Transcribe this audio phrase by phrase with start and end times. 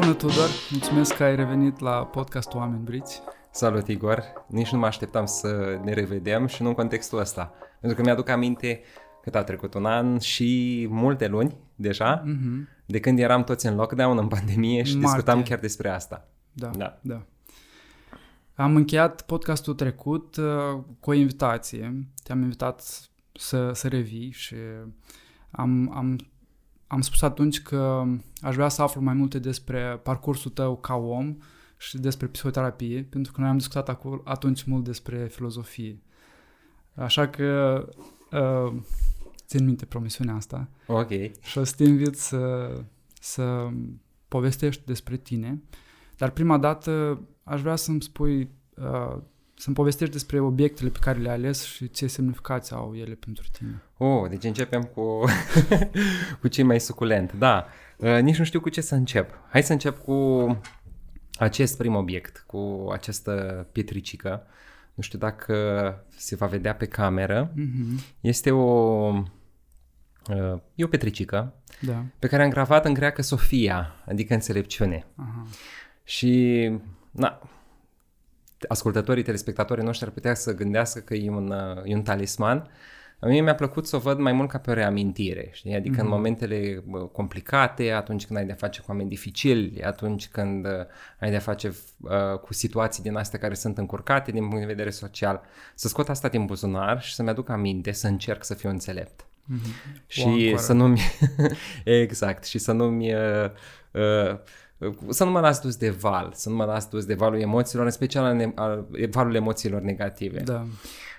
[0.00, 0.48] Bună, Tudor!
[0.70, 3.22] Mulțumesc că ai revenit la podcastul Oameni Briți.
[3.50, 4.22] Salut, Igor!
[4.46, 7.52] Nici nu mă așteptam să ne revedem și nu în contextul ăsta.
[7.80, 8.80] Pentru că mi-aduc aminte
[9.22, 12.84] cât a trecut un an și multe luni deja, mm-hmm.
[12.86, 15.08] de când eram toți în lockdown, în pandemie și Martie.
[15.08, 16.28] discutam chiar despre asta.
[16.52, 16.98] Da, da.
[17.02, 17.22] da.
[18.54, 22.06] Am încheiat podcastul trecut uh, cu o invitație.
[22.22, 22.82] Te-am invitat
[23.32, 24.54] să, să revii și
[25.50, 26.29] am, am,
[26.90, 28.04] am spus atunci că
[28.40, 31.36] aș vrea să aflu mai multe despre parcursul tău ca om
[31.76, 36.02] și despre psihoterapie, pentru că noi am discutat acolo, atunci mult despre filozofie.
[36.94, 37.88] Așa că
[38.32, 38.80] uh,
[39.46, 40.68] țin minte promisiunea asta.
[40.86, 41.08] Ok.
[41.40, 42.72] Și o să te invit să,
[43.20, 43.68] să
[44.28, 45.62] povestești despre tine.
[46.16, 49.16] Dar prima dată aș vrea să-mi spui, uh,
[49.60, 53.82] să-mi povestești despre obiectele pe care le-ai ales și ce semnificație au ele pentru tine.
[53.96, 55.24] Oh, deci începem cu,
[56.40, 57.32] cu cei mai suculent.
[57.32, 59.38] Da, uh, nici nu știu cu ce să încep.
[59.50, 60.46] Hai să încep cu
[61.38, 64.46] acest prim obiect, cu această pietricică.
[64.94, 65.54] Nu știu dacă
[66.16, 67.52] se va vedea pe cameră.
[67.52, 68.18] Mm-hmm.
[68.20, 69.12] Este o
[70.28, 72.04] Uh, e o petricică da.
[72.18, 75.06] pe care am gravat în greacă Sofia, adică înțelepciune.
[75.16, 75.46] Aha.
[76.04, 76.70] Și,
[77.10, 77.40] na,
[78.68, 82.70] ascultătorii, telespectatorii noștri ar putea să gândească că e un, uh, e un talisman.
[83.22, 85.74] A mie mi-a plăcut să o văd mai mult ca pe o reamintire, știi?
[85.74, 85.98] Adică mm-hmm.
[85.98, 86.14] în mhm.
[86.14, 90.72] momentele complicate, atunci când ai de-a face cu oameni dificili, atunci când uh,
[91.18, 94.90] ai de-a face uh, cu situații din astea care sunt încurcate din punct de vedere
[94.90, 95.40] social,
[95.74, 99.24] să scot asta din buzunar și să-mi aduc aminte, să încerc să fiu înțelept.
[99.24, 100.06] Mm-hmm.
[100.06, 101.00] Și să nu-mi...
[102.02, 103.14] exact, și să nu-mi...
[103.14, 103.50] Uh,
[103.90, 104.38] uh,
[105.08, 107.84] să nu mă las dus de val, să nu mă las dus de valul emoțiilor,
[107.84, 110.40] în special al, ne- al valul emoțiilor negative.
[110.40, 110.66] Da.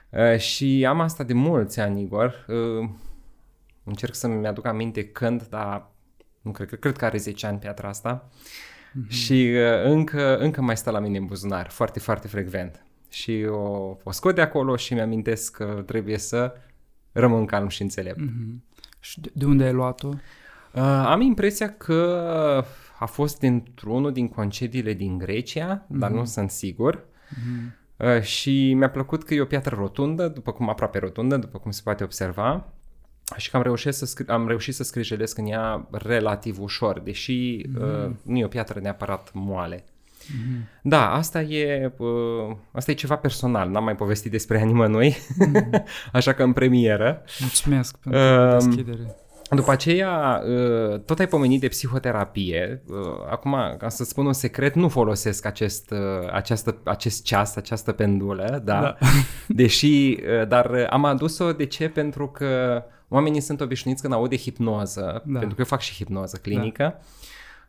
[0.10, 2.46] Uh, și am asta de mulți ani, Igor.
[2.48, 2.90] Uh,
[3.84, 5.92] încerc să-mi aduc aminte când, dar
[6.42, 8.30] nu cred, cred că are 10 ani piatra asta.
[8.30, 9.08] Mm-hmm.
[9.08, 12.86] Și uh, încă, încă mai stă la mine în buzunar, foarte, foarte frecvent.
[13.10, 16.54] Și o, o scot de acolo și mi-amintesc că trebuie să
[17.12, 18.20] rămân calm și înțelept.
[18.20, 18.70] Mm-hmm.
[19.00, 20.08] Și de unde ai luat-o?
[20.08, 22.64] Uh, am impresia că
[23.02, 25.98] a fost dintr-unul din concediile din Grecia, mm-hmm.
[26.00, 26.26] dar nu mhm.
[26.26, 27.04] sunt sigur.
[27.04, 27.80] Mm-hmm.
[27.98, 31.72] Uh, și mi-a plăcut că e o piatră rotundă, după cum aproape rotundă, după cum
[31.72, 32.74] se poate observa.
[33.38, 37.62] Și că am reușit să, scri- am reușit să scrijelesc în ea relativ ușor, deși
[37.62, 38.06] mm-hmm.
[38.06, 39.84] uh, nu e o piatră neapărat moale.
[39.86, 40.82] Mm-hmm.
[40.82, 45.84] Da, asta e, uh, asta e ceva personal, n-am mai povestit despre ea nimănui, mm-hmm.
[46.14, 47.24] așa că în premieră.
[47.40, 49.16] Mulțumesc pentru uh, deschidere.
[49.56, 52.84] După aceea, uh, tot ai pomenit de psihoterapie.
[52.88, 52.98] Uh,
[53.30, 58.62] acum, ca să spun un secret, nu folosesc acest, uh, această, acest ceas, această pendulă,
[58.64, 58.82] da?
[58.82, 58.98] da.
[59.48, 60.18] Deși,
[60.48, 61.90] dar am adus-o de ce?
[61.90, 65.40] Pentru că oamenii sunt obișnuiți când aud de hipnoză, da.
[65.40, 67.00] pentru că eu fac și hipnoză clinică, da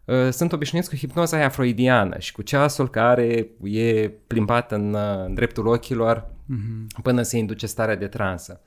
[0.04, 5.24] Uh, sunt obișnuiți cu hipnoza aia freudiană și cu ceasul care e plimbat în, uh,
[5.24, 7.02] în dreptul ochilor mm-hmm.
[7.02, 8.60] până se induce starea de transă.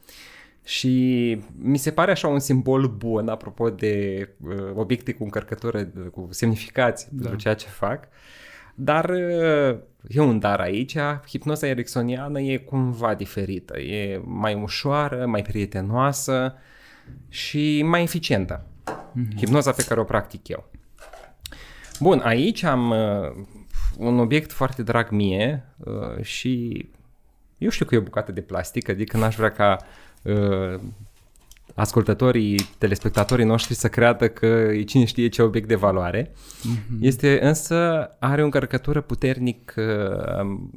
[0.66, 6.28] Și mi se pare așa un simbol bun, apropo de uh, obiecte cu încărcătură, cu
[6.30, 7.22] semnificații da.
[7.22, 8.08] pentru ceea ce fac.
[8.76, 9.78] Dar uh,
[10.08, 16.56] e un dar aici, hipnoza ericksoniană e cumva diferită, e mai ușoară, mai prietenoasă
[17.30, 18.66] și mai eficientă.
[18.86, 19.38] Mm-hmm.
[19.38, 20.70] Hipnoza pe care o practic eu.
[22.00, 23.46] Bun, aici am uh,
[23.98, 26.86] un obiect foarte drag mie uh, și
[27.58, 29.86] eu știu că e o bucată de plastic, adică n-aș vrea ca uh,
[31.76, 36.32] ascultătorii, telespectatorii noștri să creadă că e cine știe ce obiect de valoare.
[36.32, 37.00] Mm-hmm.
[37.00, 39.84] Este însă, are o încărcătură puternic, uh,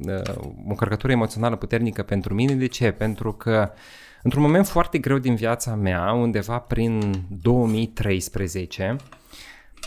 [0.05, 2.53] uh, o încărcătură emoțională puternică pentru mine.
[2.53, 2.91] De ce?
[2.91, 3.71] Pentru că
[4.23, 8.95] într-un moment foarte greu din viața mea, undeva prin 2013,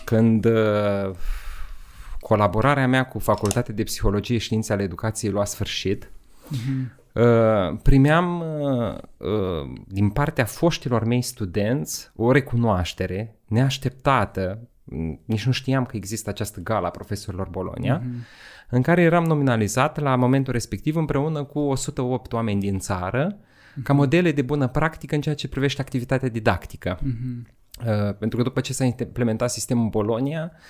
[0.05, 1.11] când uh,
[2.21, 7.02] colaborarea mea cu Facultatea de Psihologie și Științe ale Educației lua sfârșit, uh-huh.
[7.13, 14.59] Uh, primeam uh, uh, din partea foștilor mei studenți o recunoaștere neașteptată,
[15.25, 18.27] nici nu știam că există această gala a profesorilor Bolonia, uh-huh.
[18.69, 23.83] în care eram nominalizat la momentul respectiv împreună cu 108 oameni din țară, uh-huh.
[23.83, 26.99] ca modele de bună practică în ceea ce privește activitatea didactică.
[26.99, 27.61] Uh-huh.
[27.87, 30.61] Uh, pentru că după ce s-a implementat sistemul Bolonia, uh,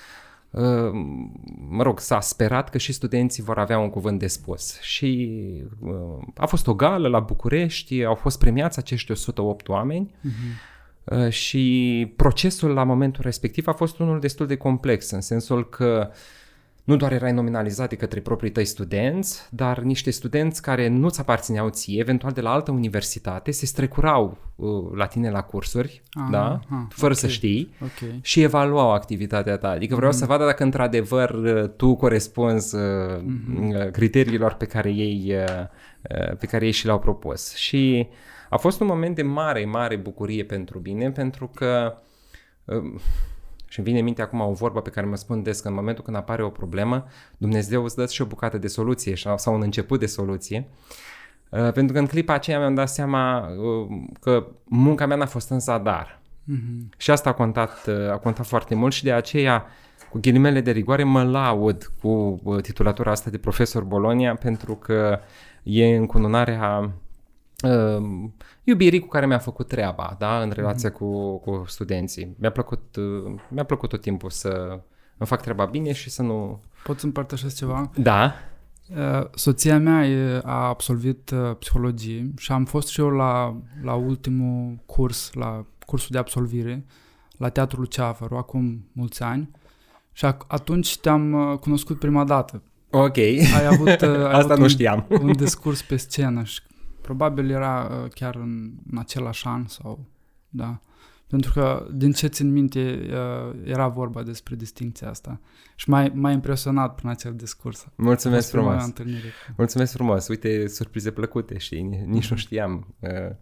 [1.69, 4.79] mă rog, s-a sperat că și studenții vor avea un cuvânt de spus.
[4.81, 5.41] Și
[5.79, 11.29] uh, a fost o gală la București, au fost premiați acești 108 oameni uh-huh.
[11.29, 16.11] și procesul la momentul respectiv a fost unul destul de complex, în sensul că
[16.83, 21.69] nu doar erai nominalizat de către proprii tăi studenți, dar niște studenți care nu-ți aparțineau
[21.69, 26.51] ție, eventual de la altă universitate, se strecurau uh, la tine la cursuri, ah, da?
[26.51, 27.15] Ah, fără okay.
[27.15, 28.19] să știi, okay.
[28.21, 29.69] și evaluau activitatea ta.
[29.69, 30.15] Adică vreau mm-hmm.
[30.15, 33.91] să vadă dacă într-adevăr uh, tu corespunzi uh, mm-hmm.
[33.91, 35.65] criteriilor pe care ei, uh,
[36.29, 37.55] uh, pe care ei și le-au propus.
[37.55, 38.07] Și
[38.49, 41.97] a fost un moment de mare, mare bucurie pentru mine, pentru că
[42.65, 43.01] uh,
[43.73, 45.73] și îmi vine în minte acum o vorbă pe care mă spun des că în
[45.73, 47.05] momentul când apare o problemă,
[47.37, 50.67] Dumnezeu îți dă și o bucată de soluție sau un început de soluție.
[51.49, 55.49] Uh, pentru că în clipa aceea mi-am dat seama uh, că munca mea n-a fost
[55.49, 56.21] în zadar.
[56.21, 56.97] Mm-hmm.
[56.97, 59.65] Și asta a contat, uh, a contat foarte mult și de aceea,
[60.09, 65.19] cu ghilimele de rigoare, mă laud cu titulatura asta de profesor Bolonia pentru că
[65.63, 66.91] e încununarea
[67.63, 68.29] uh,
[68.63, 70.93] iubirii cu care mi-a făcut treaba, da, în relația mm-hmm.
[70.93, 72.35] cu, cu studenții.
[72.39, 74.79] Mi-a plăcut, uh, mi-a plăcut tot timpul să
[75.17, 76.61] îmi fac treaba bine și să nu...
[76.83, 77.91] Pot să împărtășesc ceva?
[77.95, 78.33] Da.
[78.89, 83.93] Uh, soția mea e, a absolvit uh, psihologie și am fost și eu la, la
[83.93, 86.85] ultimul curs, la cursul de absolvire,
[87.37, 89.49] la Teatrul Ceafăru, acum mulți ani.
[90.11, 92.61] Și atunci te-am cunoscut prima dată.
[92.89, 93.17] Ok.
[93.17, 95.05] Ai avut, ai Asta avut nu știam.
[95.09, 96.61] Un, un discurs pe scenă și
[97.03, 100.05] Probabil era uh, chiar în, în același an sau,
[100.49, 100.79] da.
[101.27, 105.39] Pentru că, din ce țin minte, uh, era vorba despre distinția asta.
[105.75, 107.87] Și m-a, m-a impresionat prin acel discurs.
[107.95, 108.93] Mulțumesc frumos.
[109.57, 110.27] Mulțumesc frumos.
[110.27, 112.95] Uite, surprize plăcute și nici nu știam.
[112.99, 113.35] Uh,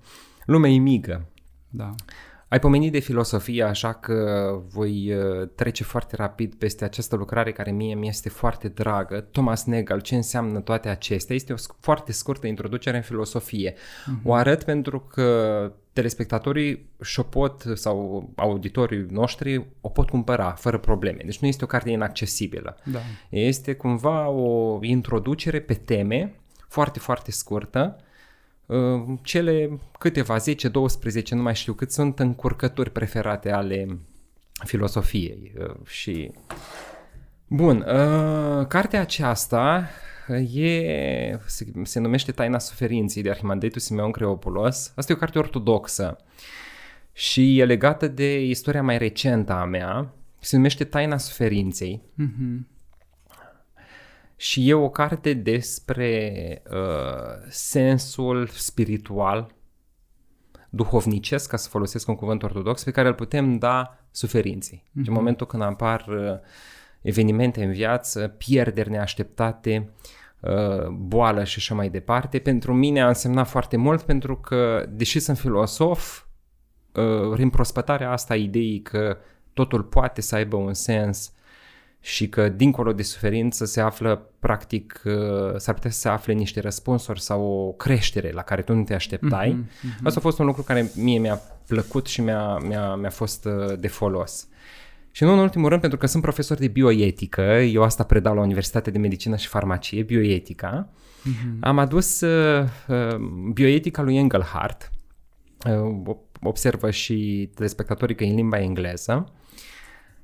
[0.45, 1.25] lumea e mică.
[1.69, 1.95] Da.
[2.51, 7.71] Ai pomenit de filosofie, așa că voi uh, trece foarte rapid peste această lucrare care
[7.71, 9.19] mie mi este foarte dragă.
[9.19, 11.35] Thomas Nagel, ce înseamnă toate acestea?
[11.35, 13.73] Este o foarte scurtă introducere în filosofie.
[13.73, 14.23] Uh-huh.
[14.23, 21.21] O arăt pentru că telespectatorii și-o pot, sau auditorii noștri, o pot cumpăra fără probleme.
[21.25, 22.77] Deci nu este o carte inaccesibilă.
[22.83, 22.99] Da.
[23.29, 26.35] Este cumva o introducere pe teme
[26.67, 28.03] foarte, foarte scurtă, Ă,
[29.21, 30.41] cele câteva, 10-12,
[31.29, 33.99] nu mai știu cât, sunt încurcături preferate ale
[34.65, 36.31] filosofiei ă, și...
[37.47, 39.89] Bun, ă, cartea aceasta
[40.53, 44.93] e, se, se numește Taina Suferinței de Arhimandritul Simeon Creopulos.
[44.95, 46.17] Asta e o carte ortodoxă
[47.13, 50.13] și e legată de istoria mai recentă a mea.
[50.39, 52.01] Se numește Taina Suferinței.
[52.01, 52.80] Mm-hmm.
[54.41, 59.53] Și e o carte despre uh, sensul spiritual,
[60.69, 64.83] duhovnicesc, ca să folosesc un cuvânt ortodox, pe care îl putem da suferinței.
[64.83, 65.07] Mm-hmm.
[65.07, 66.39] În momentul când apar uh,
[67.01, 69.89] evenimente în viață, pierderi neașteptate,
[70.39, 75.19] uh, boală și așa mai departe, pentru mine a însemnat foarte mult pentru că, deși
[75.19, 76.23] sunt filosof,
[76.93, 79.17] uh, prin prospătarea asta ideii că
[79.53, 81.33] totul poate să aibă un sens
[82.01, 85.13] și că dincolo de suferință se află practic, uh,
[85.57, 88.93] s-ar putea să se afle niște răspunsuri sau o creștere la care tu nu te
[88.93, 89.51] așteptai.
[89.51, 90.03] Mm-hmm, mm-hmm.
[90.03, 93.79] Asta a fost un lucru care mie mi-a plăcut și mi-a, mi-a, mi-a fost uh,
[93.79, 94.47] de folos.
[95.11, 98.41] Și nu în ultimul rând, pentru că sunt profesor de bioetică, eu asta predau la
[98.41, 101.59] Universitatea de Medicină și Farmacie, bioetica, mm-hmm.
[101.59, 103.15] am adus uh, uh,
[103.53, 104.91] bioetica lui Engelhardt,
[105.67, 109.31] uh, observă și telespectatorii că e în limba engleză,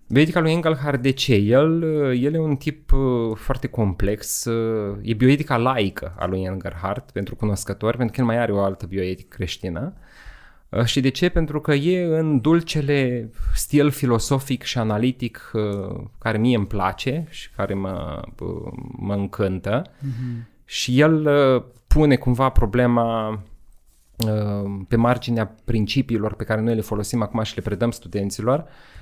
[0.10, 1.36] Bioetica lui Engelhard, de ce?
[1.36, 1.82] El,
[2.22, 7.36] el e un tip uh, foarte complex, uh, e bioetica laică a lui Engelhard pentru
[7.36, 9.94] cunoscători, pentru că el mai are o altă bioetică creștină.
[10.70, 11.30] Uh, și de ce?
[11.30, 15.52] Pentru că e în dulcele stil filosofic și analitic
[16.18, 18.22] care mie îmi place și care mă,
[18.98, 19.82] mă încântă.
[19.82, 20.46] Mm-hmm.
[20.66, 21.30] Și el
[21.88, 23.40] pune cumva problema
[24.88, 28.97] pe marginea principiilor pe care noi le folosim acum și le predăm studenților, Uh,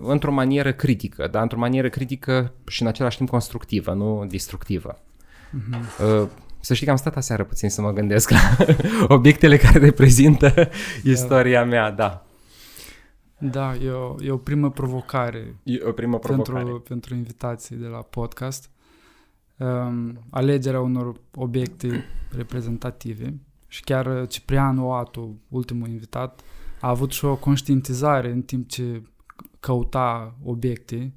[0.00, 4.98] într-o manieră critică, dar într-o manieră critică și în același timp constructivă, nu destructivă.
[4.98, 6.28] Uh-huh.
[6.60, 8.56] Să știi că am stat aseară puțin să mă gândesc la
[9.16, 10.68] obiectele care reprezintă da.
[11.10, 12.22] istoria mea, da.
[13.38, 15.56] Da, e o, e o primă provocare.
[15.62, 16.62] E o primă provocare.
[16.62, 18.70] Pentru, pentru invitații de la podcast.
[19.56, 26.40] Um, alegerea unor obiecte reprezentative și chiar Ciprian Oatu, ultimul invitat,
[26.80, 29.02] a avut și o conștientizare în timp ce
[29.60, 31.14] căuta obiecte.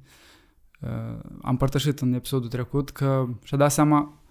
[0.80, 0.88] Uh,
[1.22, 4.22] am împărtășit în episodul trecut că și-a dat seama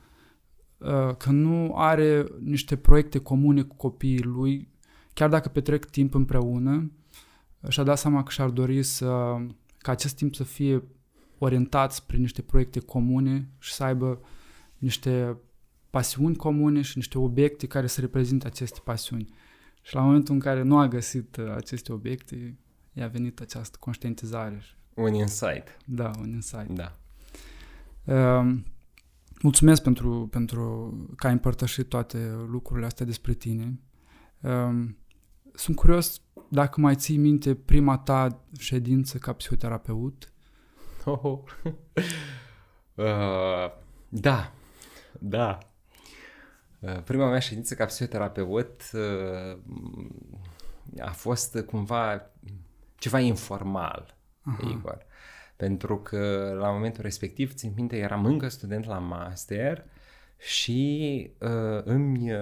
[0.78, 4.70] uh, că nu are niște proiecte comune cu copiii lui,
[5.14, 6.92] chiar dacă petrec timp împreună,
[7.68, 9.36] și-a dat seama că și-ar dori să,
[9.78, 10.84] ca acest timp să fie
[11.38, 14.20] orientat spre niște proiecte comune și să aibă
[14.78, 15.38] niște
[15.90, 19.34] pasiuni comune și niște obiecte care să reprezinte aceste pasiuni.
[19.82, 22.58] Și la momentul în care nu a găsit uh, aceste obiecte,
[22.94, 24.62] i-a venit această conștientizare.
[24.94, 25.78] Un insight.
[25.86, 26.70] Da, un insight.
[26.70, 26.98] Da.
[28.04, 28.56] Uh,
[29.42, 33.80] mulțumesc pentru, pentru că ai împărtășit toate lucrurile astea despre tine.
[34.42, 34.90] Uh,
[35.54, 40.34] sunt curios dacă mai ții minte prima ta ședință ca psihoterapeut.
[41.06, 41.40] Oh, oh.
[42.96, 43.72] uh,
[44.10, 44.54] da,
[45.20, 45.58] da.
[46.80, 49.60] Uh, prima mea ședință ca psihoterapeut uh,
[51.00, 52.32] a fost cumva
[53.02, 54.70] ceva informal, Aha.
[54.70, 55.06] Igor.
[55.56, 59.86] Pentru că la momentul respectiv, țin minte, eram încă student la master
[60.38, 62.40] și uh, îmi, uh,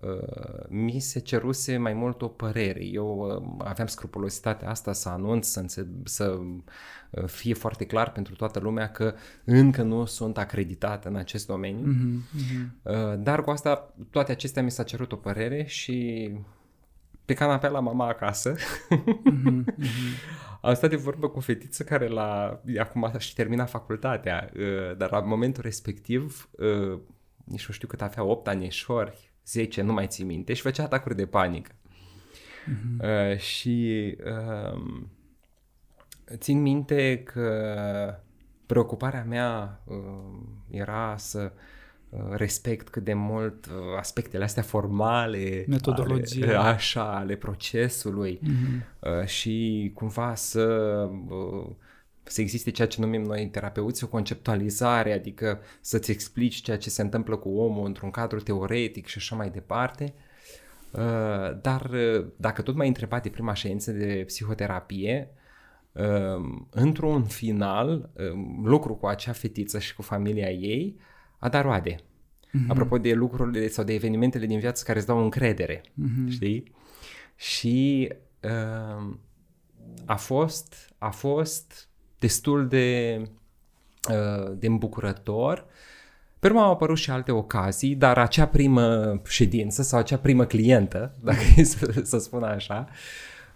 [0.00, 2.84] uh, mi se ceruse mai mult o părere.
[2.84, 6.38] Eu uh, aveam scrupulositatea asta să anunț, să, înțe- să
[7.10, 11.92] uh, fie foarte clar pentru toată lumea că încă nu sunt acreditat în acest domeniu.
[11.92, 12.66] Uh-huh, uh-huh.
[12.82, 16.30] Uh, dar cu asta, toate acestea mi s-a cerut o părere și
[17.28, 18.54] pe canapea la mama acasă.
[18.54, 20.60] Uh-huh, uh-huh.
[20.60, 25.10] Am stat de vorbă cu o fetiță care la, acum și termina facultatea, uh, dar
[25.10, 26.98] la momentul respectiv uh,
[27.44, 31.16] nici nu știu cât avea, 8 anișori, 10, nu mai țin minte, și făcea atacuri
[31.16, 31.72] de panică.
[31.72, 33.30] Uh-huh.
[33.32, 34.82] Uh, și uh,
[36.36, 38.20] țin minte că
[38.66, 39.96] preocuparea mea uh,
[40.70, 41.60] era să uh,
[42.30, 49.20] respect cât de mult uh, aspectele astea formale, metodologie, ale, așa, ale procesului uh-huh.
[49.20, 50.64] uh, și cumva să
[51.28, 51.70] uh,
[52.22, 57.02] să existe ceea ce numim noi terapeuți, o conceptualizare, adică să-ți explici ceea ce se
[57.02, 60.14] întâmplă cu omul într-un cadru teoretic și așa mai departe.
[60.90, 65.30] Uh, dar uh, dacă tot m-ai întrebat de prima ședință de psihoterapie,
[65.92, 68.10] uh, într-un final,
[68.62, 70.96] lucru cu acea fetiță și cu familia ei
[71.38, 71.94] a dat roade.
[71.94, 72.68] Mm-hmm.
[72.68, 76.28] Apropo de lucrurile sau de evenimentele din viață care îți dau încredere, mm-hmm.
[76.28, 76.72] știi?
[77.36, 78.08] Și
[80.04, 83.22] a fost, a fost destul de,
[84.10, 85.66] uh, de îmbucurător.
[86.38, 91.14] Pe urmă au apărut și alte ocazii, dar acea primă ședință sau acea primă clientă,
[91.24, 92.88] dacă e să, să spun așa,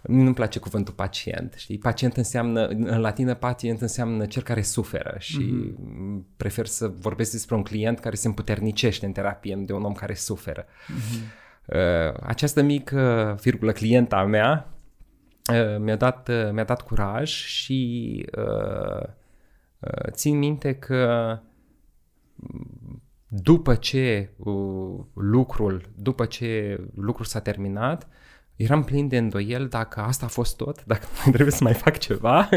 [0.03, 1.77] nu-mi place cuvântul pacient, știi?
[1.77, 6.35] Pacient înseamnă, în latină pacient înseamnă cel care suferă și mm-hmm.
[6.37, 9.93] prefer să vorbesc despre un client care se împuternicește în terapie, nu de un om
[9.93, 10.65] care suferă.
[10.65, 11.41] Mm-hmm.
[11.65, 14.73] Uh, această mică virgulă clienta mea
[15.51, 19.07] Uh, mi-a dat, uh, mi-a dat curaj și uh,
[19.79, 21.39] uh, țin minte că
[23.27, 28.07] după ce uh, lucrul, după ce lucrul s-a terminat,
[28.55, 31.97] eram plin de îndoiel dacă asta a fost tot, dacă mai trebuie să mai fac
[31.97, 32.49] ceva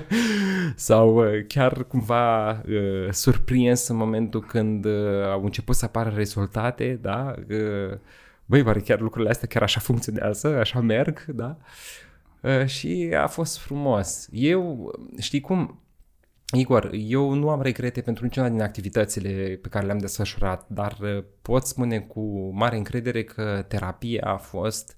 [0.76, 6.98] sau uh, chiar cumva uh, surprins în momentul când uh, au început să apară rezultate,
[7.02, 7.34] da?
[7.50, 7.98] Uh,
[8.44, 11.56] băi, oare chiar lucrurile astea chiar așa funcționează, așa merg, da?
[11.58, 12.02] Uh,
[12.42, 14.28] Uh, și a fost frumos.
[14.32, 15.80] Eu, știi cum,
[16.52, 21.24] Igor, eu nu am regrete pentru niciuna din activitățile pe care le-am desfășurat, dar uh,
[21.42, 24.96] pot spune cu mare încredere că terapia a fost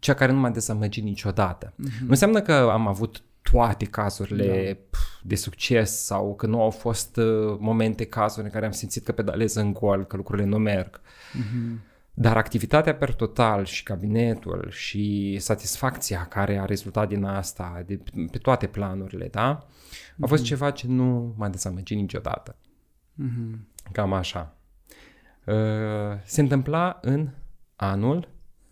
[0.00, 1.72] cea care nu m-a dezamăgit niciodată.
[1.72, 2.00] Mm-hmm.
[2.00, 4.98] Nu înseamnă că am avut toate cazurile da.
[5.22, 9.12] de succes sau că nu au fost uh, momente, cazuri în care am simțit că
[9.12, 11.00] pedalez în gol, că lucrurile nu merg.
[11.00, 11.88] Mm-hmm.
[12.14, 18.38] Dar activitatea per total și cabinetul și satisfacția care a rezultat din asta, de, pe
[18.38, 19.66] toate planurile, da?
[20.20, 20.46] A fost mm-hmm.
[20.46, 22.56] ceva ce nu m-a dezamăgit niciodată.
[23.22, 23.58] Mm-hmm.
[23.92, 24.56] Cam așa.
[25.44, 25.54] Uh,
[26.24, 27.28] se întâmpla în
[27.76, 28.28] anul,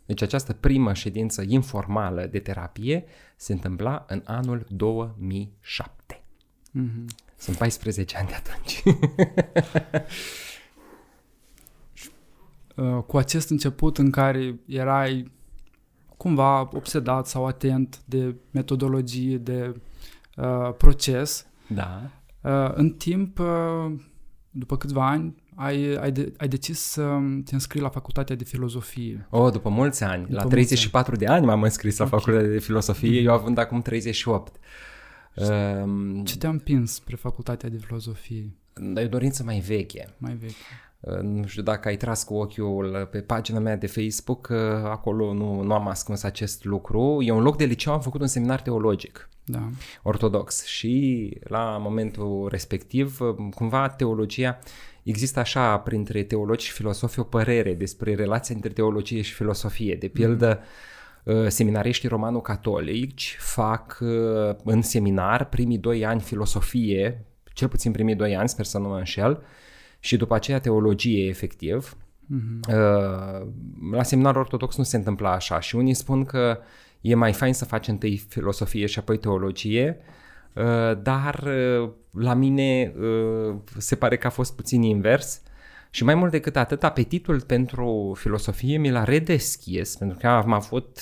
[0.09, 3.05] deci această primă ședință informală de terapie
[3.37, 6.23] se întâmpla în anul 2007.
[6.79, 7.05] Mm-hmm.
[7.37, 8.83] Sunt 14 ani de atunci.
[12.79, 15.31] Uh, cu acest început în care erai
[16.17, 19.81] cumva obsedat sau atent de metodologie, de
[20.37, 21.47] uh, proces.
[21.69, 22.11] Da.
[22.43, 23.93] Uh, în timp, uh,
[24.51, 29.27] după câțiva ani, ai, ai, de, ai decis să te înscrii la facultatea de filozofie.
[29.31, 30.27] Oh, după mulți ani.
[30.27, 31.21] După la 34 ani.
[31.21, 32.11] de ani m-am înscris okay.
[32.11, 33.25] la facultatea de filozofie, mm-hmm.
[33.25, 34.57] eu având acum 38.
[35.35, 38.53] Um, Ce te-a împins spre facultatea de filozofie?
[38.95, 40.15] E o dorință mai veche.
[40.19, 40.55] Mai veche.
[41.01, 45.33] Uh, nu știu dacă ai tras cu ochiul pe pagina mea de Facebook, uh, acolo
[45.33, 47.19] nu, nu am ascuns acest lucru.
[47.23, 49.29] E un loc de liceu, am făcut un seminar teologic.
[49.45, 49.69] Da.
[50.03, 54.59] Ortodox și la momentul respectiv, uh, cumva teologia,
[55.09, 59.95] există așa printre teologi și filosofi o părere despre relația între teologie și filosofie.
[59.95, 60.61] De pildă,
[61.25, 61.49] mm.
[61.49, 63.99] seminariștii romano-catolici fac
[64.65, 68.97] în seminar primii doi ani filosofie, cel puțin primii doi ani, sper să nu mă
[68.97, 69.43] înșel,
[70.01, 71.97] și după aceea teologie efectiv.
[71.97, 72.75] Uh-huh.
[73.93, 76.59] La seminar ortodox nu se întâmplă așa și unii spun că
[77.01, 80.01] e mai fain să faci întâi filosofie și apoi teologie
[81.03, 81.49] dar
[82.11, 82.95] la mine
[83.77, 85.43] se pare că a fost puțin invers.
[85.91, 90.99] Și mai mult decât atât, apetitul pentru filosofie mi l-a redeschis, pentru că am avut,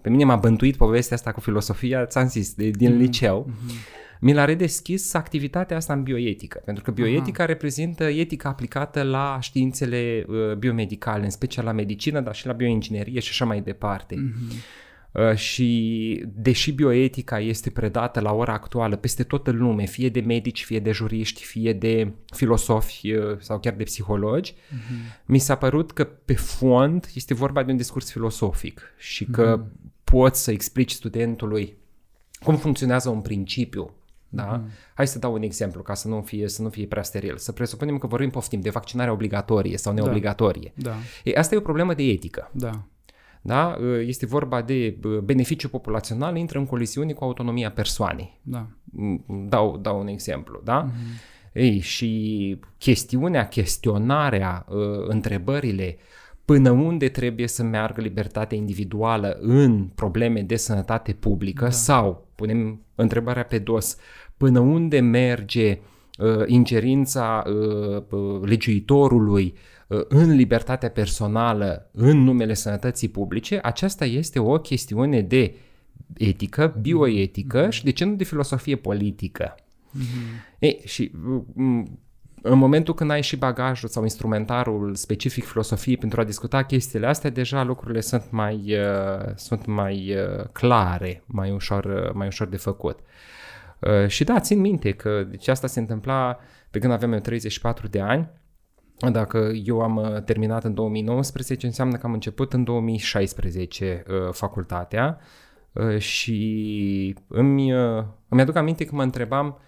[0.00, 2.98] pe mine m-a bântuit povestea asta cu filosofia, ți-am zis, de, din mm-hmm.
[2.98, 3.50] liceu.
[3.50, 7.52] Mm-hmm mi l-a redeschis activitatea asta în bioetică, pentru că bioetica Aha.
[7.52, 13.20] reprezintă etica aplicată la științele uh, biomedicale, în special la medicină, dar și la bioinginerie
[13.20, 14.14] și așa mai departe.
[14.14, 14.86] Mm-hmm.
[15.12, 20.20] Uh, și deși bioetica este predată la ora actuală peste tot în lume, fie de
[20.20, 25.24] medici, fie de juriști, fie de filosofi uh, sau chiar de psihologi, uh-huh.
[25.24, 29.90] mi s-a părut că pe fond este vorba de un discurs filosofic și că uh-huh.
[30.04, 31.76] poți să explici studentului
[32.40, 33.92] cum funcționează un principiu
[34.28, 34.60] da?
[34.60, 34.94] Mm-hmm.
[34.94, 37.36] Hai să dau un exemplu ca să nu fie, să nu fie prea steril.
[37.36, 40.02] Să presupunem că vorbim, poftim, de vaccinare obligatorie sau da.
[40.02, 40.72] neobligatorie.
[40.74, 40.90] Da.
[40.90, 40.96] da.
[41.24, 42.50] E, asta e o problemă de etică.
[42.52, 42.84] Da.
[43.48, 43.76] Da?
[44.06, 48.40] Este vorba de beneficiu populațional, intră în coliziune cu autonomia persoanei.
[48.42, 48.66] Da.
[49.48, 50.60] Dau, dau un exemplu.
[50.64, 50.86] Da?
[50.86, 51.36] Mm-hmm.
[51.52, 54.66] Ei, și chestiunea, chestionarea,
[55.06, 55.96] întrebările,
[56.44, 61.70] până unde trebuie să meargă libertatea individuală în probleme de sănătate publică da.
[61.70, 63.96] sau, punem întrebarea pe dos,
[64.36, 65.78] până unde merge
[66.18, 69.77] uh, ingerința uh, uh legiuitorului uh,
[70.08, 75.54] în libertatea personală în numele sănătății publice, aceasta este o chestiune de
[76.16, 77.70] etică, bioetică mm-hmm.
[77.70, 79.54] și de ce nu de filosofie politică.
[79.54, 80.56] Mm-hmm.
[80.58, 81.12] Ei, și
[82.42, 87.30] în momentul când ai și bagajul sau instrumentarul specific filosofiei pentru a discuta chestiile astea,
[87.30, 92.56] deja lucrurile sunt mai, uh, sunt mai uh, clare, mai ușor, uh, mai ușor de
[92.56, 92.98] făcut.
[93.78, 96.38] Uh, și da, țin minte că deci asta se întâmpla
[96.70, 98.28] pe când aveam eu 34 de ani,
[99.12, 105.18] dacă eu am uh, terminat în 2019, înseamnă că am început în 2016 uh, facultatea
[105.72, 109.58] uh, și îmi, uh, îmi aduc aminte că mă întrebam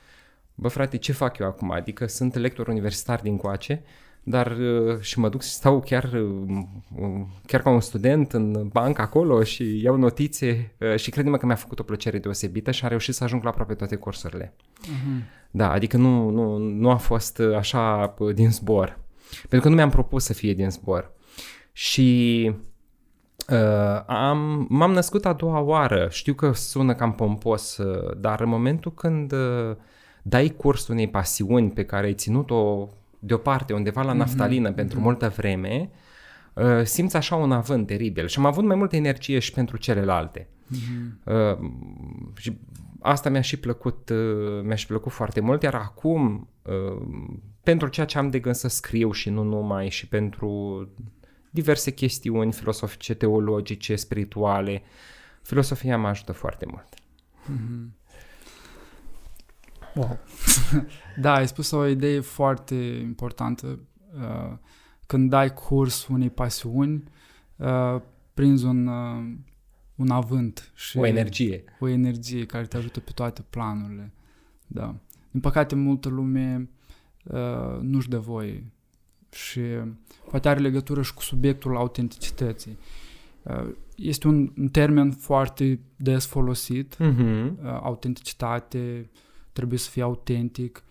[0.60, 1.70] bă frate, ce fac eu acum?
[1.70, 3.82] Adică sunt lector universitar din coace,
[4.22, 6.58] dar uh, și mă duc și stau chiar, uh,
[7.00, 11.54] uh, chiar ca un student în bancă acolo și iau notițe și credem că mi-a
[11.54, 14.52] făcut o plăcere deosebită și am reușit să ajung la aproape toate cursurile.
[14.82, 15.48] Uh-huh.
[15.50, 18.98] Da, adică nu, nu, nu a fost așa din zbor.
[19.40, 21.12] Pentru că nu mi-am propus să fie din zbor.
[21.72, 22.50] Și
[23.48, 26.08] uh, am, m-am născut a doua oară.
[26.10, 27.78] Știu că sună cam pompos,
[28.16, 29.76] dar în momentul când uh,
[30.22, 32.88] dai curs unei pasiuni pe care ai ținut-o
[33.18, 34.74] deoparte, undeva la mhm, naftalină mm-hmm.
[34.74, 35.02] pentru mm-hmm.
[35.02, 35.90] multă vreme,
[36.54, 40.48] uh, simți așa un avânt teribil și am avut mai multă energie și pentru celelalte.
[40.48, 41.24] Mm-hmm.
[41.24, 41.70] Uh,
[42.36, 42.58] și
[43.00, 47.02] asta mi-a și plăcut, uh, mi-a și plăcut foarte mult, iar acum, uh,
[47.70, 50.88] pentru ceea ce am de gând să scriu și nu numai, și pentru
[51.50, 54.82] diverse chestiuni filosofice, teologice, spirituale,
[55.42, 56.88] filosofia mă ajută foarte mult.
[57.44, 57.98] Mm-hmm.
[59.94, 60.18] Wow.
[61.22, 63.78] da, ai spus o idee foarte importantă.
[64.14, 64.56] Uh,
[65.06, 67.04] când dai curs unei pasiuni,
[67.56, 68.00] uh,
[68.34, 69.36] prinzi un, uh,
[69.94, 71.64] un avânt și o energie.
[71.78, 74.12] O energie care te ajută pe toate planurile.
[74.66, 74.96] Da.
[75.30, 76.78] Din păcate, multă lume uh,
[77.80, 78.72] nu-și dă voie
[79.30, 79.60] și
[80.30, 82.78] poate are legătură și cu subiectul autenticității.
[83.42, 87.50] Uh, este un, un termen foarte des folosit, uh-huh.
[87.50, 89.10] uh, autenticitate,
[89.52, 90.84] trebuie să fie autentic,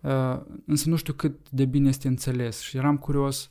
[0.00, 3.50] uh, însă nu știu cât de bine este înțeles și eram curios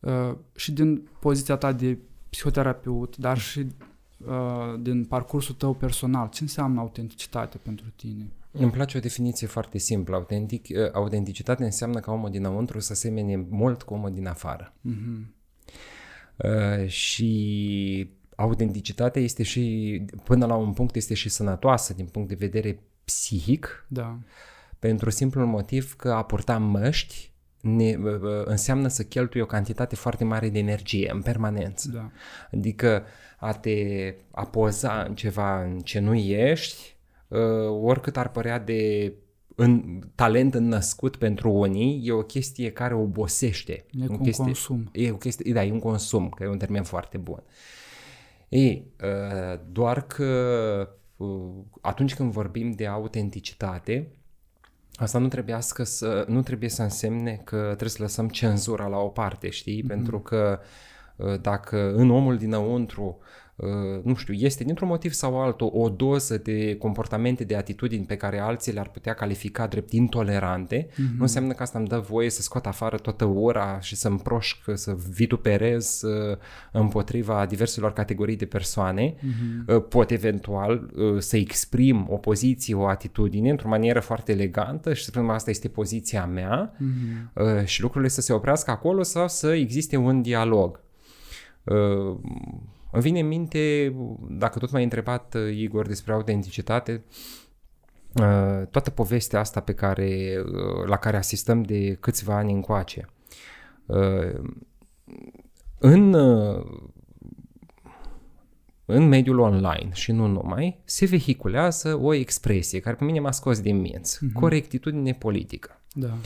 [0.00, 1.98] uh, și din poziția ta de
[2.30, 3.66] psihoterapeut, dar și
[4.18, 8.30] uh, din parcursul tău personal, ce înseamnă autenticitate pentru tine?
[8.50, 10.16] Îmi place o definiție foarte simplă.
[10.16, 14.72] Autentic, autenticitate înseamnă ca omul dinăuntru să semene mult cu omul din afară.
[14.88, 15.34] Mm-hmm.
[16.36, 22.34] Uh, și autenticitatea este și, până la un punct, este și sănătoasă din punct de
[22.34, 24.18] vedere psihic, da.
[24.78, 27.32] pentru simplul motiv că a purta măști
[27.66, 27.96] ne,
[28.44, 31.90] înseamnă să cheltui o cantitate foarte mare de energie în permanență.
[31.94, 32.10] Da.
[32.52, 33.04] Adică
[33.38, 36.96] a te a poza în ceva în ce nu ești,
[37.28, 37.38] uh,
[37.82, 39.12] oricât ar părea de
[39.54, 43.84] în, talent înnăscut pentru unii, e o chestie care obosește.
[43.90, 44.90] E un chestie, consum.
[44.92, 47.42] E o chestie, da, e un consum, că e un termen foarte bun.
[48.48, 50.88] Ei, uh, doar că
[51.80, 54.08] atunci când vorbim de autenticitate,
[54.96, 55.28] asta nu,
[55.84, 59.82] să, nu trebuie să însemne că trebuie să lăsăm cenzura la o parte, știi?
[59.82, 59.88] Mm-hmm.
[59.88, 60.60] Pentru că
[61.16, 63.45] uh, dacă în omul dinăuntru Uh,
[64.02, 68.38] nu știu, este dintr-un motiv sau altul o doză de comportamente, de atitudini pe care
[68.38, 71.16] alții le-ar putea califica drept intolerante, mm-hmm.
[71.16, 74.56] nu înseamnă că asta îmi dă voie să scot afară toată ora și să împroșc,
[74.74, 76.36] să vituperez uh,
[76.72, 79.14] împotriva diverselor categorii de persoane.
[79.14, 79.88] Mm-hmm.
[79.88, 85.30] Pot eventual să exprim o poziție, o atitudine într-o manieră foarte elegantă și să spunem
[85.30, 87.64] asta este poziția mea mm-hmm.
[87.64, 90.80] și lucrurile să se oprească acolo sau să existe un dialog.
[92.96, 93.94] Îmi vine în minte,
[94.28, 97.04] dacă tot m-ai întrebat, uh, Igor, despre autenticitate,
[98.14, 103.08] uh, toată povestea asta pe care, uh, la care asistăm de câțiva ani încoace.
[105.78, 106.14] În,
[108.84, 113.60] în mediul online și nu numai, se vehiculează o expresie care pe mine m-a scos
[113.60, 114.32] din minți, uh-huh.
[114.32, 115.80] corectitudine politică.
[115.92, 116.18] Da.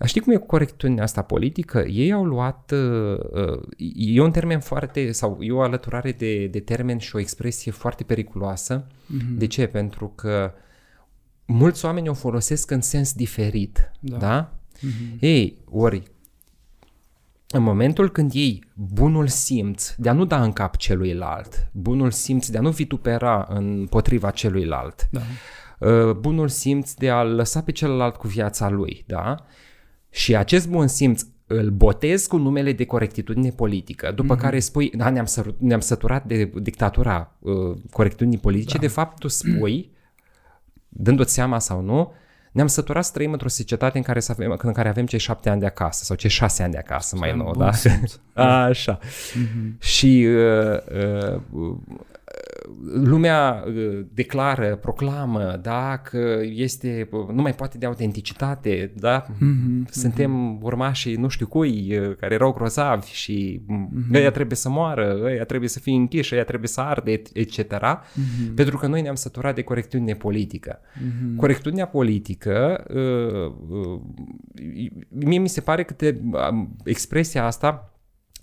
[0.00, 1.78] Dar știi cum e cu corectitudinea asta politică?
[1.78, 3.62] Ei au luat, uh, uh,
[3.94, 8.04] e un termen foarte, sau e o alăturare de, de termen și o expresie foarte
[8.04, 8.86] periculoasă.
[8.86, 9.36] Mm-hmm.
[9.36, 9.66] De ce?
[9.66, 10.52] Pentru că
[11.46, 13.90] mulți oameni o folosesc în sens diferit.
[14.00, 14.16] Da?
[14.16, 14.52] da?
[14.78, 15.18] Mm-hmm.
[15.18, 16.02] Ei, ori,
[17.48, 22.48] în momentul când ei bunul simț de a nu da în cap celuilalt, bunul simț
[22.48, 25.20] de a nu vitupera împotriva celuilalt, da.
[25.78, 29.44] Uh, bunul simț de a lăsa pe celălalt cu viața lui, da?
[30.10, 34.40] Și acest bun simț îl botez cu numele de corectitudine politică, după mm-hmm.
[34.40, 38.80] care spui, da, ne-am, săr- ne-am săturat de dictatura uh, corectitudinii politice, da.
[38.80, 39.90] de fapt tu spui,
[40.88, 42.12] dându-ți seama sau nu,
[42.52, 45.50] ne-am săturat să trăim într-o societate în care, să avem, în care avem cei șapte
[45.50, 47.70] ani de acasă sau cei șase ani de acasă mai nou, da?
[48.66, 48.98] Așa.
[48.98, 49.78] Mm-hmm.
[49.78, 51.76] Și uh, uh,
[52.94, 60.58] lumea uh, declară, proclamă, da, că este, nu mai poate de autenticitate, da, mm-hmm, suntem
[60.58, 60.62] mm-hmm.
[60.62, 64.14] urmașii nu știu cui, uh, care erau grozavi și mm-hmm.
[64.14, 68.54] ăia trebuie să moară, ăia trebuie să fie închiși, ăia trebuie să arde, etc., mm-hmm.
[68.54, 70.80] pentru că noi ne-am săturat de corectitudine politică.
[70.80, 71.36] Mm-hmm.
[71.36, 74.00] Corectitudinea politică, uh, uh,
[75.08, 77.90] mie mi se pare că te, uh, expresia asta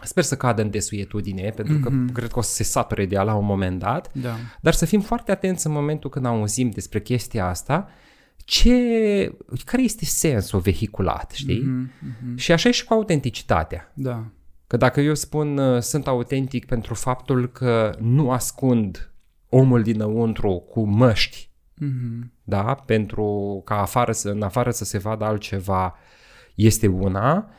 [0.03, 1.81] Sper să cadă în desuetudine, pentru mm-hmm.
[1.81, 2.11] că mhm.
[2.11, 4.35] cred că o să se sature de ea la un moment dat, da.
[4.61, 7.89] dar să fim foarte atenți în momentul când auzim despre chestia asta,
[8.35, 11.61] ce, care este sensul vehiculat, știi?
[11.61, 12.35] Mm-hmm, mm-hmm.
[12.35, 13.91] Și așa e și cu autenticitatea.
[13.93, 14.25] Da.
[14.67, 19.11] Că dacă eu spun uh, sunt autentic pentru faptul că nu ascund
[19.49, 21.49] omul dinăuntru cu măști,
[21.83, 22.27] mm-hmm.
[22.43, 25.95] da, pentru ca afară să, în afară să se vadă altceva,
[26.55, 27.49] este una,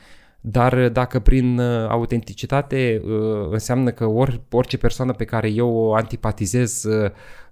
[0.50, 5.74] dar uh, dacă prin uh, autenticitate uh, înseamnă că or, orice persoană pe care eu
[5.74, 6.84] o antipatizez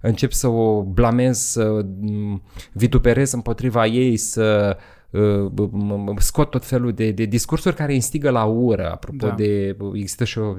[0.01, 4.77] încep să o blamez, să mm, vituperez împotriva ei, să
[6.17, 8.91] scot tot felul de, de discursuri care instigă la ură.
[8.91, 9.33] Apropo da.
[9.33, 10.55] de, există și o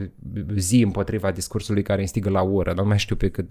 [0.56, 3.50] zi împotriva discursului care instigă la ură, nu mai știu pe cât,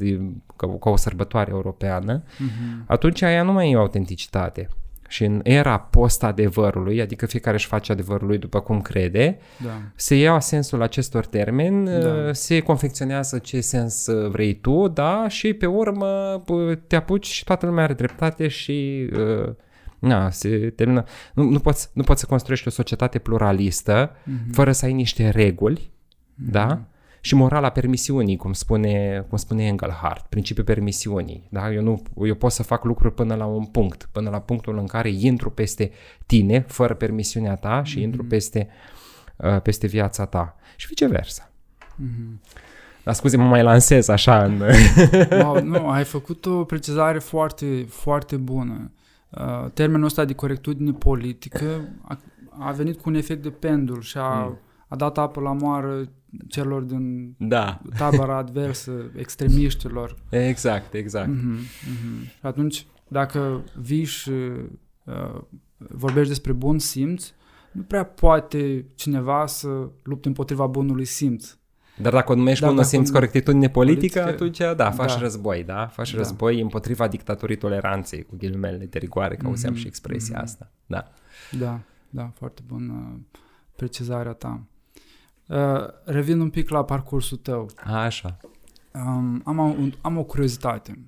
[0.56, 2.86] ca, ca o sărbătoare europeană, uh-huh.
[2.86, 4.68] atunci aia nu mai e autenticitate.
[5.08, 9.82] Și în era post-adevărului, adică fiecare își face adevărul lui după cum crede, da.
[9.96, 12.08] se ia sensul acestor termeni, da.
[12.08, 16.44] Uh, se confecționează ce sens uh, vrei tu, da, și pe urmă
[16.88, 19.54] te apuci și toată lumea are dreptate și uh,
[20.00, 21.04] na, se termină.
[21.34, 24.52] Nu, nu, poți, nu poți să construiești o societate pluralistă mm-hmm.
[24.52, 26.52] fără să ai niște reguli, mm-hmm.
[26.52, 26.82] da?
[27.22, 31.48] Și morala permisiunii, cum spune, cum spune Engelhardt, principiul permisiunii.
[31.50, 31.72] Da?
[31.72, 34.86] Eu, nu, eu pot să fac lucruri până la un punct, până la punctul în
[34.86, 35.92] care intru peste
[36.26, 38.02] tine, fără permisiunea ta și mm-hmm.
[38.02, 38.68] intru peste,
[39.36, 41.52] uh, peste viața ta și viceversa.
[41.80, 42.66] Mm-hmm.
[43.04, 44.62] Dar scuze, mă mai lansez așa în...
[45.44, 48.92] wow, nu, ai făcut o precizare foarte, foarte bună.
[49.30, 52.18] Uh, termenul ăsta de corectitudine politică a,
[52.60, 54.60] a venit cu un efect de pendul și a, mm.
[54.88, 56.10] a dat apă la moară
[56.48, 57.82] celor din da.
[57.98, 60.16] tabăra adversă, extremiștilor.
[60.30, 61.30] Exact, exact.
[61.30, 62.28] Mm-hmm, mm-hmm.
[62.28, 65.42] Și atunci, dacă vii și uh,
[65.78, 67.32] vorbești despre bun simț,
[67.72, 71.58] nu prea poate cineva să lupte împotriva bunului simț.
[72.02, 75.20] Dar dacă o numești bunul simț corectitudine politică, politică, atunci da, faci da.
[75.20, 75.88] război, da?
[75.88, 76.18] Faci da.
[76.18, 80.44] război împotriva dictaturii toleranței, cu ghilimele de rigoare, că auzeam mm-hmm, și expresia mm-hmm.
[80.44, 80.72] asta.
[80.86, 81.12] Da.
[81.60, 83.22] Da, da, foarte bună
[83.76, 84.62] precizarea ta.
[85.48, 87.70] Uh, revin un pic la parcursul tău.
[87.84, 88.38] Așa.
[88.94, 91.00] Um, am, un, am o curiozitate.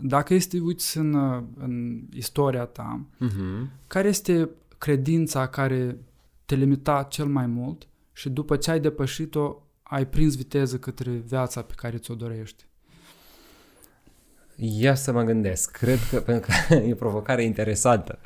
[0.00, 3.86] Dacă este uiți în, uh, în istoria ta, uh-huh.
[3.86, 4.48] care este
[4.78, 5.96] credința care
[6.44, 11.62] te limita cel mai mult și după ce ai depășit-o, ai prins viteză către viața
[11.62, 12.64] pe care ți-o dorești?
[14.56, 15.70] Ia să mă gândesc.
[15.70, 18.18] Cred că, pentru că e o provocare interesantă.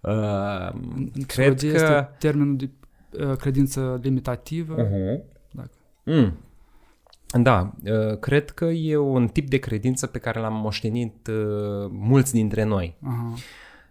[0.00, 0.72] Uh,
[1.26, 1.66] cred că...
[1.66, 2.85] Este termenul de Uh,
[3.38, 4.74] credință limitativă.
[4.76, 5.34] Uh-huh.
[6.04, 6.36] Mm.
[7.42, 12.32] Da, uh, cred că e un tip de credință pe care l-am moștenit uh, mulți
[12.32, 12.96] dintre noi.
[13.02, 13.34] Aha.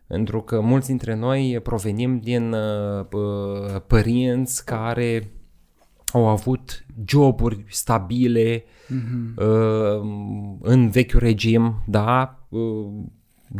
[0.07, 3.05] Pentru că mulți dintre noi provenim din uh,
[3.87, 5.31] părinți care
[6.11, 9.33] au avut joburi stabile mm-hmm.
[10.59, 12.39] în vechiul regim, da,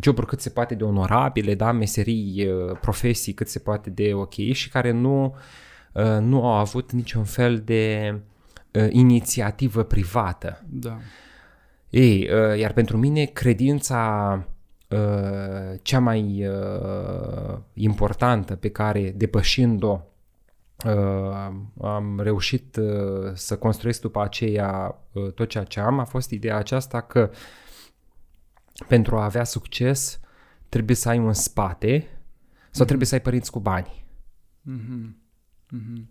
[0.02, 2.48] joburi cât se poate de onorabile, da, meserii,
[2.82, 5.36] profesii cât se poate de ok și care nu,
[6.20, 8.16] nu au avut niciun fel de
[8.76, 10.64] uh, inițiativă privată.
[10.70, 10.98] Da.
[11.90, 14.44] Ei, uh, iar pentru mine credința
[14.90, 20.02] uh, cea mai uh, importantă pe care depășind-o
[20.86, 26.30] uh, am reușit uh, să construiesc după aceea uh, tot ceea ce am a fost
[26.32, 27.30] ideea aceasta că
[28.88, 30.20] pentru a avea succes
[30.70, 32.08] trebuie să ai un spate
[32.72, 32.88] sau mm-hmm.
[32.88, 34.06] trebuie să ai părinți cu bani.
[34.70, 35.16] Mm-hmm.
[35.76, 36.04] Mm-hmm.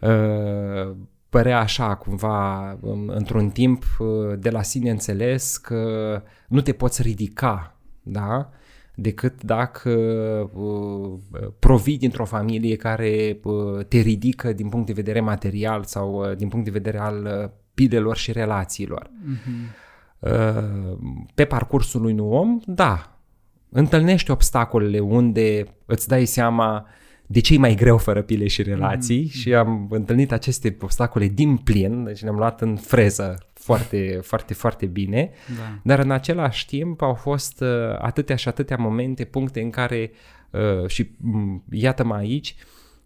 [0.00, 0.96] Uh,
[1.28, 2.70] părea așa cumva
[3.06, 8.50] într-un timp uh, de la sine înțeles că nu te poți ridica, da?
[8.94, 9.90] decât dacă
[10.52, 11.18] uh,
[11.58, 16.48] provii dintr-o familie care uh, te ridică din punct de vedere material sau uh, din
[16.48, 19.10] punct de vedere al uh, pilelor și relațiilor.
[19.10, 19.83] Mm-hmm.
[20.24, 20.96] Uh,
[21.34, 23.18] pe parcursul unui om, da,
[23.68, 28.62] întâlnești obstacolele unde îți dai seama uh, de ce e mai greu fără pile și
[28.62, 29.32] relații mm-hmm.
[29.32, 34.86] și am întâlnit aceste obstacole din plin, deci ne-am luat în freză foarte, foarte, foarte
[34.86, 35.78] bine, da.
[35.82, 40.10] dar în același timp au fost uh, atâtea și atâtea momente, puncte în care,
[40.50, 42.54] uh, și um, iată-mă aici,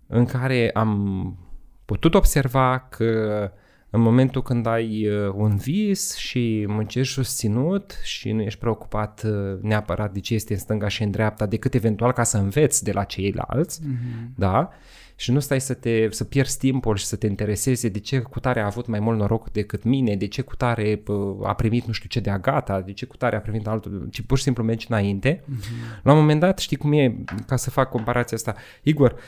[0.07, 1.37] în care am
[1.85, 3.53] putut observa că
[3.91, 9.59] în momentul când ai uh, un vis și muncești susținut și nu ești preocupat uh,
[9.61, 12.93] neapărat de ce este în stânga și în dreapta, decât eventual ca să înveți de
[12.93, 14.35] la ceilalți, mm-hmm.
[14.35, 14.71] da?
[15.17, 18.61] Și nu stai să te să pierzi timpul și să te intereseze de ce cutare
[18.61, 21.03] a avut mai mult noroc decât mine, de ce cutare
[21.43, 24.37] a primit nu știu ce de agata, de ce cutare a primit altul, ci pur
[24.37, 25.41] și simplu mergi înainte.
[25.41, 26.03] Mm-hmm.
[26.03, 29.19] La un moment dat, știi cum e, ca să fac comparația asta, Igor, uh,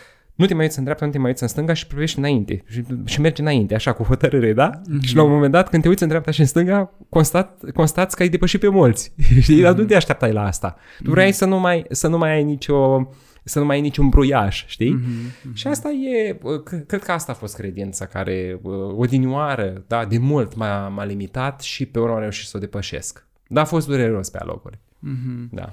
[0.40, 2.64] nu te mai uiți în dreapta, nu te mai uiți în stânga și privești înainte
[2.66, 4.70] și, și mergi înainte, așa, cu hotărâre, da?
[4.70, 5.00] Mm-hmm.
[5.00, 8.16] Și la un moment dat, când te uiți în dreapta și în stânga, constat, constați
[8.16, 9.12] că ai depășit pe mulți.
[9.40, 9.58] Știi?
[9.58, 9.62] Mm-hmm.
[9.62, 10.76] Dar nu te așteptai la asta.
[10.98, 11.12] Tu mm-hmm.
[11.12, 13.08] vrei să nu mai, să nu mai ai nicio
[13.44, 15.00] să nu mai ai niciun bruiaș, știi?
[15.00, 16.38] Mm-hmm, Și asta e,
[16.86, 18.60] cred că asta a fost credința care
[18.96, 23.26] odinioară, da, de mult m-a, m-a limitat și pe urmă am reușit să o depășesc.
[23.48, 24.78] Dar a fost dureros pe alocuri.
[24.78, 25.48] Mm-hmm.
[25.50, 25.70] Da.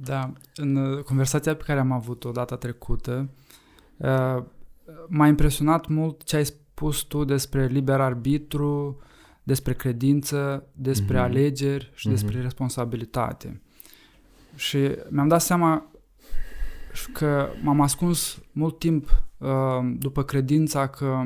[0.00, 3.28] Da, în uh, conversația pe care am avut-o data trecută,
[3.96, 4.42] Uh,
[5.08, 9.00] m-a impresionat mult ce ai spus tu despre liber arbitru,
[9.42, 11.22] despre credință, despre mm-hmm.
[11.22, 12.10] alegeri și mm-hmm.
[12.10, 13.60] despre responsabilitate.
[14.56, 14.78] Și
[15.08, 15.90] mi-am dat seama
[17.12, 19.48] că m-am ascuns mult timp uh,
[19.98, 21.22] după credința că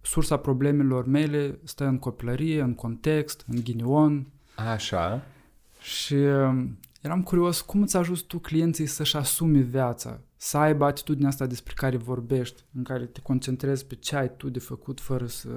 [0.00, 4.26] sursa problemelor mele stă în copilărie, în context, în ghinion.
[4.72, 5.22] Așa.
[5.80, 6.64] Și uh,
[7.00, 11.72] eram curios cum îți ajuți tu clienții să-și asumi viața, să aibă atitudinea asta despre
[11.76, 15.48] care vorbești, în care te concentrezi pe ce ai tu de făcut fără să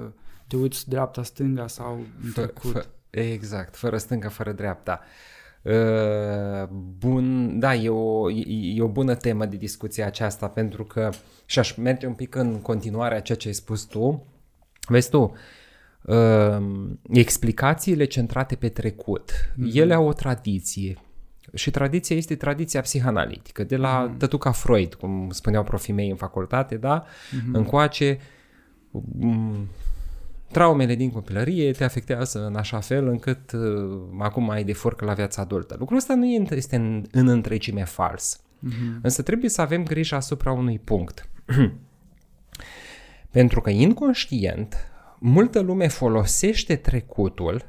[0.46, 2.72] te uiți dreapta, stânga sau în trecut.
[2.72, 5.00] Fă, exact, fără stânga, fără dreapta.
[5.62, 6.68] Uh,
[6.98, 11.10] bun, da, e o, e, e o bună temă de discuție aceasta pentru că
[11.46, 14.26] și aș merge un pic în continuare a ceea ce ai spus tu.
[14.88, 15.32] Vezi tu,
[16.02, 16.56] uh,
[17.12, 19.72] explicațiile centrate pe trecut, mm-hmm.
[19.72, 20.98] ele au o tradiție,
[21.54, 24.16] și tradiția este tradiția psihanalitică, de la mm.
[24.16, 27.04] tătuca Freud, cum spuneau profii mei în facultate, da?
[27.04, 27.52] Mm-hmm.
[27.52, 28.18] Încoace,
[28.90, 29.68] um,
[30.50, 35.12] traumele din copilărie te afectează în așa fel încât uh, acum ai de furcă la
[35.12, 35.76] viața adultă.
[35.78, 38.40] Lucrul ăsta nu este în, în întregime fals.
[38.40, 39.00] Mm-hmm.
[39.02, 41.28] Însă trebuie să avem grijă asupra unui punct.
[43.30, 44.76] Pentru că inconștient,
[45.18, 47.66] multă lume folosește trecutul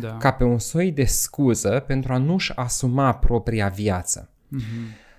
[0.00, 0.16] da.
[0.16, 4.30] ca pe un soi de scuză pentru a nu-și asuma propria viață.
[4.56, 5.10] Mm-hmm.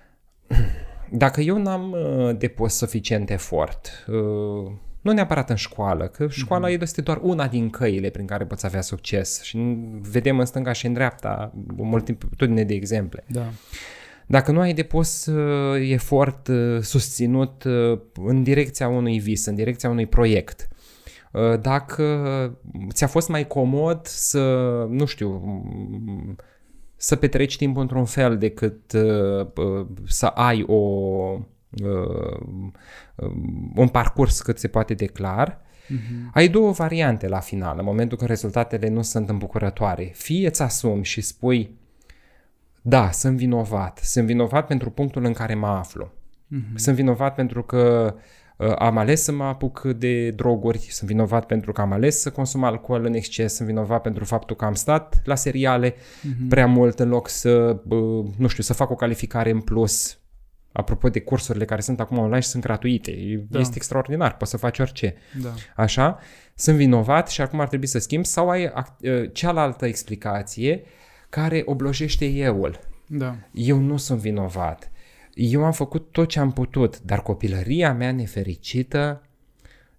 [1.10, 6.80] Dacă eu n-am uh, depus suficient efort, uh, nu neapărat în școală, că școala mm-hmm.
[6.80, 10.86] este doar una din căile prin care poți avea succes și vedem în stânga și
[10.86, 13.24] în dreapta o multitudine de exemple.
[13.26, 13.48] Da.
[14.26, 19.88] Dacă nu ai depus uh, efort uh, susținut uh, în direcția unui vis, în direcția
[19.88, 20.73] unui proiect, Uh,
[21.60, 22.58] dacă
[22.92, 24.42] ți-a fost mai comod să,
[24.88, 25.42] nu știu,
[26.96, 30.74] să petreci timp într-un fel decât uh, uh, să ai o,
[33.74, 36.32] un parcurs cât se poate de clar, uh-huh.
[36.32, 40.10] ai două variante la final, în momentul când rezultatele nu sunt îmbucurătoare.
[40.14, 41.78] Fie îți asumi și spui,
[42.82, 46.04] da, sunt vinovat, sunt vinovat pentru punctul în care mă aflu.
[46.06, 46.74] Uh-huh.
[46.74, 48.20] Sunt vinovat pentru că Uh,
[48.78, 52.64] am ales să mă apuc de droguri, sunt vinovat pentru că am ales să consum
[52.64, 56.48] alcool în exces, sunt vinovat pentru faptul că am stat la seriale uh-huh.
[56.48, 57.80] prea mult în loc să,
[58.36, 60.18] nu știu, să fac o calificare în plus.
[60.72, 63.44] Apropo de cursurile care sunt acum online și sunt gratuite.
[63.48, 63.58] Da.
[63.58, 65.14] Este extraordinar, poți să faci orice.
[65.42, 65.54] Da.
[65.76, 66.18] Așa,
[66.54, 70.82] sunt vinovat și acum ar trebui să schimb sau ai uh, cealaltă explicație
[71.28, 72.80] care oblojește euul.
[73.06, 73.36] Da.
[73.52, 74.90] Eu nu sunt vinovat
[75.34, 79.22] eu am făcut tot ce am putut, dar copilăria mea nefericită,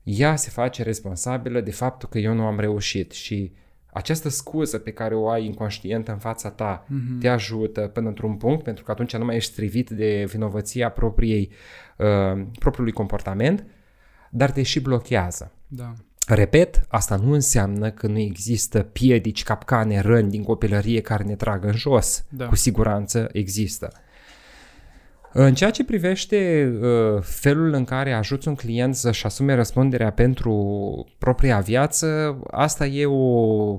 [0.04, 3.52] ea se face responsabilă de faptul că eu nu am reușit și
[3.94, 7.20] această scuză pe care o ai inconștient în fața ta mm-hmm.
[7.20, 11.52] te ajută până într-un punct, pentru că atunci nu mai ești strivit de vinovăția propriei,
[11.98, 13.66] uh, propriului comportament,
[14.30, 15.52] dar te și blochează.
[15.68, 15.94] Da.
[16.28, 21.64] Repet, asta nu înseamnă că nu există piedici, capcane, răni din copilărie care ne trag
[21.64, 22.26] în jos.
[22.30, 22.48] Da.
[22.48, 23.92] Cu siguranță există.
[25.38, 30.56] În ceea ce privește uh, felul în care ajuți un client să-și asume răspunderea pentru
[31.18, 33.78] propria viață, asta e o,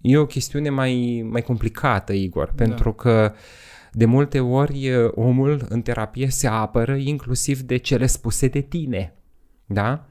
[0.00, 2.64] e o chestiune mai, mai complicată, Igor, da.
[2.64, 3.32] pentru că
[3.92, 9.14] de multe ori uh, omul în terapie se apără inclusiv de cele spuse de tine.
[9.66, 10.06] Da?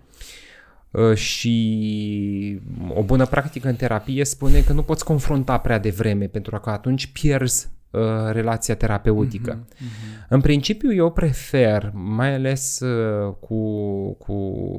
[0.92, 6.60] Uh, și o bună practică în terapie spune că nu poți confrunta prea devreme pentru
[6.60, 9.65] că atunci pierzi Uh, relația terapeutică.
[9.65, 10.28] Uh-huh, uh-huh.
[10.28, 14.36] În principiu eu prefer, mai ales uh, cu, cu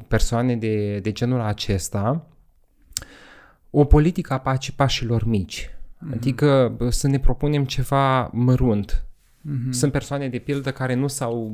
[0.08, 2.26] persoane de, de genul acesta,
[3.70, 5.70] o politică a paci, pașilor mici.
[5.70, 6.12] Uh-huh.
[6.12, 9.04] Adică să ne propunem ceva mărunt.
[9.04, 9.70] Uh-huh.
[9.70, 11.52] Sunt persoane de pildă care nu s-au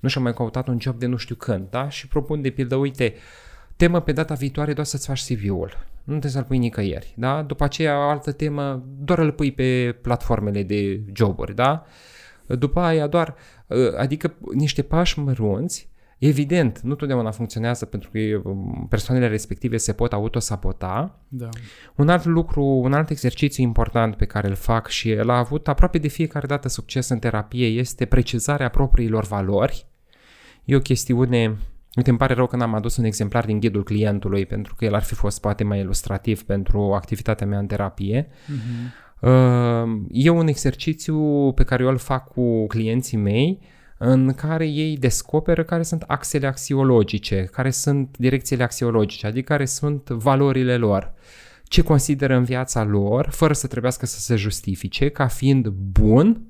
[0.00, 1.88] nu și-au mai căutat un job de nu știu când, da?
[1.88, 3.14] Și propun de pildă, uite,
[3.76, 7.42] temă pe data viitoare doar să-ți faci CV-ul nu trebuie să-l pui nicăieri, da?
[7.42, 11.84] După aceea, o altă temă, doar îl pui pe platformele de joburi, da?
[12.46, 13.34] După aia doar,
[13.70, 19.92] ă, adică niște pași mărunți, Evident, nu totdeauna funcționează pentru că um, persoanele respective se
[19.92, 21.20] pot autosabota.
[21.28, 21.48] Da.
[21.96, 25.68] Un alt lucru, un alt exercițiu important pe care îl fac și el a avut
[25.68, 29.86] aproape de fiecare dată succes în terapie este precizarea propriilor valori.
[30.64, 31.56] E o chestiune
[31.96, 34.94] Uite, îmi pare rău că n-am adus un exemplar din ghidul clientului, pentru că el
[34.94, 38.28] ar fi fost poate mai ilustrativ pentru activitatea mea în terapie.
[38.28, 39.02] Uh-huh.
[40.08, 43.60] E un exercițiu pe care eu îl fac cu clienții mei,
[43.98, 50.08] în care ei descoperă care sunt axele axiologice, care sunt direcțiile axiologice, adică care sunt
[50.08, 51.14] valorile lor,
[51.64, 56.42] ce consideră în viața lor, fără să trebuiască să se justifice, ca fiind bun,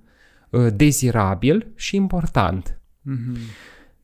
[0.51, 2.81] uh, dezirabil și important.
[3.11, 3.39] Uh-huh.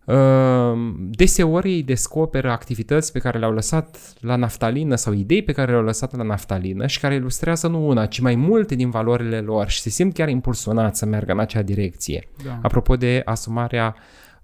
[0.05, 5.71] Ehm, deseori ei descoperă activități pe care le-au lăsat la naftalină sau idei pe care
[5.71, 9.69] le-au lăsat la naftalină și care ilustrează nu una, ci mai multe din valorile lor
[9.69, 12.29] și se simt chiar impulsionați să meargă în acea direcție.
[12.45, 12.59] Da.
[12.63, 13.95] Apropo de asumarea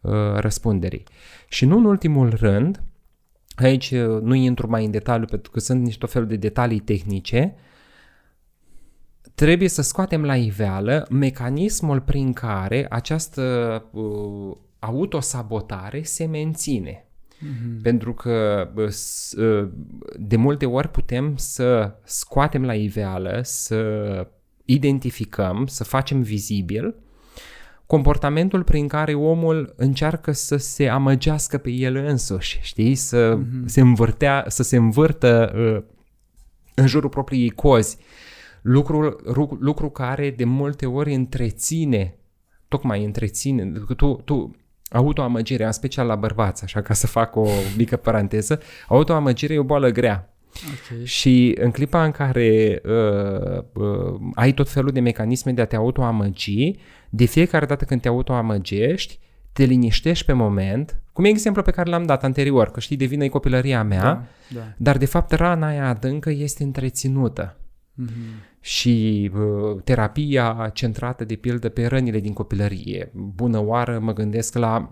[0.00, 1.04] uh, răspunderii.
[1.48, 2.82] Și nu în ultimul rând,
[3.56, 7.54] aici uh, nu intru mai în detaliu pentru că sunt niște fel de detalii tehnice,
[9.34, 13.42] trebuie să scoatem la iveală mecanismul prin care această
[13.92, 17.08] uh, autosabotare se menține.
[17.36, 17.82] Mm-hmm.
[17.82, 18.68] Pentru că
[20.18, 23.80] de multe ori putem să scoatem la iveală, să
[24.64, 26.94] identificăm, să facem vizibil
[27.86, 32.94] comportamentul prin care omul încearcă să se amăgească pe el însuși, știi?
[32.94, 33.64] Să, mm-hmm.
[33.64, 35.94] se, învârtea, să se învârtă uh,
[36.74, 37.96] în jurul propriei cozi.
[38.62, 39.16] Lucru,
[39.60, 42.18] lucru care de multe ori întreține,
[42.68, 44.56] tocmai întreține, tu, tu
[44.90, 49.62] autoamăgirea, în special la bărbați, așa ca să fac o mică paranteză, autoamăgirea e o
[49.62, 50.30] boală grea.
[50.54, 51.04] Okay.
[51.04, 55.76] Și în clipa în care uh, uh, ai tot felul de mecanisme de a te
[55.76, 56.74] autoamăgi,
[57.10, 59.18] de fiecare dată când te autoamăgești,
[59.52, 63.28] te liniștești pe moment, cum e exemplu pe care l-am dat anterior, că știi, devine
[63.28, 64.60] copilăria mea, da, da.
[64.76, 67.56] dar de fapt rana aia adâncă este întreținută.
[68.02, 73.10] Mm-hmm și uh, terapia centrată de pildă pe rănile din copilărie.
[73.14, 74.90] Bună oară mă gândesc la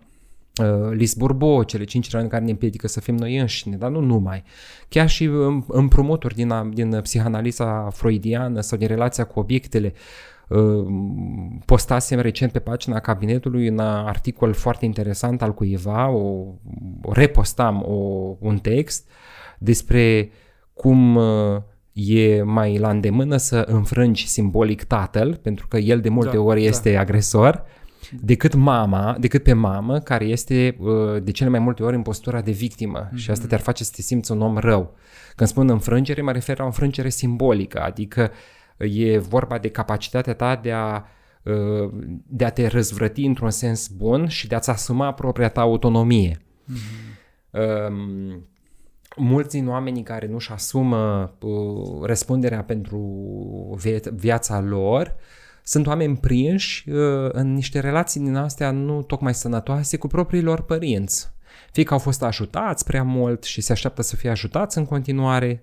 [0.63, 4.01] uh, Lis Bourbeau, cele cinci răni care ne împiedică să fim noi înșine, dar nu
[4.01, 4.43] numai.
[4.89, 5.31] Chiar și
[5.67, 9.93] împrumuturi din, din psihanaliza freudiană sau din relația cu obiectele.
[10.49, 10.87] Uh,
[11.65, 16.45] postasem recent pe pagina cabinetului un articol foarte interesant al cuiva, o,
[17.03, 17.95] o repostam o,
[18.39, 19.09] un text
[19.59, 20.31] despre
[20.75, 21.63] cum uh,
[21.95, 26.61] e mai la îndemână să înfrângi simbolic tatăl, pentru că el de multe da, ori
[26.61, 26.67] da.
[26.67, 27.01] este da.
[27.01, 27.65] agresor,
[28.21, 32.41] decât mama, decât pe mamă, care este uh, de cele mai multe ori în postura
[32.41, 33.15] de victimă mm-hmm.
[33.15, 34.95] și asta te-ar face să te simți un om rău.
[35.37, 38.31] Când spun înfrângere, mă refer la o înfrângere simbolică, adică
[38.77, 41.05] e vorba de capacitatea ta de a
[41.43, 41.93] uh,
[42.27, 46.39] de a te răzvrăti într-un sens bun și de a-ți asuma propria ta autonomie.
[46.39, 48.53] Mm-hmm.
[49.17, 52.99] Mulți din oamenii care nu-și asumă uh, răspunderea pentru
[54.13, 55.17] viața lor
[55.63, 56.89] sunt oameni prinși
[57.29, 61.33] în niște relații din astea nu tocmai sănătoase cu propriilor părinți.
[61.73, 65.63] Fie că au fost ajutați prea mult și se așteaptă să fie ajutați în continuare,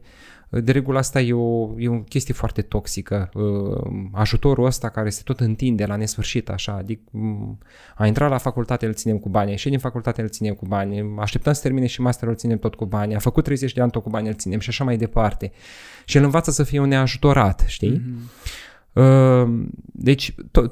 [0.52, 3.30] de regulă asta e o, e o chestie foarte toxică.
[3.34, 7.58] Uh, ajutorul ăsta care se tot întinde la nesfârșit așa, adică mm,
[7.96, 11.14] a intrat la facultate îl ținem cu bani, și din facultate îl ținem cu bani,
[11.20, 13.92] așteptăm să termine și masterul îl ținem tot cu bani, a făcut 30 de ani
[13.92, 15.52] tot cu bani îl ținem și așa mai departe.
[16.06, 18.02] Și el învață să fie un neajutorat, știi?
[18.02, 18.52] Mm-hmm.
[19.84, 20.70] Deci, to-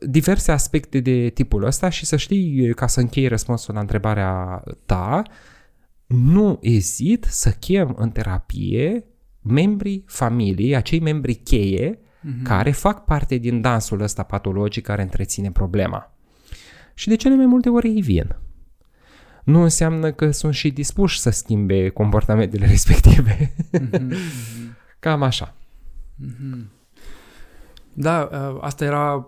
[0.00, 5.22] diverse aspecte de tipul ăsta și să știi, ca să închei răspunsul la întrebarea ta,
[6.12, 9.04] nu ezit să chem în terapie
[9.42, 12.42] membrii familiei, acei membri cheie uh-huh.
[12.42, 16.14] care fac parte din dansul ăsta patologic care întreține problema.
[16.94, 18.36] Și de cele mai multe ori ei vin.
[19.44, 23.54] Nu înseamnă că sunt și dispuși să schimbe comportamentele respective.
[23.78, 24.12] Uh-huh.
[24.98, 25.54] Cam așa.
[26.24, 26.64] Uh-huh.
[27.92, 29.26] Da, ă, asta era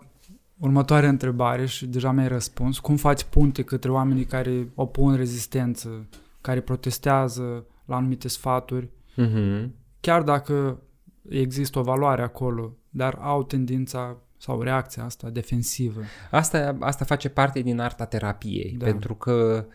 [0.59, 2.79] următoarea întrebare și deja mi-ai răspuns.
[2.79, 6.09] Cum faci punte către oamenii care opun rezistență,
[6.45, 9.69] care protestează la anumite sfaturi, uh-huh.
[10.01, 10.83] chiar dacă
[11.29, 16.01] există o valoare acolo, dar au tendința sau reacția asta defensivă.
[16.31, 18.85] Asta, asta face parte din arta terapiei, da.
[18.85, 19.67] pentru că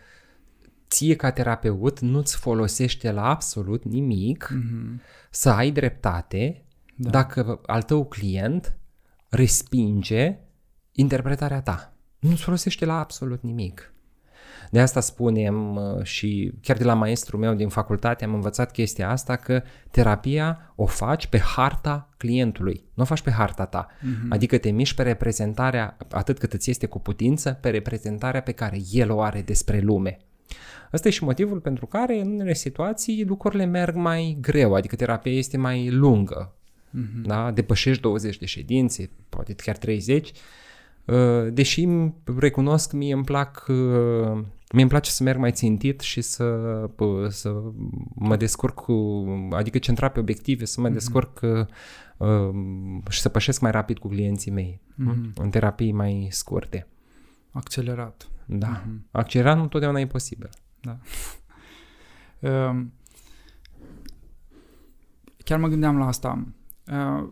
[0.88, 5.00] ție ca terapeut nu-ți folosește la absolut nimic uh-huh.
[5.30, 6.64] să ai dreptate
[6.96, 7.10] da.
[7.10, 8.76] dacă al tău client
[9.28, 10.38] respinge
[10.92, 11.94] interpretarea ta.
[12.18, 13.92] Nu-ți folosește la absolut nimic.
[14.70, 19.10] De asta spunem uh, și chiar de la maestru meu din facultate am învățat chestia
[19.10, 23.86] asta că terapia o faci pe harta clientului, nu o faci pe harta ta.
[23.86, 24.28] Uh-huh.
[24.28, 28.78] Adică te miști pe reprezentarea, atât cât îți este cu putință, pe reprezentarea pe care
[28.90, 30.18] el o are despre lume.
[30.92, 35.32] Ăsta e și motivul pentru care în unele situații lucrurile merg mai greu, adică terapia
[35.32, 36.54] este mai lungă,
[36.88, 37.22] uh-huh.
[37.24, 37.50] da?
[37.50, 40.32] depășești 20 de ședințe, poate chiar 30,
[41.04, 41.16] uh,
[41.52, 41.88] deși
[42.38, 43.66] recunosc, mie îmi plac,
[44.70, 46.88] uh, mie îmi place să merg mai țintit și să,
[47.28, 47.62] să
[48.14, 50.92] mă descurc cu, adică centra pe obiective, să mă uh-huh.
[50.92, 51.40] descurc
[52.16, 52.50] uh,
[53.08, 55.34] și să pășesc mai rapid cu clienții mei, uh-huh.
[55.34, 56.86] în terapii mai scurte.
[57.50, 58.28] Accelerat.
[58.46, 58.82] Da.
[58.82, 59.10] Uh-huh.
[59.10, 60.48] Accelerat nu întotdeauna e posibil.
[60.80, 60.98] Da.
[62.48, 62.92] Um,
[65.44, 66.46] chiar mă gândeam la asta.
[66.92, 67.28] Uh,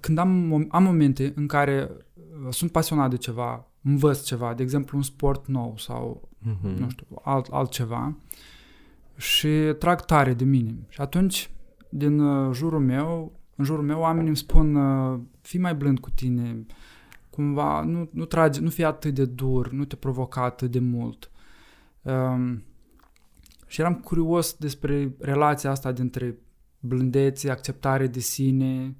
[0.00, 4.96] când am, am momente în care uh, sunt pasionat de ceva, învăț ceva, de exemplu
[4.96, 6.78] un sport nou sau, uh-huh.
[6.78, 8.16] nu știu, alt, altceva
[9.16, 10.74] și trag tare de mine.
[10.88, 11.50] Și atunci,
[11.88, 14.78] din uh, jurul meu, în jurul meu, oamenii îmi spun
[15.40, 16.66] fii mai blând cu tine,
[17.30, 21.30] cumva, nu, nu trage, nu fii atât de dur, nu te provoca atât de mult.
[22.02, 22.62] Um,
[23.66, 26.38] și eram curios despre relația asta dintre
[26.80, 28.96] blândețe, acceptare de sine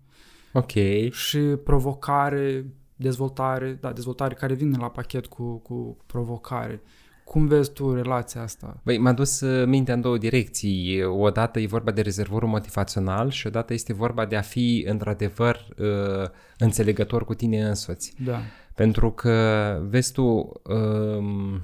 [0.54, 0.72] ok
[1.10, 2.66] și provocare,
[2.96, 6.82] dezvoltare, da, dezvoltare care vine la pachet cu, cu provocare.
[7.24, 8.80] Cum vezi tu relația asta?
[8.82, 11.04] Băi, m-a dus uh, mintea în două direcții.
[11.04, 16.28] Odată e vorba de rezervorul motivațional și odată este vorba de a fi într-adevăr uh,
[16.58, 18.14] înțelegător cu tine însuți.
[18.24, 18.40] Da.
[18.74, 21.62] Pentru că, vezi tu, um,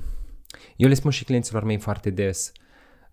[0.77, 2.53] eu le spun și clienților mei foarte des,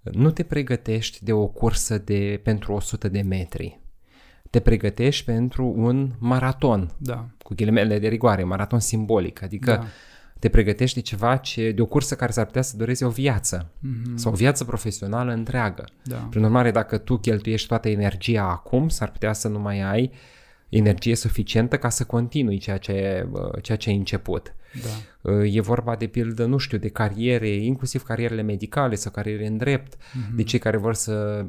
[0.02, 3.80] nu te pregătești de o cursă de pentru 100 de metri.
[4.50, 7.26] Te pregătești pentru un maraton, da.
[7.44, 9.86] cu ghilimele de rigoare, maraton simbolic, adică da.
[10.40, 13.70] te pregătești de ceva ce, de o cursă care s-ar putea să dureze o viață
[13.80, 14.16] mm-hmm.
[14.16, 15.86] sau o viață profesională întreagă.
[16.04, 16.28] Da.
[16.30, 20.12] Prin urmare, dacă tu cheltuiești toată energia acum, s-ar putea să nu mai ai
[20.70, 23.28] energie suficientă ca să continui ceea ce,
[23.62, 24.56] ceea ce ai început.
[24.84, 25.32] Da.
[25.32, 29.58] Uh, e vorba de pildă, nu știu, de cariere, inclusiv carierele medicale sau cariere în
[29.58, 30.36] drept, uh-huh.
[30.36, 31.46] de cei care vor să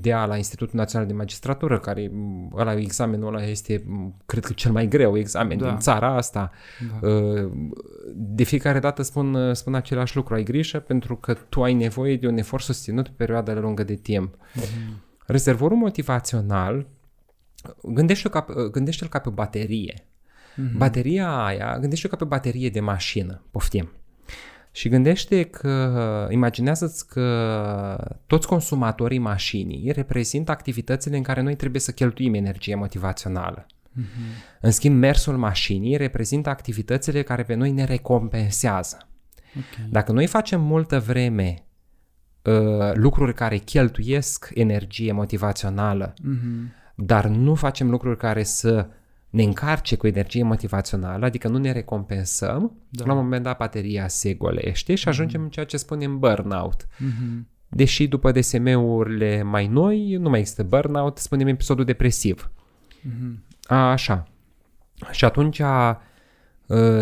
[0.00, 2.10] dea la Institutul Național de Magistratură, care
[2.54, 3.84] ăla, examenul ăla este,
[4.26, 5.68] cred că cel mai greu examen da.
[5.68, 6.50] din țara asta.
[7.00, 7.06] Da.
[7.08, 7.50] Uh,
[8.14, 12.26] de fiecare dată spun, spun același lucru, ai grijă pentru că tu ai nevoie de
[12.26, 14.34] un efort susținut pe perioada lungă de timp.
[14.36, 15.08] Uh-huh.
[15.26, 16.86] Rezervorul motivațional,
[17.82, 20.04] gândește-l ca, gândește-l ca pe o baterie.
[20.60, 20.76] Mm-hmm.
[20.76, 23.90] Bateria aia, gândește ca pe baterie de mașină, poftim.
[24.72, 31.92] Și gândește că, imaginează-ți că toți consumatorii mașinii reprezintă activitățile în care noi trebuie să
[31.92, 33.66] cheltuim energie motivațională.
[33.66, 34.58] Mm-hmm.
[34.60, 39.08] În schimb, mersul mașinii reprezintă activitățile care pe noi ne recompensează.
[39.48, 39.88] Okay.
[39.90, 41.54] Dacă noi facem multă vreme
[42.42, 46.94] uh, lucruri care cheltuiesc energie motivațională, mm-hmm.
[46.94, 48.88] dar nu facem lucruri care să
[49.30, 53.04] ne încarce cu energie motivațională, adică nu ne recompensăm, da.
[53.04, 55.44] la un moment dat bateria se golește și ajungem mm-hmm.
[55.44, 56.86] în ceea ce spunem burnout.
[56.86, 57.42] Mm-hmm.
[57.68, 62.50] Deși după DSM-urile mai noi nu mai există burnout, spunem episodul depresiv.
[63.08, 63.34] Mm-hmm.
[63.66, 64.28] A, așa.
[65.10, 65.96] Și atunci Uh,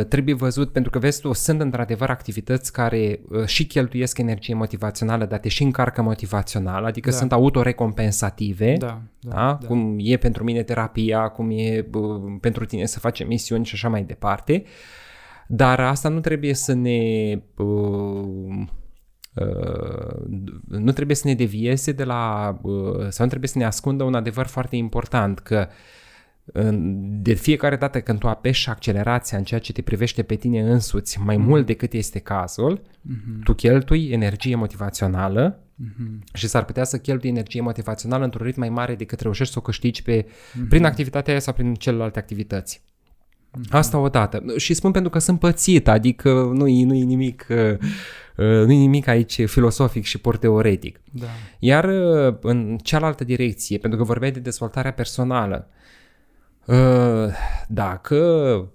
[0.08, 5.24] trebuie văzut, pentru că vezi tu, sunt într-adevăr activități care uh, și cheltuiesc energie motivațională,
[5.24, 7.16] dar te și încarcă motivațional, adică da.
[7.16, 8.86] sunt autorecompensative, da,
[9.20, 9.58] da, da?
[9.60, 9.66] Da?
[9.66, 13.88] cum e pentru mine terapia, cum e uh, pentru tine să faci misiuni și așa
[13.88, 14.62] mai departe,
[15.48, 17.00] dar asta nu trebuie să ne...
[17.56, 18.66] Uh,
[19.34, 20.24] Uh,
[20.68, 24.14] nu trebuie să ne devieze de la, uh, sau nu trebuie să ne ascundă un
[24.14, 25.74] adevăr foarte important, că uh,
[27.20, 31.20] de fiecare dată când tu apeși accelerația în ceea ce te privește pe tine însuți
[31.20, 31.40] mai mm-hmm.
[31.40, 33.42] mult decât este cazul, mm-hmm.
[33.44, 36.32] tu cheltui energie motivațională mm-hmm.
[36.32, 39.62] și s-ar putea să cheltui energie motivațională într-un ritm mai mare decât reușești să o
[39.62, 40.68] câștigi pe, mm-hmm.
[40.68, 42.80] prin activitatea aia sau prin celelalte activități.
[42.80, 43.70] Mm-hmm.
[43.70, 44.42] Asta odată.
[44.56, 47.46] Și spun pentru că sunt pățit, adică nu-i, nu-i nimic...
[47.48, 47.78] Uh,
[48.36, 51.00] nu-i nimic aici filosofic și pur teoretic.
[51.10, 51.26] Da.
[51.58, 55.86] Iar uh, în cealaltă direcție, pentru că vorbeai de dezvoltarea personală, Ă,
[57.68, 58.72] dacă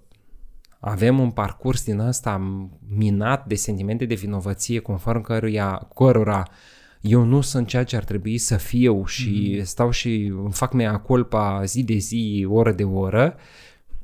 [0.80, 6.42] avem un parcurs din ăsta minat de sentimente de vinovăție conform căruia, cărora
[7.00, 9.62] eu nu sunt ceea ce ar trebui să fiu și mm-hmm.
[9.62, 13.36] stau și îmi fac mea culpa zi de zi, oră de oră,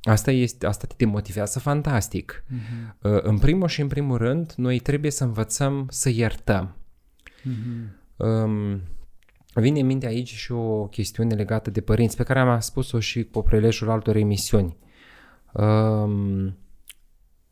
[0.03, 2.45] asta, este, asta te motivează fantastic.
[2.47, 2.99] Mm-hmm.
[3.01, 6.77] În primul și în primul rând, noi trebuie să învățăm să iertăm.
[7.41, 7.99] Mm-hmm.
[8.17, 8.81] Um,
[9.55, 13.25] Vine în minte aici și o chestiune legată de părinți pe care am spus-o și
[13.25, 14.77] pe prelejul altor emisiuni.
[15.53, 16.57] Um,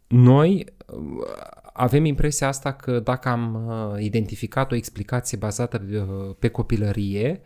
[0.06, 1.24] noi uh,
[1.72, 7.40] avem impresia asta că dacă am uh, identificat o explicație bazată uh, pe copilărie,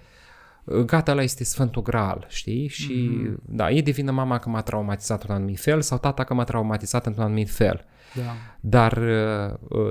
[0.86, 2.68] gata, ăla este Sfântul Graal, știi?
[2.68, 3.42] Și mm-hmm.
[3.44, 6.44] da, e de vină mama că m-a traumatizat într-un anumit fel sau tata că m-a
[6.44, 7.84] traumatizat într-un anumit fel.
[8.14, 8.36] Da.
[8.60, 8.98] Dar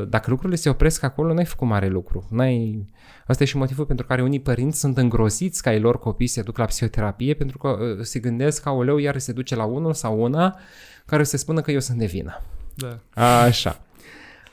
[0.08, 2.28] dacă lucrurile se opresc acolo, n-ai făcut mare lucru.
[2.30, 2.88] N-ai,
[3.32, 6.42] Asta e și motivul pentru care unii părinți sunt îngroziți ca ai lor copii se
[6.42, 9.94] duc la psihoterapie pentru că uh, se gândesc că oleu iar se duce la unul
[9.94, 10.60] sau una
[11.06, 12.42] care se spună că eu sunt de vină.
[12.76, 13.00] Da.
[13.44, 13.82] Așa.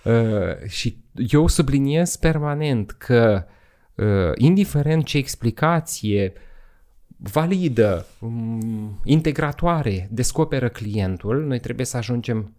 [0.04, 3.44] Uh, și eu subliniez permanent că
[3.94, 6.32] uh, indiferent ce explicație
[7.16, 12.52] validă, um, integratoare descoperă clientul, noi trebuie să ajungem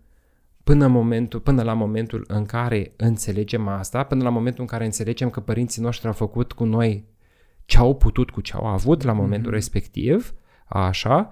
[0.63, 5.29] până, momentul, până la momentul în care înțelegem asta, până la momentul în care înțelegem
[5.29, 7.05] că părinții noștri au făcut cu noi
[7.65, 9.55] ce au putut cu ce au avut la momentul mm-hmm.
[9.55, 10.33] respectiv,
[10.67, 11.31] așa,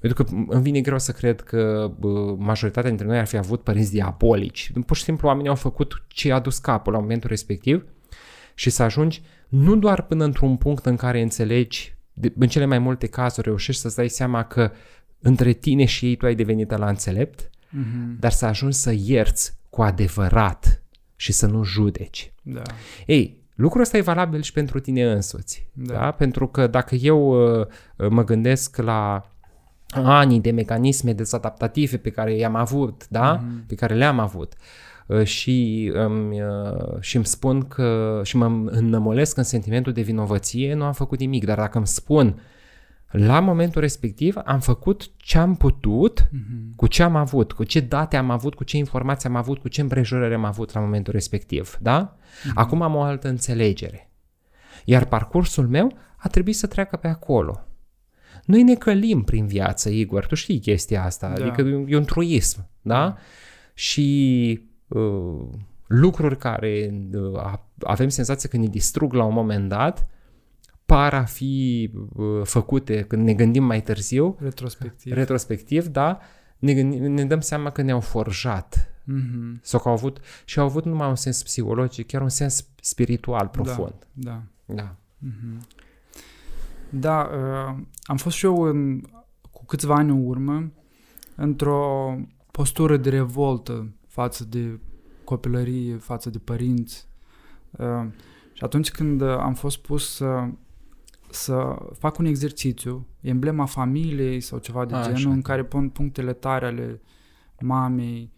[0.00, 1.92] pentru că îmi vine greu să cred că
[2.38, 4.72] majoritatea dintre noi ar fi avut părinți diabolici.
[4.86, 7.84] Pur și simplu oamenii au făcut ce a dus capul la momentul respectiv
[8.54, 11.96] și să ajungi nu doar până într-un punct în care înțelegi,
[12.38, 14.70] în cele mai multe cazuri reușești să-ți dai seama că
[15.20, 18.18] între tine și ei tu ai devenit la înțelept, mm-hmm.
[18.18, 20.82] dar să ajungi să ierți cu adevărat
[21.16, 22.32] și să nu judeci.
[22.42, 22.62] Da.
[23.06, 25.66] Ei, lucrul ăsta e valabil și pentru tine însuți.
[25.72, 25.94] Da.
[25.94, 26.10] da?
[26.10, 27.66] Pentru că dacă eu uh,
[28.08, 29.30] mă gândesc la
[29.92, 33.38] anii de mecanisme dezadaptative pe care i-am avut, da?
[33.38, 33.66] Mm-hmm.
[33.66, 34.52] Pe care le-am avut.
[35.06, 40.74] Uh, și îmi, uh, și îmi spun că și mă înnămolesc în sentimentul de vinovăție,
[40.74, 42.40] nu am făcut nimic, dar dacă îmi spun
[43.10, 46.74] la momentul respectiv am făcut ce am putut mm-hmm.
[46.76, 49.68] cu ce am avut, cu ce date am avut, cu ce informații am avut, cu
[49.68, 52.16] ce împrejurări am avut la momentul respectiv, da?
[52.16, 52.54] Mm-hmm.
[52.54, 54.10] Acum am o altă înțelegere.
[54.84, 57.64] Iar parcursul meu a trebuit să treacă pe acolo.
[58.44, 61.44] Noi ne călim prin viață, Igor, tu știi chestia asta, da.
[61.44, 62.94] adică e un truism, da?
[62.94, 63.16] da?
[63.74, 65.48] Și uh,
[65.86, 67.52] lucruri care uh,
[67.82, 70.06] avem senzația că ne distrug la un moment dat,
[70.90, 74.36] par a fi uh, făcute când ne gândim mai târziu.
[74.40, 75.12] Retrospectiv.
[75.12, 76.18] Retrospectiv, da.
[76.58, 78.90] Ne, gândim, ne dăm seama că ne-au forjat.
[79.02, 79.60] Mm-hmm.
[79.60, 83.48] Sau că au avut, și au avut numai un sens psihologic, chiar un sens spiritual
[83.48, 83.94] profund.
[84.12, 84.42] Da.
[84.66, 84.74] Da.
[84.74, 85.66] Da, mm-hmm.
[86.88, 89.00] da uh, am fost și eu în,
[89.50, 90.72] cu câțiva ani în urmă
[91.36, 92.16] într-o
[92.50, 94.80] postură de revoltă față de
[95.24, 97.08] copilărie, față de părinți.
[97.70, 98.06] Uh,
[98.52, 100.48] și atunci când am fost pus să
[101.30, 105.30] să fac un exercițiu, emblema familiei sau ceva de A, genul, așa.
[105.30, 107.00] în care pun punctele tare ale
[107.60, 108.30] mamei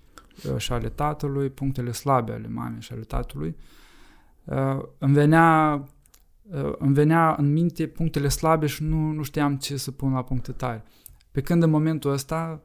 [0.51, 3.57] uh, și ale tatălui, punctele slabe ale mamei și ale tatălui.
[4.45, 5.85] Uh, îmi venea,
[6.43, 10.23] uh, îmi venea în minte punctele slabe și nu, nu știam ce să pun la
[10.23, 10.85] puncte tare.
[11.31, 12.63] Pe când în momentul ăsta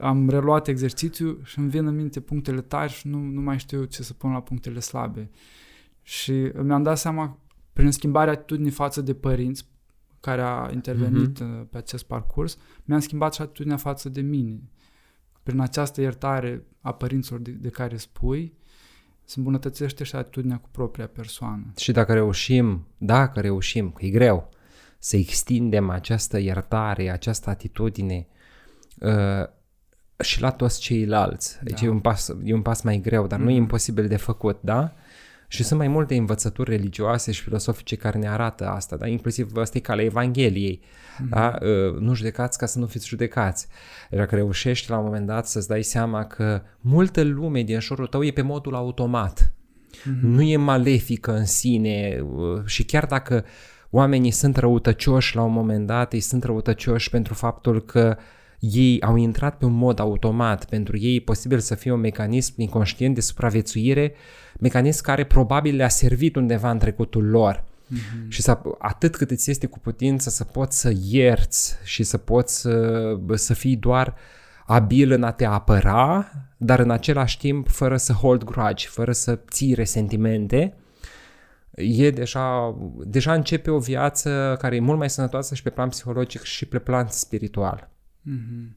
[0.00, 3.84] am reluat exercițiul și îmi vin în minte punctele tari și nu, nu mai știu
[3.84, 5.30] ce să pun la punctele slabe.
[6.02, 7.38] Și mi-am dat seama
[7.74, 9.66] prin schimbarea atitudinii față de părinți,
[10.20, 11.70] care a intervenit uh-huh.
[11.70, 14.60] pe acest parcurs, mi-am schimbat și atitudinea față de mine.
[15.42, 18.54] Prin această iertare a părinților de, de care spui,
[19.24, 21.72] se îmbunătățește și atitudinea cu propria persoană.
[21.76, 24.48] Și dacă reușim, dacă reușim, că e greu,
[24.98, 28.26] să extindem această iertare, această atitudine
[29.00, 29.48] uh,
[30.22, 31.58] și la toți ceilalți.
[31.62, 31.86] Deci da.
[31.86, 33.44] e, un pas, e un pas mai greu, dar mm.
[33.44, 33.60] nu e mm.
[33.60, 34.94] imposibil de făcut, da?
[35.54, 39.06] Și sunt mai multe învățături religioase și filosofice care ne arată asta, da?
[39.06, 40.80] inclusiv ăsta e calea Evangheliei.
[40.80, 41.28] Mm-hmm.
[41.28, 41.58] Da?
[41.60, 43.66] Uh, nu judecați ca să nu fiți judecați.
[44.10, 48.22] Dacă reușești la un moment dat să-ți dai seama că multă lume din jurul tău
[48.22, 49.52] e pe modul automat.
[49.90, 50.20] Mm-hmm.
[50.20, 53.44] Nu e malefică în sine uh, și chiar dacă
[53.90, 58.16] oamenii sunt răutăcioși la un moment dat, ei sunt răutăcioși pentru faptul că
[58.72, 62.54] ei au intrat pe un mod automat, pentru ei e posibil să fie un mecanism
[62.56, 64.14] inconștient de supraviețuire,
[64.60, 67.64] mecanism care probabil le-a servit undeva în trecutul lor.
[67.64, 68.28] Mm-hmm.
[68.28, 72.60] Și să, atât cât îți este cu putință să poți să ierți și să poți
[72.60, 74.14] să, să fii doar
[74.66, 79.38] abil în a te apăra, dar în același timp fără să hold grudge, fără să
[79.50, 80.74] ții resentimente,
[81.74, 86.42] e deja, deja începe o viață care e mult mai sănătoasă și pe plan psihologic
[86.42, 87.93] și pe plan spiritual.
[88.30, 88.76] Mm-hmm.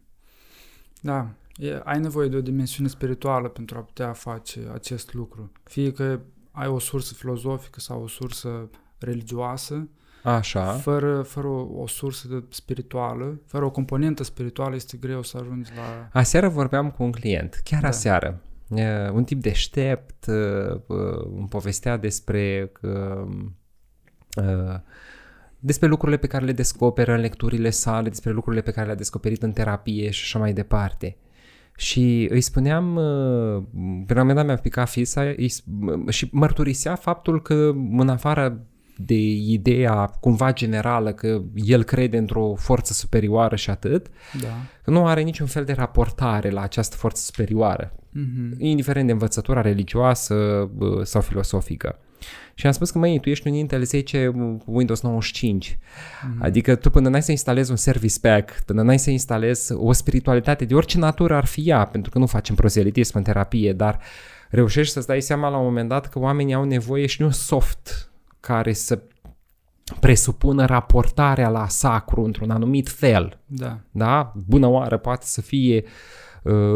[1.02, 5.52] Da, e, ai nevoie de o dimensiune spirituală pentru a putea face acest lucru.
[5.64, 6.20] Fie că
[6.52, 9.88] ai o sursă filozofică sau o sursă religioasă,
[10.24, 10.72] Așa.
[10.72, 16.10] Fără, fără o, o sursă spirituală, fără o componentă spirituală, este greu să ajungi la...
[16.20, 17.88] Aseară vorbeam cu un client, chiar da.
[17.88, 18.42] aseară.
[18.68, 23.28] Uh, un tip deștept, uh, uh, îmi povestea despre uh,
[25.60, 29.44] despre lucrurile pe care le descoperă în lecturile sale, despre lucrurile pe care le-a descoperit
[29.44, 31.18] în terapie și așa mai departe.
[31.78, 32.94] Și îi spuneam,
[34.06, 35.34] pe la un moment dat mi-a picat fisa
[36.10, 38.66] și mărturisea faptul că în afară
[38.98, 44.08] de ideea cumva generală că el crede într-o forță superioară și atât,
[44.42, 44.48] da.
[44.84, 48.58] că nu are niciun fel de raportare la această forță superioară, mm-hmm.
[48.58, 50.70] indiferent de învățătura religioasă
[51.04, 52.00] sau filosofică.
[52.58, 54.34] Și am spus că, măi, tu ești un Intel 10
[54.66, 55.78] Windows 95.
[55.78, 56.40] Mm-hmm.
[56.40, 60.66] Adică tu până n-ai să instalezi un service pack, până n-ai să instalezi o spiritualitate
[60.66, 64.00] de orice natură ar fi ea, pentru că nu facem proselitism în terapie, dar
[64.50, 68.12] reușești să-ți dai seama la un moment dat că oamenii au nevoie și un soft
[68.40, 69.02] care să
[70.00, 73.40] presupună raportarea la sacru într-un anumit fel.
[73.46, 73.80] Da.
[73.92, 74.34] Da?
[74.46, 76.27] Bună oară poate să fie uh, Uh,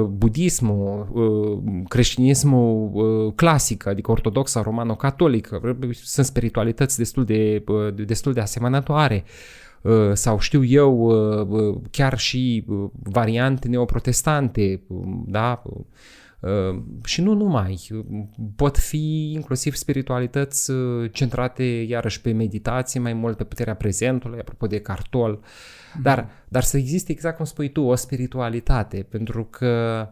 [0.08, 7.64] budismul, uh, creștinismul uh, clasic, adică ortodoxa, romano-catolică, sunt spiritualități destul de,
[8.06, 9.24] destul de asemănătoare
[10.14, 11.12] sau știu eu
[11.92, 12.66] chiar și
[13.04, 14.82] variante neoprotestante,
[15.26, 15.64] da?
[17.04, 17.88] și nu numai.
[18.56, 20.72] Pot fi inclusiv spiritualități
[21.12, 25.48] centrate iarăși pe meditație, mai mult pe puterea prezentului, apropo de cartol, uh,
[26.02, 30.08] dar, dar să existe, exact cum spui tu, o spiritualitate, pentru că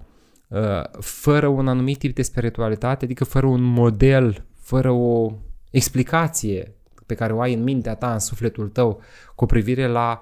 [0.47, 5.31] uh, fără un anumit tip de spiritualitate, adică fără un model, fără o
[5.71, 6.73] explicație
[7.05, 9.01] pe care o ai în mintea ta, în sufletul tău,
[9.35, 10.21] cu privire la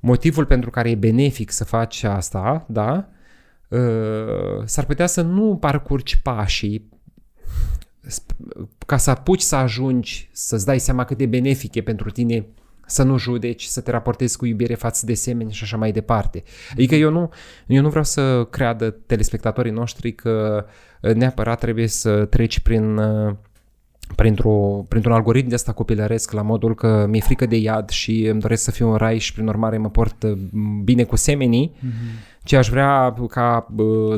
[0.00, 3.08] motivul pentru care e benefic să faci asta, da?
[3.68, 6.88] Uh, s-ar putea să nu parcurgi pașii
[8.86, 12.46] ca să apuci să ajungi să-ți dai seama cât de benefic e pentru tine
[12.88, 16.42] să nu judeci, să te raportezi cu iubire față de semeni și așa mai departe.
[16.72, 17.30] Adică eu nu,
[17.66, 20.64] eu nu vreau să creadă telespectatorii noștri că
[21.02, 23.34] uh, neapărat trebuie să treci prin uh,
[24.14, 28.40] printr-o, printr-un algoritm de asta copilăresc la modul că mi-e frică de iad și îmi
[28.40, 30.32] doresc să fiu în rai și prin urmare mă port uh,
[30.84, 32.42] bine cu semenii, mm-hmm.
[32.44, 33.66] ci aș vrea ca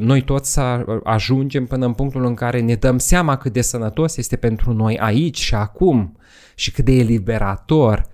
[0.01, 4.17] noi toți să ajungem până în punctul în care ne dăm seama cât de sănătos
[4.17, 6.17] este pentru noi aici și acum
[6.55, 8.10] și cât de eliberator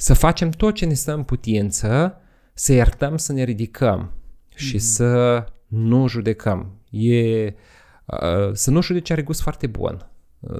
[0.00, 2.20] să facem tot ce ne stă în putință,
[2.54, 4.56] să iertăm, să ne ridicăm mm-hmm.
[4.56, 4.84] și mhm.
[4.84, 6.72] să nu judecăm.
[6.90, 10.10] E, uh, să nu judeci are gust foarte bun.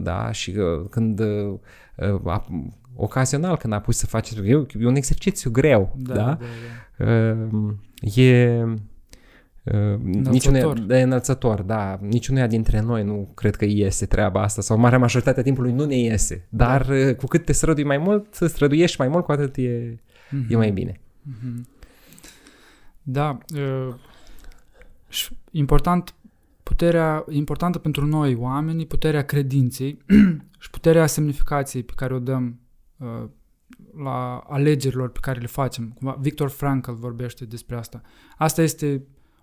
[0.02, 0.32] Da?
[0.32, 1.58] Și uh, când uh,
[1.96, 2.40] uh,
[2.94, 5.96] ocazional când a pus să faci e, e un exercițiu greu.
[5.96, 6.22] Da, da?
[6.22, 6.36] Da,
[6.98, 7.12] da.
[7.12, 7.74] Uh,
[8.16, 8.64] e
[10.02, 11.98] Niciunul de înălțător, da.
[12.02, 15.96] Niciunuia dintre noi nu cred că iese treaba asta sau marea majoritatea timpului nu ne
[15.96, 16.46] iese.
[16.48, 17.14] Dar da.
[17.14, 20.48] cu cât te strădui mai mult, să străduiești mai mult, cu atât e, mm-hmm.
[20.48, 21.00] e mai bine.
[21.00, 21.66] Mm-hmm.
[23.02, 23.38] Da.
[23.54, 23.94] Uh,
[25.50, 26.14] important,
[26.62, 29.98] puterea importantă pentru noi oamenii, puterea credinței
[30.62, 32.60] și puterea semnificației pe care o dăm
[32.96, 33.28] uh,
[34.04, 36.16] la alegerilor pe care le facem.
[36.20, 38.02] Victor Frankl vorbește despre asta.
[38.36, 39.02] Asta este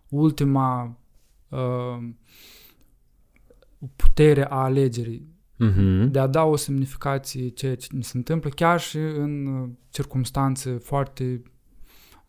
[0.10, 0.97] ultima
[1.49, 2.10] uh,
[3.95, 5.36] putere a alegerii.
[5.60, 6.12] uh-huh.
[6.12, 10.72] de a da o semnificație ceea ce ne se întâmplă, chiar și în uh, circunstanțe
[10.72, 11.41] foarte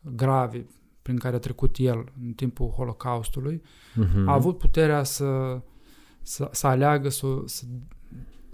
[0.01, 0.67] grave
[1.03, 4.25] prin care a trecut el în timpul Holocaustului, uh-huh.
[4.27, 5.61] a avut puterea să,
[6.23, 7.65] să, să aleagă, să, să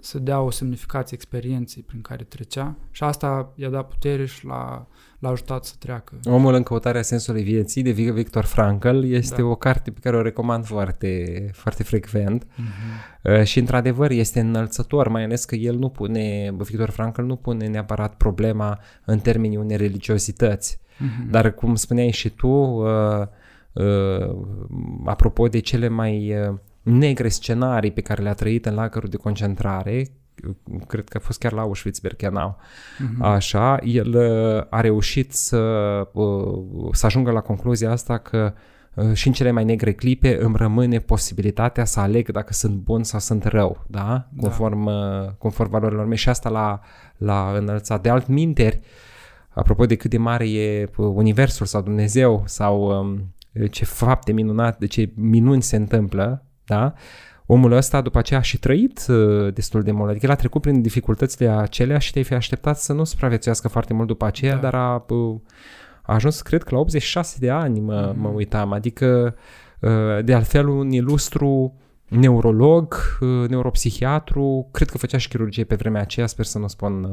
[0.05, 4.87] să dea o semnificație experienței prin care trecea și asta i-a dat putere și l-a,
[5.19, 6.19] l-a ajutat să treacă.
[6.23, 9.47] Omul în căutarea sensului vieții de Victor Frankl este da.
[9.47, 13.43] o carte pe care o recomand foarte, foarte frecvent uh-huh.
[13.43, 18.15] și într-adevăr este înălțător, mai ales că el nu pune, Victor Frankl nu pune neapărat
[18.15, 21.29] problema în termenii unei religiozități, uh-huh.
[21.29, 23.27] dar cum spuneai și tu, uh,
[23.73, 24.35] uh,
[25.05, 30.07] apropo de cele mai uh, negre scenarii pe care le-a trăit în lagărul de concentrare,
[30.87, 33.19] cred că a fost chiar la Auschwitz-Birkenau, uh-huh.
[33.19, 35.57] așa, el uh, a reușit să,
[36.13, 38.53] uh, să ajungă la concluzia asta că
[38.93, 43.03] uh, și în cele mai negre clipe îmi rămâne posibilitatea să aleg dacă sunt bun
[43.03, 44.27] sau sunt rău, da?
[44.39, 45.35] Conform, da.
[45.37, 46.79] conform valorilor mele și asta la,
[47.17, 48.01] la înălțat.
[48.01, 48.79] De alt minteri,
[49.49, 53.33] apropo de cât de mare e universul sau Dumnezeu sau um,
[53.69, 56.93] ce fapte minunate, de ce minuni se întâmplă, da?
[57.45, 60.61] Omul ăsta după aceea a și trăit uh, destul de mult, adică el a trecut
[60.61, 64.59] prin dificultățile acelea și te-ai fi așteptat să nu supraviețuiască foarte mult după aceea, da.
[64.59, 65.39] dar a, uh,
[66.01, 68.17] a ajuns, cred că la 86 de ani mă, mm-hmm.
[68.17, 69.35] mă uitam, adică
[69.79, 71.75] uh, de altfel un ilustru
[72.07, 72.95] neurolog,
[73.47, 77.09] neuropsihiatru, cred că făcea și chirurgie pe vremea aceea, sper să nu spun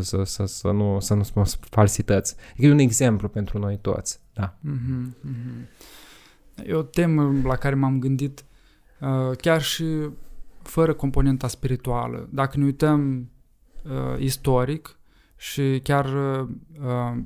[0.00, 2.34] să, să, să, nu, să nu spun falsități.
[2.50, 4.20] Adică e un exemplu pentru noi toți.
[4.32, 4.54] Da.
[4.54, 6.66] Mm-hmm, mm-hmm.
[6.66, 8.47] E o temă la care m-am gândit Uh,
[9.40, 9.84] chiar și
[10.62, 12.28] fără componenta spirituală.
[12.32, 13.30] Dacă ne uităm
[13.84, 14.98] uh, istoric
[15.36, 16.48] și chiar uh,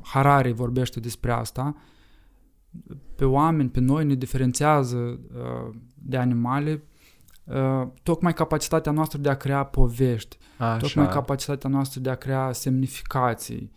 [0.03, 1.77] Harari vorbește despre asta,
[3.16, 6.83] pe oameni, pe noi ne diferențiază uh, de animale
[7.45, 10.77] uh, tocmai capacitatea noastră de a crea povești, Așa.
[10.77, 13.73] tocmai capacitatea noastră de a crea semnificații.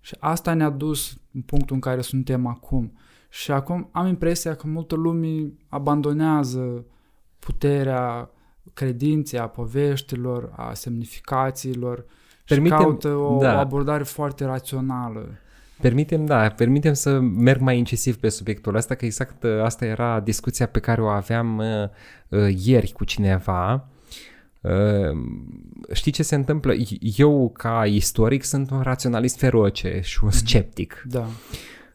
[0.00, 2.92] Și asta ne-a dus în punctul în care suntem acum.
[3.28, 6.84] Și acum am impresia că multă lume abandonează
[7.46, 8.30] puterea
[8.74, 12.04] credinței, a poveștilor, a semnificațiilor
[12.46, 13.54] Permitem, și caută o, da.
[13.54, 15.28] o abordare foarte rațională.
[15.80, 20.20] Permitem, da, permitem să merg mai incisiv pe subiectul ăsta, că exact ă, asta era
[20.20, 21.88] discuția pe care o aveam uh,
[22.28, 23.88] uh, ieri cu cineva.
[24.60, 25.18] Uh,
[25.92, 26.72] știi ce se întâmplă?
[27.16, 30.38] Eu, ca istoric, sunt un raționalist feroce și un mhm.
[30.38, 31.04] sceptic.
[31.08, 31.26] Da.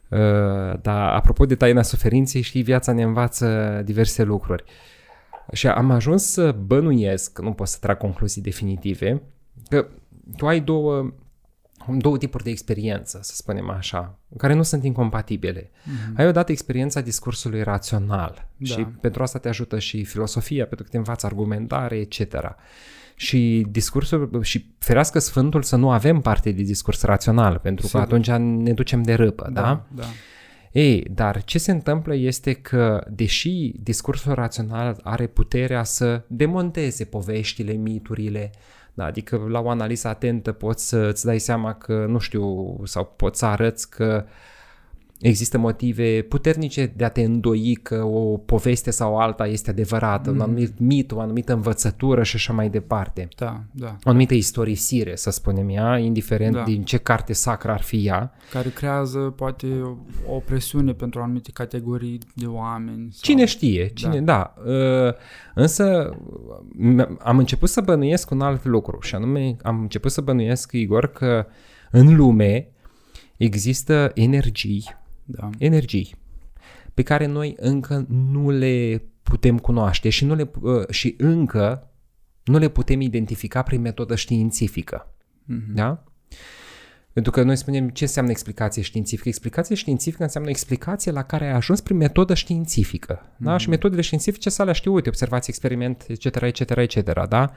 [0.09, 4.63] Uh, dar apropo de taina suferinței, știi, viața ne învață diverse lucruri.
[4.65, 4.95] Uh,
[5.51, 9.21] și am ajuns să bănuiesc, nu pot să trag concluzii definitive,
[9.69, 9.87] că
[10.37, 11.13] tu ai două,
[11.97, 15.61] două tipuri de experiență, să spunem așa, care nu sunt incompatibile.
[15.61, 16.15] Mm-hmm.
[16.15, 18.65] Ai odată experiența discursului rațional da.
[18.65, 22.55] și pentru asta te ajută și filosofia, pentru că te învață argumentare, etc.
[23.15, 27.99] Și discursul, și ferească Sfântul să nu avem parte de discurs rațional, pentru Sigur.
[27.99, 28.29] că atunci
[28.63, 29.61] ne ducem de râpă, da?
[29.61, 30.05] Da, da.
[30.77, 37.71] Ei, dar ce se întâmplă este că, deși discursul rațional are puterea să demonteze poveștile,
[37.71, 38.51] miturile,
[38.93, 43.39] da, adică la o analiză atentă poți să-ți dai seama că, nu știu, sau poți
[43.39, 44.31] să arăți că uh,
[45.19, 50.35] Există motive puternice de a te îndoi că o poveste sau alta este adevărată, mm.
[50.35, 53.27] un anumit mit, o anumită învățătură și așa mai departe.
[53.35, 53.97] Da, da.
[54.03, 56.63] O anumită istorisire, să spunem ea, indiferent da.
[56.63, 58.31] din ce carte sacră ar fi ea.
[58.51, 59.67] Care creează poate
[60.27, 63.07] o presiune pentru anumite categorii de oameni.
[63.11, 63.19] Sau...
[63.21, 64.53] Cine știe, cine, da.
[64.55, 64.71] da.
[64.71, 65.13] Uh,
[65.53, 66.17] însă
[67.19, 71.45] am început să bănuiesc un alt lucru și anume am început să bănuiesc, Igor, că
[71.91, 72.67] în lume
[73.37, 74.96] există energii
[75.27, 75.49] da.
[75.57, 76.15] energii
[76.97, 81.91] pe care noi încă nu le putem cunoaște și, nu le, uh, și încă
[82.43, 85.13] nu le putem identifica prin metodă științifică.
[85.43, 85.73] Mm-hmm.
[85.73, 86.03] Da?
[87.13, 89.27] Pentru că noi spunem ce înseamnă explicație științifică.
[89.27, 93.21] Explicație științifică înseamnă explicație la care ai ajuns prin metodă științifică.
[93.21, 93.37] Mm-hmm.
[93.37, 93.51] Da?
[93.51, 93.59] Mhm.
[93.59, 97.51] Și metodele științifice să le știu, uite, observații, experiment, etc., etc., etc., da?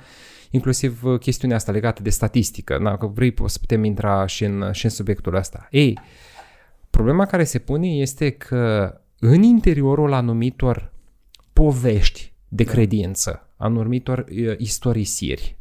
[0.51, 2.81] Inclusiv uh, chestiunea asta legată de statistică.
[2.83, 2.97] Da?
[2.97, 5.69] Că vrei, să putem intra și în, și în subiectul ăsta.
[5.71, 6.30] Ei, uh,
[6.91, 10.93] Problema care se pune este că în interiorul anumitor
[11.53, 12.73] povești de da.
[12.73, 15.59] credință, anumitor uh, istorisiri,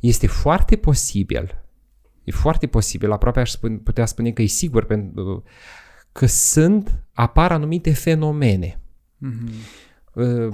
[0.00, 1.62] este foarte posibil,
[2.24, 5.42] e foarte posibil, aproape aș spune, putea spune că e sigur, pentru
[6.12, 8.80] că sunt, apar anumite fenomene.
[9.26, 9.88] Mm-hmm.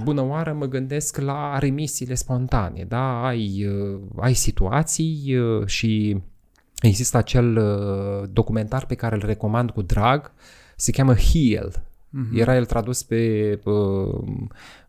[0.03, 3.25] Bună oară, mă gândesc la remisiile spontane, da?
[3.25, 6.21] Ai, uh, ai situații și
[6.81, 10.31] Există acel uh, documentar pe care îl recomand cu drag,
[10.75, 12.39] se cheamă Heal, Uh-huh.
[12.39, 13.73] Era el tradus pe uh,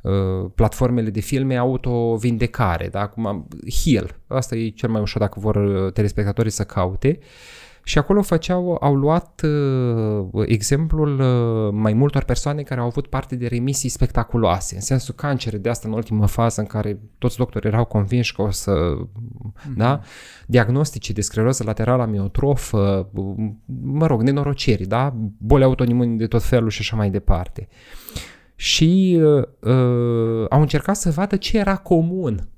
[0.00, 3.00] uh, platformele de filme auto-vindecare, da?
[3.00, 3.48] Acum,
[3.84, 7.18] Heal, asta e cel mai ușor dacă vor uh, telespectatorii să caute.
[7.88, 13.36] Și acolo făceau, au luat uh, exemplul uh, mai multor persoane care au avut parte
[13.36, 17.68] de remisii spectaculoase, în sensul cancere de asta în ultimă fază în care toți doctorii
[17.68, 19.76] erau convinși că o să, mm-hmm.
[19.76, 20.00] da?
[20.46, 23.10] Diagnostice de scleroză laterală amiotrofă,
[23.82, 25.14] mă rog, nenorociri, da?
[25.38, 27.68] Boli autoimune de tot felul și așa mai departe.
[28.54, 32.48] Și uh, uh, au încercat să vadă ce era comun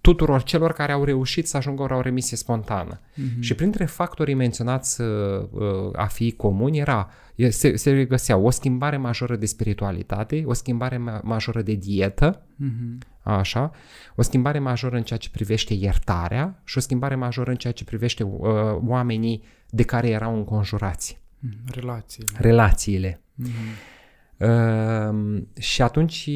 [0.00, 3.00] tuturor celor care au reușit să ajungă la o remisie spontană.
[3.00, 3.40] Mm-hmm.
[3.40, 5.08] Și printre factorii menționați uh,
[5.92, 7.10] a fi comuni era,
[7.48, 12.98] se, se regăsea o schimbare majoră de spiritualitate, o schimbare ma- majoră de dietă, mm-hmm.
[13.22, 13.70] așa,
[14.14, 17.84] o schimbare majoră în ceea ce privește iertarea și o schimbare majoră în ceea ce
[17.84, 18.50] privește uh,
[18.86, 21.18] oamenii de care erau înconjurați.
[21.38, 22.30] Mm, relațiile.
[22.38, 23.20] Relațiile.
[23.42, 23.98] Mm-hmm.
[24.36, 26.30] Uh, și atunci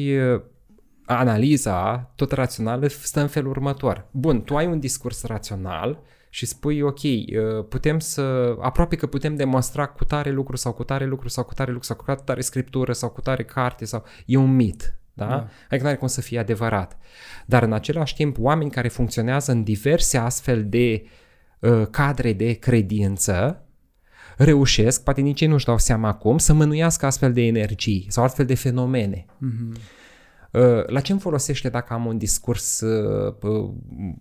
[1.05, 4.07] analiza, tot rațională, stă în felul următor.
[4.11, 5.99] Bun, tu ai un discurs rațional
[6.29, 10.83] și spui, ok, uh, putem să, aproape că putem demonstra cu tare lucru sau cu
[10.83, 14.03] tare lucru sau cu tare lucru sau cu tare scriptură sau cu tare carte sau,
[14.25, 14.97] e un mit.
[15.13, 15.27] Da?
[15.27, 15.47] da.
[15.69, 16.97] Adică nu are cum să fie adevărat.
[17.45, 21.03] Dar în același timp, oameni care funcționează în diverse astfel de
[21.59, 23.65] uh, cadre de credință,
[24.37, 28.45] reușesc, poate nici ei nu-și dau seama acum, să mânuiască astfel de energii sau astfel
[28.45, 29.25] de fenomene.
[29.25, 29.94] Mm-hmm.
[30.55, 33.69] Uh, la ce îmi folosește dacă am un discurs uh, uh,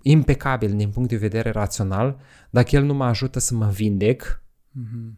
[0.02, 2.20] impecabil din punct de vedere rațional,
[2.50, 5.12] dacă el nu mă ajută să mă vindec, mm-hmm.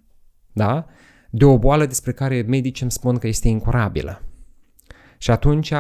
[0.53, 0.87] da?
[1.31, 4.23] De o boală despre care medicii îmi spun că este incurabilă.
[5.19, 5.73] Și atunci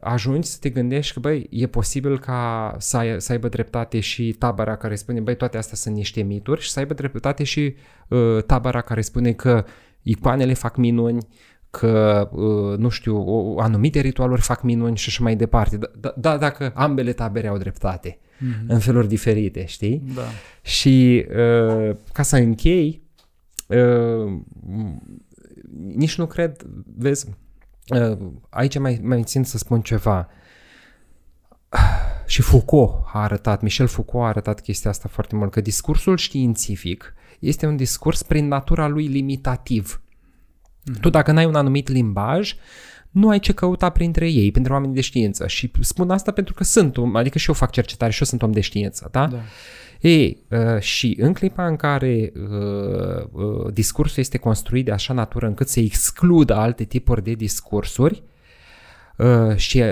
[0.00, 4.32] ajungi să te gândești că, băi, e posibil ca să, ai, să aibă dreptate și
[4.32, 7.74] tabăra care spune, băi, toate astea sunt niște mituri și să aibă dreptate și
[8.08, 9.64] uh, tabăra care spune că
[10.02, 11.26] icoanele fac minuni,
[11.72, 13.16] că, uh, nu știu,
[13.58, 15.76] anumite ritualuri fac minuni și așa mai departe.
[15.76, 18.66] Da, da, da dacă ambele tabere au dreptate mm-hmm.
[18.66, 20.02] în feluri diferite, știi?
[20.14, 20.22] Da.
[20.62, 23.02] Și uh, ca să închei,
[23.66, 24.40] uh,
[25.94, 26.66] nici nu cred,
[26.96, 27.26] vezi,
[28.48, 30.28] aici mai, mai țin să spun ceva.
[32.26, 37.14] Și Foucault a arătat, Michel Foucault a arătat chestia asta foarte mult, că discursul științific
[37.38, 40.02] este un discurs prin natura lui limitativ.
[40.90, 41.00] Mm-hmm.
[41.00, 42.54] Tu dacă n-ai un anumit limbaj,
[43.10, 45.46] nu ai ce căuta printre ei, printre oamenii de știință.
[45.46, 48.42] Și spun asta pentru că sunt om, adică și eu fac cercetare și eu sunt
[48.42, 49.26] om de știință, da?
[49.26, 49.40] da.
[50.00, 55.46] Ei, uh, și în clipa în care uh, uh, discursul este construit de așa natură
[55.46, 58.22] încât să excludă alte tipuri de discursuri,
[59.16, 59.82] uh, și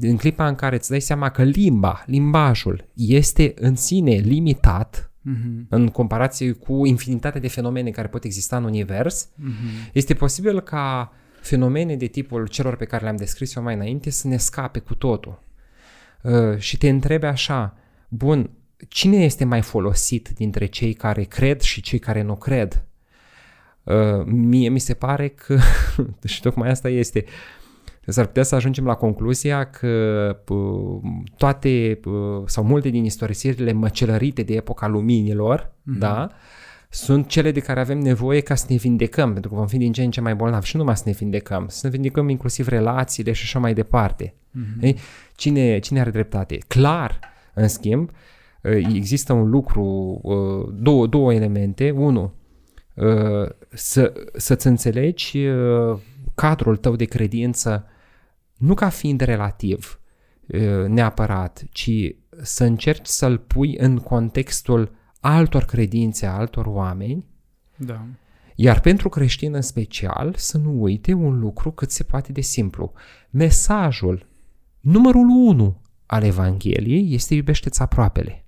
[0.00, 5.68] în clipa în care îți dai seama că limba, limbajul este în sine limitat, uh-huh.
[5.68, 9.92] în comparație cu infinitatea de fenomene care pot exista în univers, uh-huh.
[9.92, 14.28] este posibil ca fenomene de tipul celor pe care le-am descris eu mai înainte să
[14.28, 15.42] ne scape cu totul.
[16.22, 17.76] Uh, și te întrebe așa,
[18.08, 18.50] bun,
[18.88, 22.84] cine este mai folosit dintre cei care cred și cei care nu cred?
[23.82, 25.58] Uh, mie mi se pare că,
[26.24, 27.59] și tocmai asta este, uh,
[28.06, 30.36] s-ar putea să ajungem la concluzia că
[31.36, 32.00] toate
[32.46, 35.98] sau multe din istorisirile măcelărite de epoca luminilor, mm-hmm.
[35.98, 36.28] da,
[36.88, 39.92] sunt cele de care avem nevoie ca să ne vindecăm, pentru că vom fi din
[39.92, 42.68] ce în ce mai bolnavi și nu numai să ne vindecăm, să ne vindecăm inclusiv
[42.68, 44.34] relațiile și așa mai departe.
[44.34, 44.80] Mm-hmm.
[44.80, 44.96] Ei?
[45.34, 46.58] Cine, cine are dreptate?
[46.66, 47.18] Clar,
[47.54, 48.10] în schimb,
[48.94, 50.20] există un lucru,
[50.74, 51.90] două, două elemente.
[51.90, 52.32] Unu,
[53.68, 55.38] să, să-ți înțelegi
[56.40, 57.86] cadrul tău de credință
[58.56, 60.00] nu ca fiind relativ
[60.86, 61.90] neapărat, ci
[62.42, 67.24] să încerci să-l pui în contextul altor credințe, altor oameni.
[67.76, 68.06] Da.
[68.54, 72.92] Iar pentru creștin în special, să nu uite un lucru cât se poate de simplu.
[73.30, 74.26] Mesajul
[74.80, 78.44] numărul unu al Evangheliei este iubește-ți aproapele.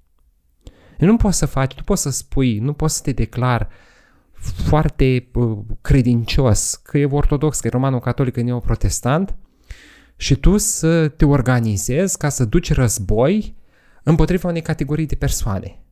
[0.99, 3.69] Nu poți să faci, nu poți să spui, nu poți să te declar
[4.43, 9.37] foarte uh, credincios, că e ortodox, că e romano-catolic, că e neoprotestant,
[10.17, 13.57] și tu să te organizezi ca să duci război
[14.03, 15.83] împotriva unei categorii de persoane.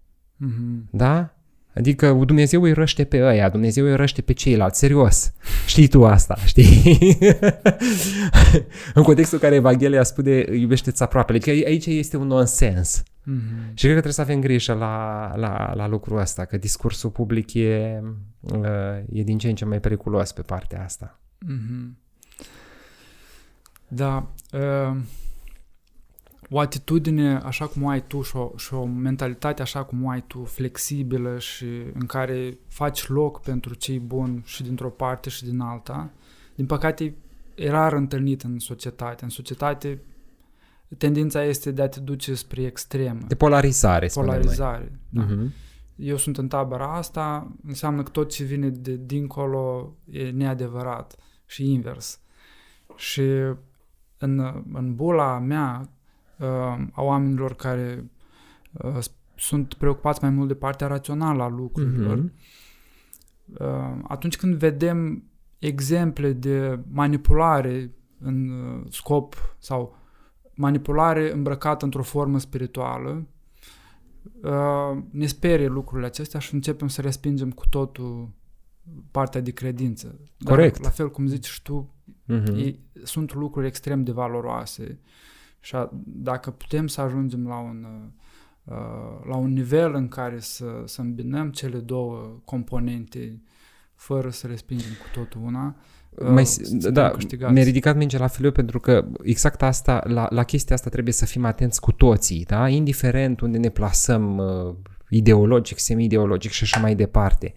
[0.45, 0.91] Mm-hmm.
[0.91, 1.35] Da?
[1.75, 5.33] Adică Dumnezeu îi răște pe ăia, Dumnezeu îi răște pe ceilalți, serios.
[5.67, 6.99] Știi tu asta, știi?
[8.95, 11.33] în contextul în care Evanghelia spune iubește-ți aproape.
[11.33, 13.03] Adică aici este un nonsens.
[13.03, 13.75] Mm-hmm.
[13.75, 17.55] Și cred că trebuie să avem grijă la, la, la lucrul ăsta, că discursul public
[17.55, 18.03] e,
[18.41, 18.63] uh,
[19.13, 21.21] e din ce în ce mai periculos pe partea asta.
[21.45, 21.99] Mm-hmm.
[23.89, 24.33] Da.
[24.53, 24.97] Uh,
[26.51, 30.09] o atitudine așa cum o ai tu și o, și o mentalitate așa cum o
[30.09, 35.45] ai tu, flexibilă și în care faci loc pentru cei buni și dintr-o parte și
[35.45, 36.11] din alta,
[36.55, 37.15] din păcate
[37.55, 39.25] e rar întâlnit în societate.
[39.25, 40.03] În societate
[40.99, 43.21] tendința este de a te duce spre extremă.
[43.29, 45.27] De polarizare, Polarizare, da.
[45.27, 45.69] Uh-huh.
[45.97, 51.73] Eu sunt în tabăra asta, înseamnă că tot ce vine de dincolo e neadevărat și
[51.73, 52.21] invers.
[52.97, 53.23] Și
[54.19, 56.00] în, în bula mea uh,
[56.93, 58.11] a oamenilor care
[58.73, 58.99] uh,
[59.37, 62.31] sunt preocupați mai mult de partea rațională a lucrurilor, uh-huh.
[63.59, 65.25] uh, atunci când vedem
[65.59, 69.97] exemple de manipulare în uh, scop sau
[70.55, 73.27] manipulare îmbrăcată într-o formă spirituală,
[74.43, 78.31] uh, ne sperie lucrurile acestea și începem să respingem cu totul
[79.11, 80.21] partea de credință.
[80.45, 80.75] Corect.
[80.75, 81.95] Dar, la fel cum zici și tu,
[82.29, 82.57] uh-huh.
[82.57, 84.99] e, sunt lucruri extrem de valoroase
[85.61, 87.87] și a, dacă putem să ajungem la un,
[88.65, 93.43] uh, la un nivel în care să, să îmbinăm cele două componente
[93.95, 95.77] fără să respingem cu totul una,
[96.19, 97.13] mai, uh, da,
[97.49, 101.27] mi-a ridicat mingea la filiu pentru că exact asta, la, la chestia asta trebuie să
[101.27, 102.69] fim atenți cu toții, da?
[102.69, 104.75] indiferent unde ne plasăm uh,
[105.09, 107.55] ideologic, semi-ideologic și așa mai departe.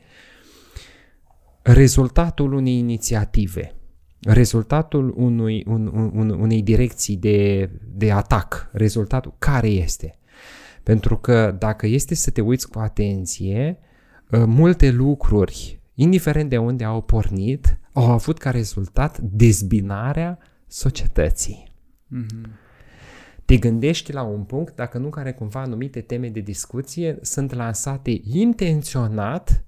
[1.61, 3.75] Rezultatul unei inițiative,
[4.23, 10.17] rezultatul unui, un, un, unei direcții de, de atac, rezultatul care este?
[10.83, 13.77] Pentru că dacă este să te uiți cu atenție,
[14.31, 21.71] uh, multe lucruri, indiferent de unde au pornit, au avut ca rezultat dezbinarea societății.
[22.15, 22.49] Mm-hmm.
[23.45, 28.21] Te gândești la un punct dacă nu care cumva anumite teme de discuție sunt lansate
[28.23, 29.63] intenționat,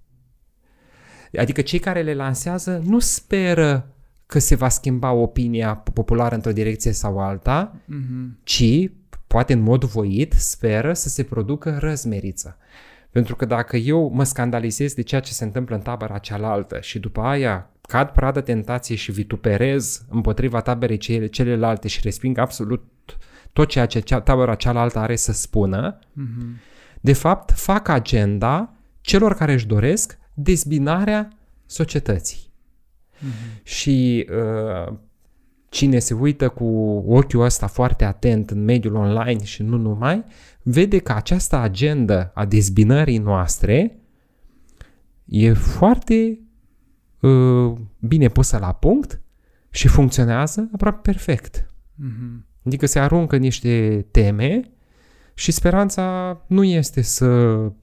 [1.38, 3.95] adică cei care le lansează nu speră
[4.36, 8.44] că se va schimba opinia populară într-o direcție sau alta, mm-hmm.
[8.44, 8.90] ci,
[9.28, 12.58] poate în mod voit, speră să se producă răzmeriță.
[13.10, 17.00] Pentru că dacă eu mă scandalizez de ceea ce se întâmplă în tabăra cealaltă și
[17.00, 22.84] după aia cad pradă tentației și vituperez împotriva taberei cele, celelalte și resping absolut
[23.54, 26.62] tot ceea ce tabăra cealaltă are să spună, mm-hmm.
[27.02, 31.30] de fapt fac agenda celor care își doresc dezbinarea
[31.66, 32.45] societății.
[33.18, 33.64] Mm-hmm.
[33.64, 34.94] Și uh,
[35.70, 36.66] cine se uită cu
[37.08, 40.24] ochiul ăsta foarte atent în mediul online și nu numai,
[40.64, 44.00] vede că această agenda a dezbinării noastre
[45.26, 46.40] e foarte
[47.20, 49.22] uh, bine pusă la punct
[49.70, 51.74] și funcționează aproape perfect.
[52.04, 52.46] Mm-hmm.
[52.66, 54.62] Adică se aruncă niște teme
[55.38, 57.26] și speranța nu este să,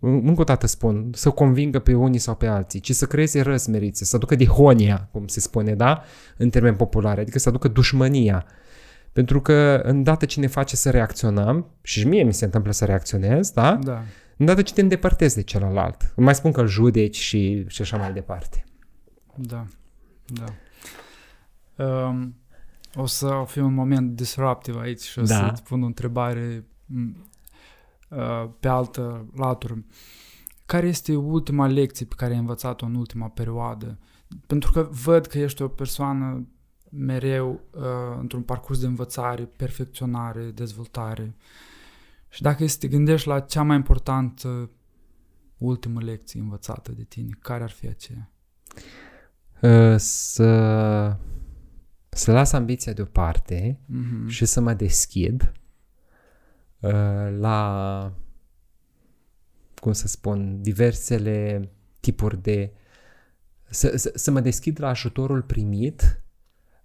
[0.01, 4.05] încă o dată spun, să convingă pe unii sau pe alții, ci să creeze răzmerițe,
[4.05, 6.03] să aducă dihonia, cum se spune, da?
[6.37, 8.47] În termeni populare, adică să aducă dușmănia.
[9.13, 13.51] Pentru că îndată ce ne face să reacționăm, și mie mi se întâmplă să reacționez,
[13.51, 13.79] da?
[13.83, 14.03] Da.
[14.37, 16.13] Îndată ce te îndepărtezi de celălalt.
[16.17, 18.65] Mai spun că îl judeci și, și așa mai departe.
[19.37, 19.67] Da,
[20.27, 20.45] da.
[21.85, 22.37] Um,
[22.95, 25.35] o să fiu un moment disruptiv aici și o da.
[25.35, 26.65] să-ți pun o întrebare
[26.97, 27.03] uh,
[28.61, 29.85] pe altă latură.
[30.67, 33.99] Care este ultima lecție pe care ai învățat-o în ultima perioadă?
[34.47, 36.47] Pentru că văd că ești o persoană
[36.91, 37.83] mereu uh,
[38.21, 41.37] într-un parcurs de învățare, perfecționare, dezvoltare.
[42.29, 44.71] Și dacă să te gândești la cea mai importantă
[45.59, 48.31] ultimă lecție învățată de tine, care ar fi aceea?
[49.63, 51.17] Uh, să,
[52.09, 54.27] să las ambiția deoparte mm-hmm.
[54.27, 55.62] și să mă deschid uh,
[57.39, 58.13] la,
[59.75, 61.69] cum să spun, diversele
[62.01, 62.73] tipuri de...
[63.71, 66.23] Să, să, să mă deschid la ajutorul primit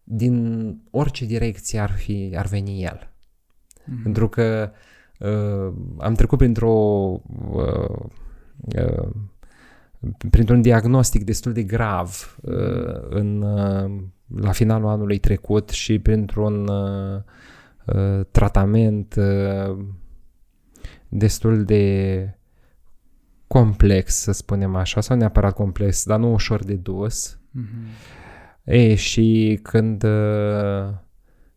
[0.04, 2.98] din orice direcție ar, fi, ar veni el.
[3.08, 4.04] Mm-hmm.
[4.04, 4.72] Pentru că
[5.20, 6.72] uh, am trecut printr-o
[7.52, 8.06] uh,
[8.76, 9.10] uh,
[10.30, 14.02] printr-un diagnostic destul de grav uh, în, uh,
[14.42, 17.22] la finalul anului trecut și printr-un uh,
[17.96, 19.78] uh, tratament uh,
[21.10, 22.32] destul de
[23.48, 27.36] complex, să spunem așa, sau neapărat complex, dar nu ușor de dus.
[27.36, 28.16] Mm-hmm.
[28.64, 30.90] E, și când, uh,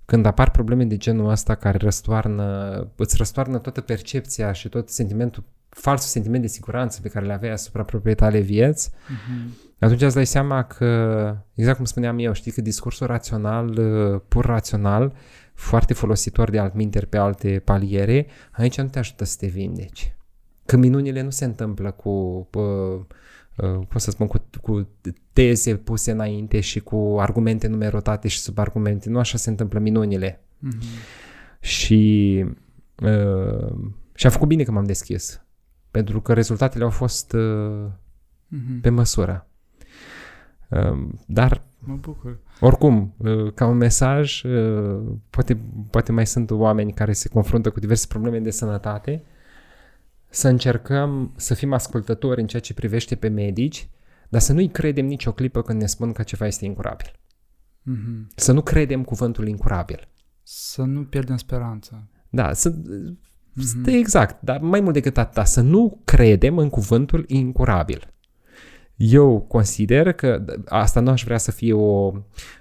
[0.04, 5.44] când apar probleme de genul ăsta care răstoarnă, îți răstoarnă toată percepția și tot sentimentul
[5.68, 9.78] falsul sentiment de siguranță pe care le aveai asupra propriei tale vieți, uh-huh.
[9.78, 14.44] atunci îți dai seama că, exact cum spuneam eu, știi că discursul rațional, uh, pur
[14.44, 15.12] rațional,
[15.60, 20.14] foarte folositor de altminteri pe alte paliere, aici nu te ajută să te vindeci.
[20.66, 22.10] Că minunile nu se întâmplă cu,
[22.54, 23.00] uh,
[23.56, 24.88] uh, cum să spun, cu, cu
[25.32, 29.08] teze puse înainte și cu argumente numerotate și subargumente.
[29.08, 30.40] Nu așa se întâmplă minunile.
[30.40, 30.84] Uh-huh.
[31.60, 32.44] Și
[33.02, 33.74] uh,
[34.14, 35.42] și am făcut bine că m-am deschis.
[35.90, 37.86] Pentru că rezultatele au fost uh,
[38.50, 38.80] Mhm.
[38.80, 39.48] pe măsură.
[40.68, 42.38] Uh, dar Mă bucur.
[42.60, 45.00] Oricum, uh, ca un mesaj, uh,
[45.30, 49.22] poate, poate mai sunt oameni care se confruntă cu diverse probleme de sănătate,
[50.28, 53.88] să încercăm să fim ascultători în ceea ce privește pe medici,
[54.28, 57.12] dar să nu-i credem nicio clipă când ne spun că ceva este incurabil.
[57.82, 58.30] Mhm.
[58.34, 60.08] Să nu credem cuvântul incurabil.
[60.42, 62.06] Să nu pierdem speranța.
[62.30, 62.74] Da, să,
[63.54, 63.88] Mhm.
[63.88, 68.14] exact, dar mai mult decât atât, să nu credem în cuvântul incurabil.
[69.02, 72.12] Eu consider că asta nu aș vrea să fie o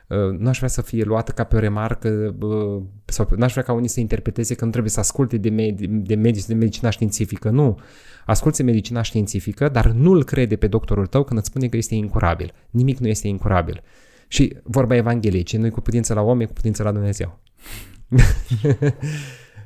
[0.08, 3.52] uh, nu aș vrea să fie luată ca pe o remarcă uh, sau nu aș
[3.52, 6.54] vrea ca unii să interpreteze că nu trebuie să asculte de, med- de medici de
[6.54, 7.50] medicina științifică.
[7.50, 7.80] Nu.
[8.26, 12.54] Asculți medicina științifică, dar nu-l crede pe doctorul tău când îți spune că este incurabil.
[12.70, 13.82] Nimic nu este incurabil.
[14.28, 17.40] Și vorba Evangheliei, ce nu-i cu putință la om, e cu putință la Dumnezeu.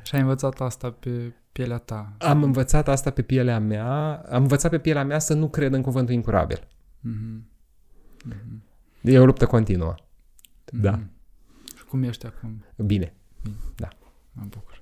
[0.03, 2.15] Și ai învățat asta pe pielea ta.
[2.17, 5.81] Am învățat asta pe pielea mea, am învățat pe pielea mea să nu cred în
[5.81, 6.67] cuvântul incurabil.
[6.99, 7.47] Mhm.
[8.25, 8.63] Mhm.
[9.01, 9.95] E o luptă continuă.
[10.65, 10.91] Da.
[10.91, 11.11] Mhm.
[11.77, 12.63] Și cum ești acum?
[12.85, 13.13] Bine.
[14.31, 14.81] Mă bucur.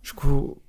[0.00, 0.62] Și cu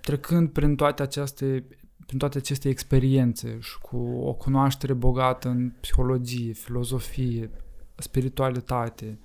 [0.00, 1.64] trecând prin toate aceste
[2.06, 7.50] prin toate aceste experiențe și cu o cunoaștere bogată în psihologie, filozofie,
[7.94, 9.18] spiritualitate,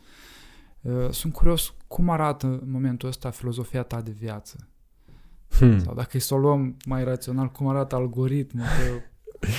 [0.82, 4.68] uh, sunt curios cum arată în momentul ăsta filozofia ta de viață.
[5.50, 5.80] Hmm.
[5.80, 9.02] Sau dacă e să o luăm mai rațional, cum arată algoritmul tău.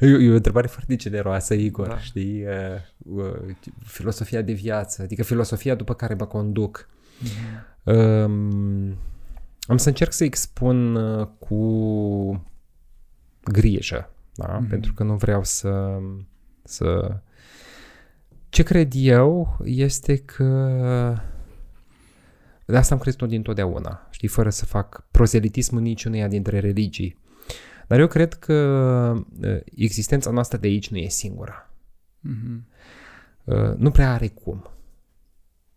[0.00, 1.92] E, e o întrebare foarte generoasă, Igor, Da.
[1.92, 1.98] da.
[1.98, 2.44] știi?
[2.44, 6.88] Uh, uh, filosofia de viață, adică filosofia după care mă conduc.
[7.20, 7.94] Mhm.
[7.94, 8.96] Um,
[9.66, 12.46] am să încerc să expun uh, cu
[13.44, 14.46] grijă, da?
[14.46, 14.64] Mhm.
[14.64, 14.68] Mm-hmm.
[14.68, 15.98] Pentru că nu vreau să,
[16.62, 17.16] să...
[18.48, 20.74] Ce cred eu este că
[22.64, 27.18] de asta am crezut dintotdeauna, știi, fără să fac prozelitismul niciuneia dintre religii.
[27.86, 28.54] Dar eu cred că
[29.42, 31.70] uh, existența noastră de aici nu e singura.
[32.20, 32.66] Mhm.
[33.44, 34.70] Uh, nu prea are cum.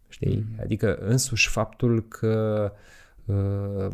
[0.08, 0.46] Știi?
[0.50, 0.62] Mhm.
[0.62, 2.72] Adică însuși faptul că
[3.26, 3.88] uh,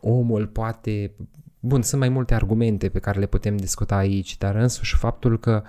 [0.00, 1.12] omul poate...
[1.60, 5.62] Bun, sunt mai multe argumente pe care le putem discuta aici, dar însuși faptul că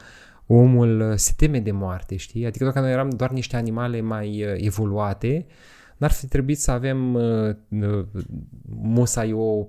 [0.47, 2.45] omul uh, se teme de moarte, știi?
[2.45, 5.45] Adică dacă noi eram doar niște animale mai uh, evoluate,
[5.97, 8.05] n-ar fi trebuit să avem uh, uh,
[8.65, 9.67] musai o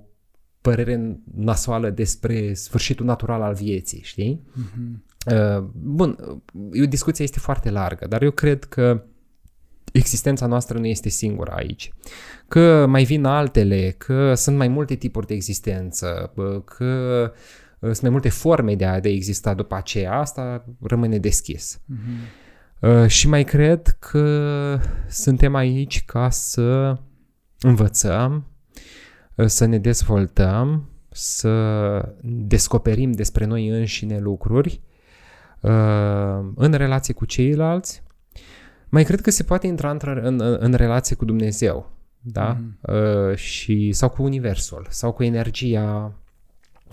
[0.61, 4.41] părere nasoală despre sfârșitul natural al vieții, știi?
[4.53, 5.03] Mhm.
[5.31, 6.17] Uh, Bun,
[6.53, 9.03] uh, discuția este foarte largă, dar eu cred că
[9.91, 11.93] existența noastră nu este singura aici.
[12.47, 17.31] Că mai vin altele, că sunt mai multe tipuri de existență, bă, că
[17.79, 21.81] uh, sunt mai multe forme de a, de a exista după aceea, asta rămâne deschis.
[21.85, 21.99] Mhm.
[22.79, 26.97] Uh, și mai cred că suntem aici ca să
[27.59, 28.47] învățăm,
[29.35, 34.81] uh, să ne dezvoltăm, să descoperim despre noi înșine lucruri
[35.61, 38.03] uh, în relație cu ceilalți.
[38.89, 42.57] Mai cred că se poate intra într- în, în, în relație cu Dumnezeu, da?
[42.59, 42.79] Mhm.
[42.81, 46.15] Uh, și, sau cu Universul, sau cu energia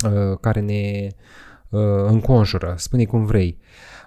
[0.05, 1.09] uh, care ne
[1.68, 3.59] uh, înconjură, spune cum vrei.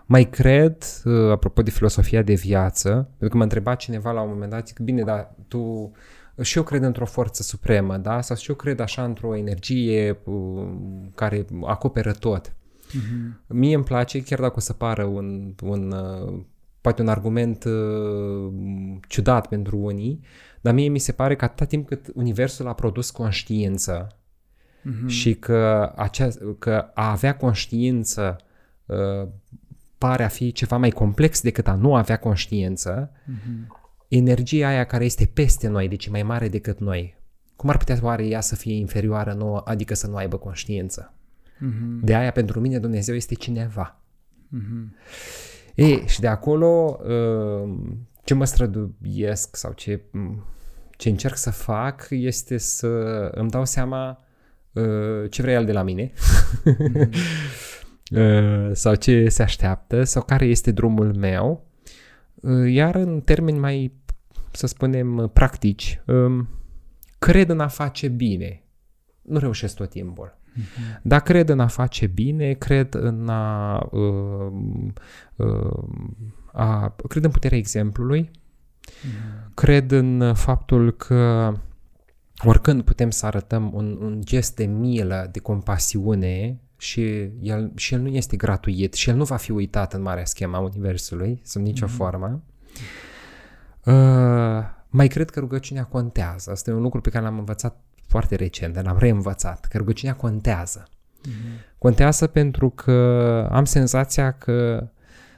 [0.09, 4.29] Mai cred, uh, apropo de filosofia de viață, pentru că m-a întrebat cineva la un
[4.29, 5.91] moment dat, zic, bine, dar tu
[6.41, 8.21] și eu cred într-o forță supremă, da?
[8.21, 10.67] Sau și eu cred așa într-o energie uh,
[11.15, 12.55] care acoperă tot.
[12.93, 13.41] Mhm.
[13.47, 16.39] Mie îmi place, chiar dacă o să pară un, un uh,
[16.81, 18.53] poate un argument uh,
[19.07, 20.19] ciudat pentru unii,
[20.61, 24.07] dar mie mi se pare că atâta timp cât Universul a produs conștiință
[24.83, 25.07] Mhm.
[25.07, 26.27] și că, acea,
[26.59, 28.37] că a avea conștiință
[28.85, 29.27] uh,
[29.99, 33.77] pare a fi ceva mai complex decât a nu avea conștiință, Mhm.
[34.07, 37.17] energia aia care este peste noi, deci e mai mare decât noi,
[37.55, 41.13] cum ar putea oare ea să fie inferioară nouă, adică să nu aibă conștiință?
[41.59, 42.05] Mhm.
[42.05, 43.99] De aia pentru mine Dumnezeu este cineva.
[44.47, 44.95] Mhm.
[45.75, 47.77] E, și de acolo uh,
[48.23, 50.01] ce mă străduiesc sau ce,
[50.97, 52.87] ce încerc să fac este să
[53.31, 54.19] îmi dau seama
[54.73, 56.11] uh, ce vrea el de la mine
[56.65, 56.73] uh,
[58.71, 61.67] sau ce se așteaptă sau care este drumul meu.
[62.35, 63.93] Uh, Iar în termeni mai,
[64.51, 66.49] să spunem, practici, um,
[67.19, 68.63] cred în a face bine.
[69.21, 70.37] Nu reușesc tot timpul.
[71.01, 74.51] Dar cred în a face bine, cred în a, uh,
[75.35, 75.83] uh,
[76.51, 78.31] a cred în puterea exemplului,
[79.53, 81.53] cred în faptul că
[82.45, 87.99] oricând putem să arătăm un, un gest de milă, de compasiune și el, și el
[87.99, 91.85] nu este gratuit și el nu va fi uitat în marea schema Universului, sub nicio
[91.85, 91.95] Mhm.
[91.95, 92.43] formă.
[93.85, 96.51] Uh, mai cred că rugăciunea contează.
[96.51, 100.87] Asta e un lucru pe care l-am învățat foarte recent, l-am reînvățat, că rugăciunea contează.
[101.27, 101.77] Mm-hmm.
[101.77, 102.91] Contează pentru că
[103.51, 104.87] am senzația că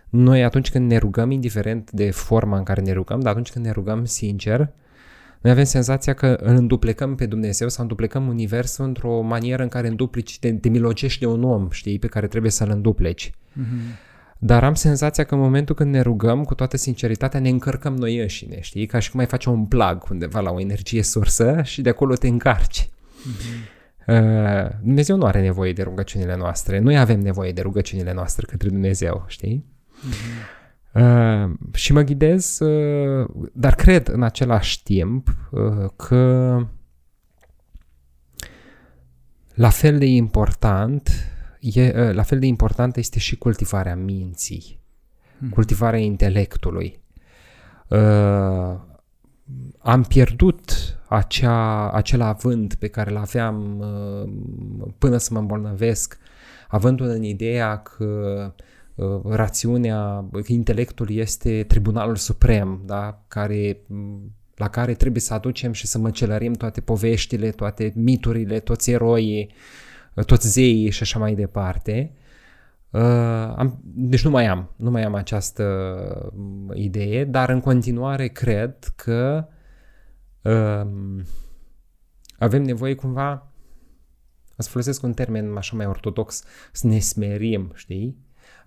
[0.09, 3.65] noi atunci când ne rugăm, indiferent de forma în care ne rugăm, dar atunci când
[3.65, 4.69] ne rugăm sincer,
[5.41, 9.87] noi avem senzația că îl înduplecăm pe Dumnezeu sau înduplecăm Universul într-o manieră în care
[9.87, 13.29] înduplici, te, te milogești de un om, știi, pe care trebuie să-l îndupleci.
[13.31, 14.09] Mm-hmm.
[14.37, 18.17] Dar am senzația că în momentul când ne rugăm, cu toată sinceritatea, ne încărcăm noi
[18.17, 18.85] înșine, știi?
[18.85, 22.13] Ca și cum mai faci un plug undeva la o energie sursă și de acolo
[22.13, 22.89] te încarci.
[22.89, 23.79] Mm-hmm.
[24.07, 26.79] Uh, Dumnezeu nu are nevoie de rugăciunile noastre.
[26.79, 29.65] Noi avem nevoie de rugăciunile noastre către Dumnezeu, știi?
[29.65, 30.60] Mm-hmm.
[30.93, 36.65] Uh, și mă ghidez, uh, dar cred în același timp uh, că
[39.53, 41.09] la fel de important
[41.59, 44.79] e, uh, la fel de importantă este și cultivarea minții,
[45.37, 45.49] hmm.
[45.49, 46.99] cultivarea intelectului.
[47.87, 48.79] Uh,
[49.77, 50.71] am pierdut
[51.07, 54.31] acea, acel avânt pe care îl aveam uh,
[54.97, 56.17] până să mă îmbolnăvesc,
[56.67, 58.05] avândul în ideea că
[58.57, 58.63] uh,
[59.23, 63.23] rațiunea, că intelectul este tribunalul suprem, da?
[63.27, 63.81] care,
[64.55, 69.53] la care trebuie să aducem și să măcelărim toate poveștile, toate miturile, toți eroii,
[70.13, 72.13] uh, toți zeii și așa mai departe.
[72.89, 73.01] Uh,
[73.55, 76.33] am, deci nu mai am, nu mai am această
[76.73, 79.47] idee, dar în continuare cred că
[80.41, 80.87] uh,
[82.37, 83.51] avem nevoie cumva,
[84.57, 88.17] să folosesc un termen așa mai ortodox, să ne smerim, știi?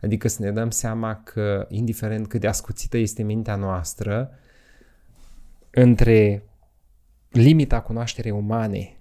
[0.04, 4.30] Adică să ne dăm seama că, indiferent cât de ascuțită este mintea noastră,
[5.70, 6.42] între
[7.30, 8.96] limita cunoașterii umane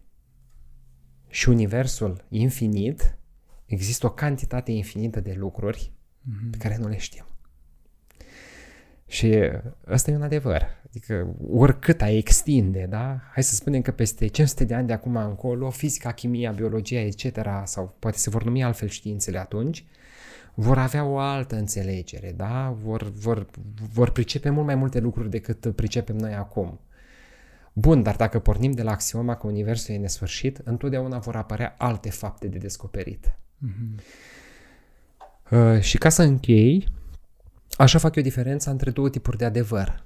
[1.29, 3.17] și universul infinit,
[3.65, 6.49] există o cantitate infinită de lucruri mm-hmm.
[6.51, 7.25] pe care nu le știm.
[9.07, 9.51] Și
[9.87, 10.65] ăsta e un adevăr.
[10.87, 13.21] Adică oricât ai extinde, da?
[13.33, 17.39] Hai să spunem că peste 500 de ani de acum încolo, fizica, chimia, biologia, etc.,
[17.63, 19.85] sau poate se vor numi altfel științele atunci,
[20.53, 22.75] vor avea o altă înțelegere, da?
[22.83, 23.45] Vor, vor,
[23.93, 26.79] vor pricepe mult mai multe lucruri decât pricepem noi acum.
[27.73, 32.09] Bun, dar dacă pornim de la axioma că Universul e nesfârșit, întotdeauna vor apărea alte
[32.09, 33.35] fapte de descoperit.
[33.65, 34.01] Mm-hmm.
[35.51, 36.87] Uh, și ca să închei,
[37.77, 40.03] așa fac eu diferența între două tipuri de adevăr.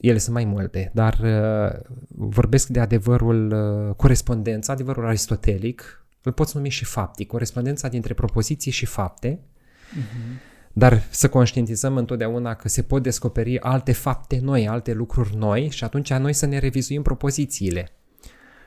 [0.00, 6.56] Ele sunt mai multe, dar uh, vorbesc de adevărul uh, corespondența, adevărul aristotelic, îl poți
[6.56, 9.38] numi și faptic, corespondența dintre propoziții și fapte.
[9.38, 15.68] Mm-hmm dar să conștientizăm întotdeauna că se pot descoperi alte fapte noi, alte lucruri noi
[15.70, 17.90] și atunci noi să ne revizuim propozițiile.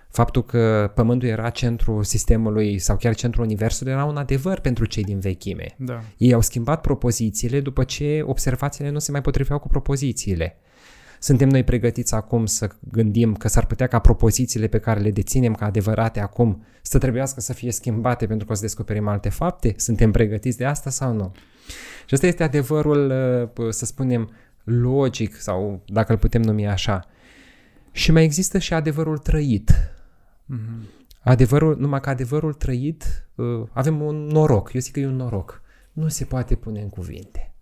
[0.09, 5.03] Faptul că Pământul era centrul sistemului sau chiar centrul Universului era un adevăr pentru cei
[5.03, 5.75] din vechime.
[5.77, 6.01] Da.
[6.17, 10.57] Ei au schimbat propozițiile după ce observațiile nu se mai potriveau cu propozițiile.
[11.19, 15.53] Suntem noi pregătiți acum să gândim că s-ar putea ca propozițiile pe care le deținem
[15.53, 19.73] ca adevărate acum să trebuiască să fie schimbate pentru că o să descoperim alte fapte?
[19.77, 21.31] Suntem pregătiți de asta sau nu?
[22.05, 23.11] Și ăsta este adevărul,
[23.57, 24.31] uh, să spunem,
[24.63, 27.05] logic sau dacă îl putem numi așa.
[27.91, 29.71] Și mai există și adevărul trăit.
[30.53, 31.05] Mm-hmm.
[31.19, 34.73] Adevărul, numai că adevărul trăit, uh, avem un noroc.
[34.73, 35.61] Eu zic că e un noroc.
[35.91, 37.53] Nu se poate pune în cuvinte.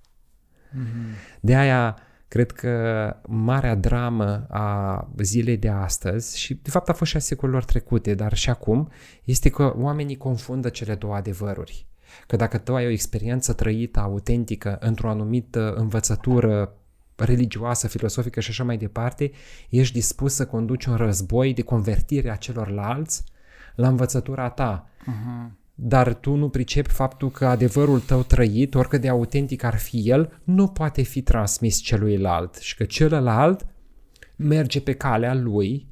[0.72, 1.40] Mm-hmm.
[1.40, 1.98] De aia
[2.36, 7.20] cred că marea dramă a zilei de astăzi și de fapt a fost și a
[7.20, 8.90] secolelor trecute, dar și acum,
[9.24, 11.88] este că oamenii confundă cele două adevăruri.
[12.28, 16.76] Că dacă tu ai o experiență trăită, autentică, într-o anumită învățătură
[17.16, 19.32] religioasă, filosofică și așa mai departe,
[19.70, 23.24] ești dispus să conduci un război de convertire a celorlalți
[23.76, 24.90] la învățătura ta.
[25.02, 25.65] Uh-huh.
[25.77, 30.41] Dar tu nu pricepi faptul că adevărul tău trăit, oricât de autentic ar fi el,
[30.43, 33.65] nu poate fi transmis celuilalt și că celălalt
[34.35, 35.88] merge pe calea lui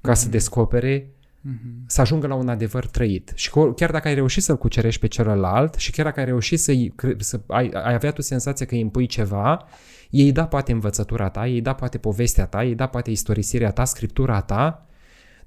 [0.00, 0.16] ca uh-huh.
[0.16, 1.86] să descopere mm-hmm.
[1.86, 3.32] să ajungă la un adevăr trăit.
[3.34, 6.72] Și chiar dacă ai reușit să-l cucerești pe celălalt și chiar dacă ai reușit să,
[7.18, 9.66] să ai, ai avea tu senzația că îi impui ceva,
[10.10, 13.84] ei da poate învățătura ta, ei da poate povestea ta, ei da poate istorisirea ta,
[13.84, 14.85] scriptura ta,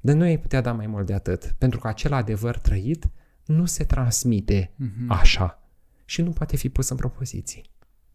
[0.01, 1.55] dar nu ai putea da mai mult de atât.
[1.57, 3.09] Pentru că acel adevăr trăit
[3.45, 5.07] nu se transmite mm-hmm.
[5.07, 5.63] așa
[6.05, 7.71] și nu poate fi pus în propoziții.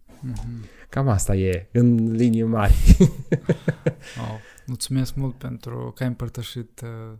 [0.07, 0.89] Mm-hmm.
[0.89, 2.75] Cam asta e, în linii mari.
[4.19, 4.41] wow.
[4.67, 7.19] Mulțumesc mult pentru că ai împărtășit uh,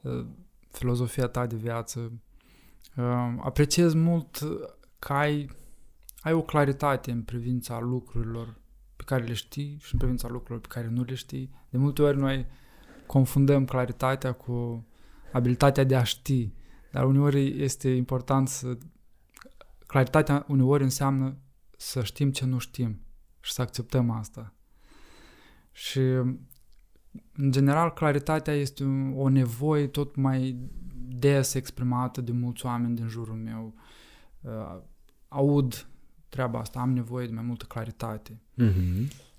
[0.00, 0.26] Uh,
[0.70, 2.12] filozofia ta de viață.
[2.96, 4.38] Uh, apreciez mult
[4.98, 5.50] că ai,
[6.20, 8.60] ai o claritate în privința lucrurilor
[8.96, 11.50] pe care le știi și în privința lucrurilor pe care nu le știi.
[11.70, 12.46] De multe ori noi
[13.10, 14.86] confundăm claritatea cu
[15.32, 16.52] abilitatea de a ști,
[16.90, 18.78] dar uneori este important să...
[19.86, 21.36] Claritatea uneori înseamnă
[21.76, 23.00] să știm ce nu știm
[23.40, 24.54] și să acceptăm asta.
[25.72, 25.98] Și,
[27.32, 28.84] în general, claritatea este
[29.14, 30.56] o nevoie tot mai
[31.08, 33.74] des exprimată de mulți oameni din jurul meu.
[34.40, 34.80] Uh,
[35.28, 35.88] aud
[36.28, 38.40] treaba asta, am nevoie de mai multă claritate.
[38.62, 39.29] Mm-hmm.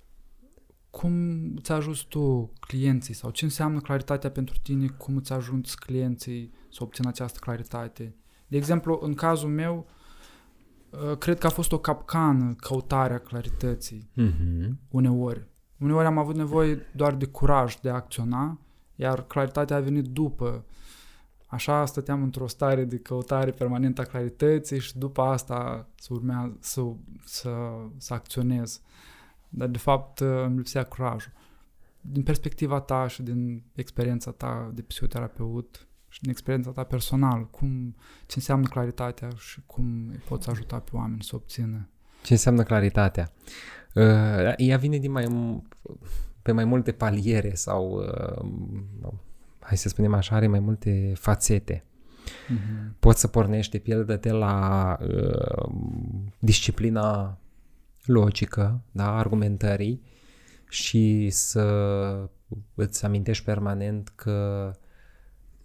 [0.91, 1.13] Cum
[1.55, 6.83] îți ajuns tu clienții sau ce înseamnă claritatea pentru tine, cum îți ajungi clienții să
[6.83, 8.15] obțină această claritate?
[8.47, 9.87] De exemplu, în cazul meu,
[10.89, 14.69] uh, cred că a fost o capcană căutarea clarității Mm-hmm.
[14.89, 15.47] uneori.
[15.77, 18.59] Uneori am avut nevoie doar de curaj de a acționa,
[18.95, 20.65] iar claritatea a venit după.
[21.47, 26.81] Așa stăteam într-o stare de căutare permanentă a clarității și după asta să urmează să,
[27.25, 27.49] să,
[27.97, 28.81] să acționez.
[29.53, 31.31] Dar de fapt îmi lipsea curajul.
[32.01, 37.95] Din perspectiva ta și din experiența ta de psihoterapeut și din experiența ta personală, cum,
[38.25, 41.89] ce înseamnă claritatea și cum îi poți ajuta pe oameni să obțină?
[42.23, 43.31] Ce înseamnă claritatea?
[43.93, 45.27] Uh, ea vine din mai,
[46.41, 48.03] pe mai multe paliere sau,
[49.01, 49.13] uh,
[49.59, 51.83] hai să spunem așa, are mai multe fațete.
[51.83, 52.99] Mm-hmm.
[52.99, 55.71] Poți să pornești de pildă de la uh,
[56.39, 57.37] disciplina
[58.05, 60.01] logică, da, argumentării
[60.69, 62.29] și să
[62.75, 64.71] îți amintești permanent că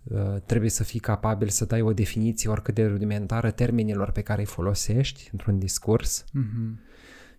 [0.02, 4.40] uh, trebuie să fii capabil să dai o definiție oricât de rudimentară termenilor pe care
[4.40, 6.80] îi folosești într-un discurs Mm-hmm.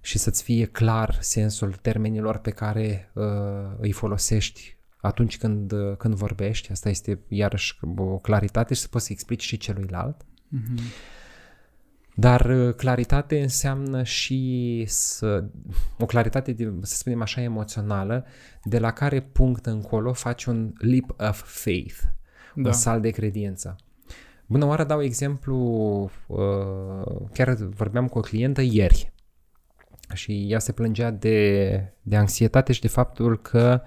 [0.01, 3.23] și să-ți fie clar sensul termenilor pe care uh,
[3.79, 6.71] îi folosești atunci când, uh, când vorbești.
[6.71, 10.23] Asta este iarăși o claritate și să poți să explici și celuilalt.
[10.23, 10.81] Mm-hmm.
[12.19, 15.43] Dar uh, claritate înseamnă și să,
[15.99, 18.25] o claritate, de, să spunem așa, emoțională,
[18.63, 22.61] de la care punct încolo faci un leap of faith, da.
[22.61, 22.67] Da.
[22.67, 23.75] un salt de credință.
[24.45, 25.55] Bună oară, dau exemplu,
[26.27, 29.13] uh, chiar vorbeam cu o clientă ieri
[30.13, 33.81] și ea se plângea de, de anxietate și de faptul că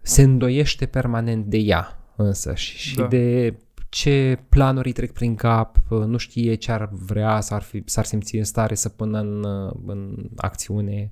[0.00, 3.06] se îndoiește permanent de ea însă și, și Da.
[3.06, 3.54] de
[3.92, 8.04] ce planuri îi trec prin cap, uh, nu știe ce ar vrea, s-ar, fi, s-ar
[8.04, 11.10] simți în stare să pună în, uh, în acțiune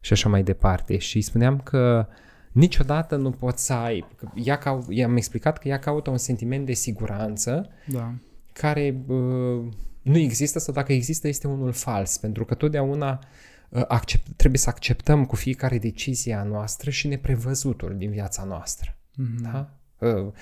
[0.00, 0.98] și așa mai departe.
[0.98, 2.06] Și îi spuneam că
[2.52, 6.66] niciodată nu poți să ai, că ea cau, i-am explicat că ea caută un sentiment
[6.66, 8.14] de siguranță Da.
[8.52, 9.64] care uh,
[10.02, 13.18] nu există sau dacă există este unul fals, pentru că totdeauna
[13.68, 18.96] uh, accept, trebuie să acceptăm cu fiecare decizie a noastră și neprevăzutul din viața noastră.
[18.96, 19.42] Mm-hmm.
[19.42, 19.70] Da?
[19.98, 20.32] Uh, uh,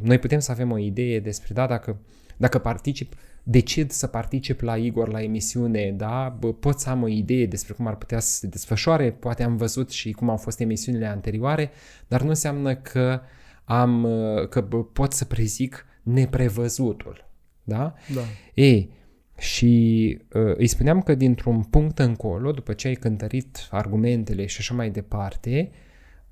[0.00, 1.98] noi putem să avem o idee despre, da, dacă,
[2.36, 7.08] dacă particip, decid să particip la Igor la emisiune, da, bă, pot să am o
[7.08, 10.60] idee despre cum ar putea să se desfășoare, poate am văzut și cum au fost
[10.60, 11.70] emisiunile anterioare,
[12.08, 13.20] dar nu înseamnă că
[13.64, 17.28] am, uh, că bă, pot să prezic neprevăzutul,
[17.62, 17.94] da?
[18.14, 18.20] Da.
[18.54, 18.90] Ei,
[19.38, 24.74] și uh, îi spuneam că dintr-un punct încolo, după ce ai cântărit argumentele și așa
[24.74, 25.70] mai departe,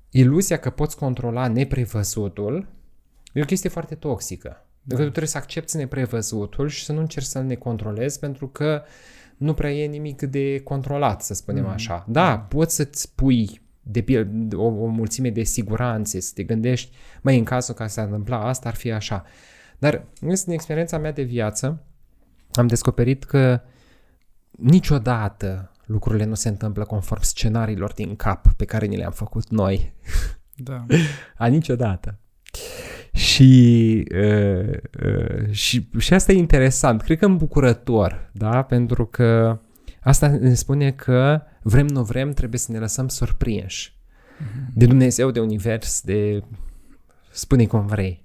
[0.09, 2.67] iluzia că poți controla neprevăzutul
[3.35, 4.65] e o chestie foarte toxică.
[4.81, 4.95] Da.
[4.95, 8.83] Că tu trebuie să accepti neprevăzutul și să nu încerci să-l necontrolezi pentru că
[9.37, 11.71] nu prea e nimic de controlat, să spunem Mhm.
[11.73, 12.05] așa.
[12.07, 17.37] Da, poți să-ți pui de pil- o, o mulțime de siguranțe, să te gândești, mai
[17.37, 19.23] în cazul că se întâmpla asta, ar fi așa.
[19.77, 21.83] Dar, în experiența mea de viață,
[22.51, 23.61] am descoperit că
[24.51, 29.93] niciodată lucrurile nu se întâmplă conform scenariilor din cap pe care ni le-am făcut noi.
[30.55, 30.85] Da.
[31.37, 32.19] A niciodată.
[33.15, 38.61] Și, uh, uh, și, și asta e interesant, cred că îmbucurător, da?
[38.61, 39.59] Pentru că
[39.99, 43.93] asta ne spune că vrem, nu vrem, trebuie să ne lăsăm surprinși
[44.73, 46.43] de Dumnezeu, de univers, de
[47.31, 48.23] spune cum vrei.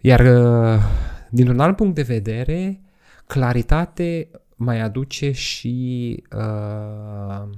[0.00, 0.82] Iar uh,
[1.30, 2.80] dintr-un alt punct de vedere,
[3.26, 7.48] claritate mai aduce și uh,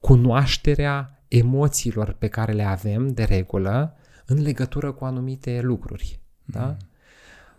[0.00, 3.96] cunoașterea emoțiilor pe care le avem de regulă
[4.32, 6.20] în legătură cu anumite lucruri.
[6.44, 6.76] Da?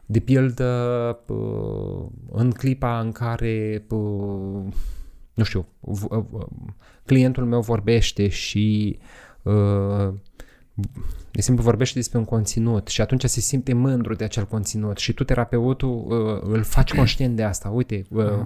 [0.05, 4.73] De pildă, p- în clipa în care, p-
[5.33, 6.47] nu știu, v- v-
[7.05, 8.97] clientul meu vorbește și
[9.41, 10.13] uh,
[11.31, 15.13] de simplu vorbește despre un conținut și atunci se simte mândru de acel conținut și
[15.13, 17.69] tu, terapeutul, uh, îl faci conștient de asta.
[17.69, 18.45] Uite, uh, Ah.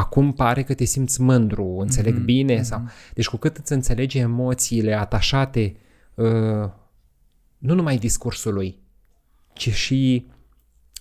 [0.00, 2.62] acum pare că te simți mândru, înțeleg Mhm, bine mhm.
[2.64, 2.82] sau...
[3.14, 5.76] Deci cu cât îți înțelegi emoțiile atașate
[6.14, 6.68] uh,
[7.62, 8.78] nu numai discursului,
[9.52, 10.26] ci și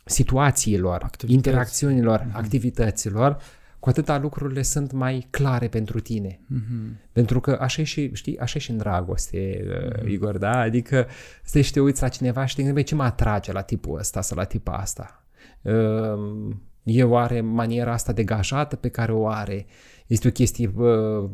[0.05, 1.33] situațiilor, Activități.
[1.33, 2.37] interacțiunilor, Mhm.
[2.37, 3.37] activităților,
[3.79, 6.39] cu atâta lucrurile sunt mai clare pentru tine.
[6.47, 6.99] Mhm.
[7.11, 10.05] Pentru că așa e și, știi, așa e și în dragoste, Mhm.
[10.05, 10.59] uh, Igor, da?
[10.59, 11.07] Adică
[11.43, 13.99] stai și te uiți la cineva și te gândești, "Băi, ce mă atrage la tipul
[13.99, 15.25] ăsta sau la tipa asta?
[15.61, 19.65] Uh, e oare maniera asta degajată pe care o are?
[20.07, 21.29] Este o chestie uh,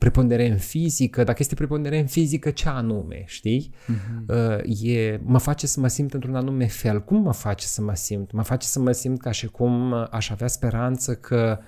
[0.00, 3.70] prepondere în fizică, dacă este prepondere în fizică, ce anume, știi?
[3.74, 4.62] Uh-huh.
[4.82, 7.04] E, mă face să mă simt într-un anume fel.
[7.04, 8.32] Cum mă face să mă simt?
[8.32, 11.58] Mă face să mă simt ca și cum aș avea speranță că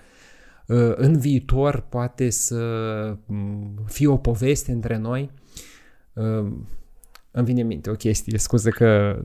[0.67, 2.57] uh, în viitor poate să
[3.27, 5.31] mm, fie o poveste între noi.
[6.13, 6.53] Uh,
[7.31, 9.19] îmi vine în minte o chestie, scuze că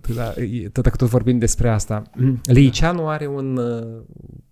[0.71, 2.01] tot că tot vorbim despre asta.
[2.43, 4.03] Liceanu are un uh,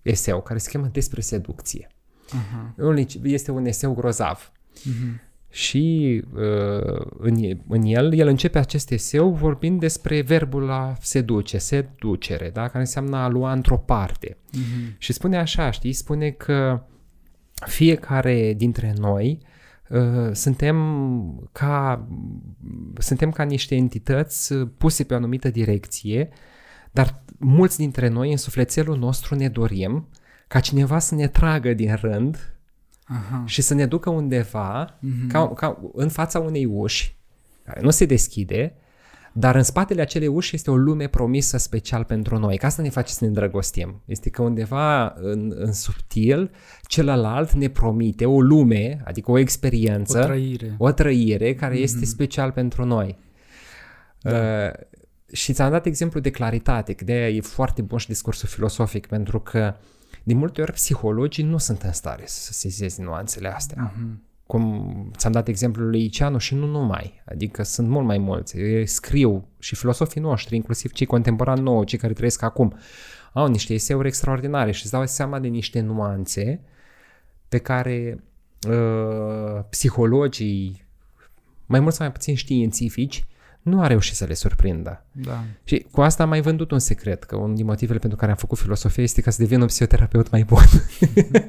[0.02, 1.88] eseu care se cheamă Despre seducție.
[2.30, 3.24] Uh-huh.
[3.24, 4.52] Este un eseu grozav.
[4.80, 5.34] Uh-huh.
[5.50, 12.50] Și uh, în, în el, el începe acest eseu vorbind despre verbul a seduce, seducere,
[12.50, 12.62] da?
[12.62, 14.38] care înseamnă a lua într-o parte.
[14.38, 14.98] Uh-huh.
[14.98, 16.84] Și spune așa, știi, spune că
[17.66, 19.42] fiecare dintre noi
[19.90, 20.78] uh, suntem
[21.52, 22.08] ca,
[22.98, 26.30] suntem ca niște entități puse pe o anumită direcție,
[26.92, 30.08] dar mulți dintre noi în sufletelul nostru ne dorim
[30.56, 32.56] ca cineva să ne tragă din rând
[33.06, 33.44] Aha.
[33.46, 35.28] și să ne ducă undeva uh-huh.
[35.28, 37.16] ca, ca în fața unei uși
[37.64, 38.76] care nu se deschide,
[39.34, 42.58] dar în spatele acelei uși este o lume promisă special pentru noi.
[42.58, 44.02] Ca asta ne face să ne îndrăgostim.
[44.06, 46.52] Este că undeva în, în subtil
[46.88, 51.82] celălalt ne promite o lume, adică o experiență, o trăire, o trăire care mm-hmm.
[51.82, 53.18] este special pentru noi.
[54.22, 54.32] Da.
[54.32, 54.72] Uh,
[55.32, 59.08] și ți-am dat exemplu de claritate, că de aia e foarte bun și discursul filosofic,
[59.08, 59.94] pentru că uh,
[60.26, 63.92] de multe ori psihologii nu sunt în stare să seseze nuanțele astea.
[63.92, 64.24] Uh-huh.
[64.48, 68.58] Cum ți-am dat exemplul lui Iceanu și nu numai, adică sunt mult mai mulți.
[68.58, 72.78] Eu scriu și filosofii noștri, inclusiv cei contemporani nouă, cei care trăiesc acum,
[73.34, 76.62] au niște eseuri extraordinare și îți dau seama de niște nuanțe
[77.50, 78.24] pe care
[78.70, 80.86] uh, psihologii,
[81.66, 83.26] mai mult sau mai puțin științifici,
[83.66, 85.06] nu a reușit să le surprindă.
[85.12, 85.44] Da.
[85.64, 88.38] Și cu asta am mai vândut un secret, că unul din motivele pentru care am
[88.38, 90.64] făcut filosofie este ca să devin un psihoterapeut mai bun.
[90.66, 91.42] Mm-hmm.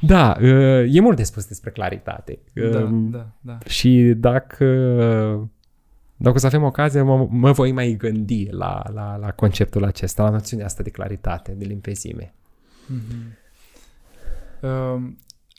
[0.12, 2.38] da, uh, e mult de spus despre claritate.
[2.52, 3.58] Da, um, da, da.
[3.66, 4.66] Și dacă,
[6.16, 10.22] dacă o să avem ocazie, mă, mă voi mai gândi la, la, la conceptul acesta,
[10.22, 12.34] la noțiunea asta de claritate, de limpezime.
[12.86, 13.38] Mm-hmm.
[14.60, 15.02] Uh,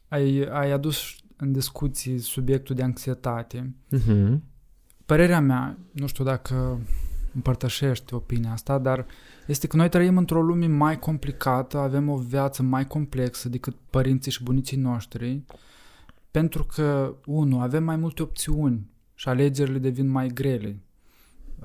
[0.07, 3.73] ai, ai adus în discuții subiectul de anxietate.
[3.97, 4.51] Uh-huh
[5.13, 6.81] părerea mea, nu știu dacă
[7.33, 9.05] împărtășești opinia asta, dar
[9.47, 14.31] este că noi trăim într-o lume mai complicată, avem o viață mai complexă decât părinții
[14.31, 15.43] și bunicii noștri,
[16.31, 20.79] pentru că, unu, avem mai multe opțiuni și alegerile devin mai grele.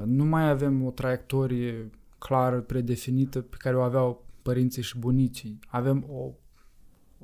[0.04, 5.58] Nu mai avem o traiectorie clară, predefinită, pe care o aveau părinții și bunicii.
[5.68, 6.30] Avem o,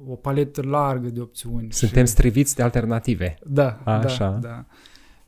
[0.06, 1.72] o paletă largă de opțiuni.
[1.72, 2.10] Suntem și...
[2.10, 3.38] striviți de alternative.
[3.46, 4.30] Da, Așa.
[4.30, 4.64] da, da.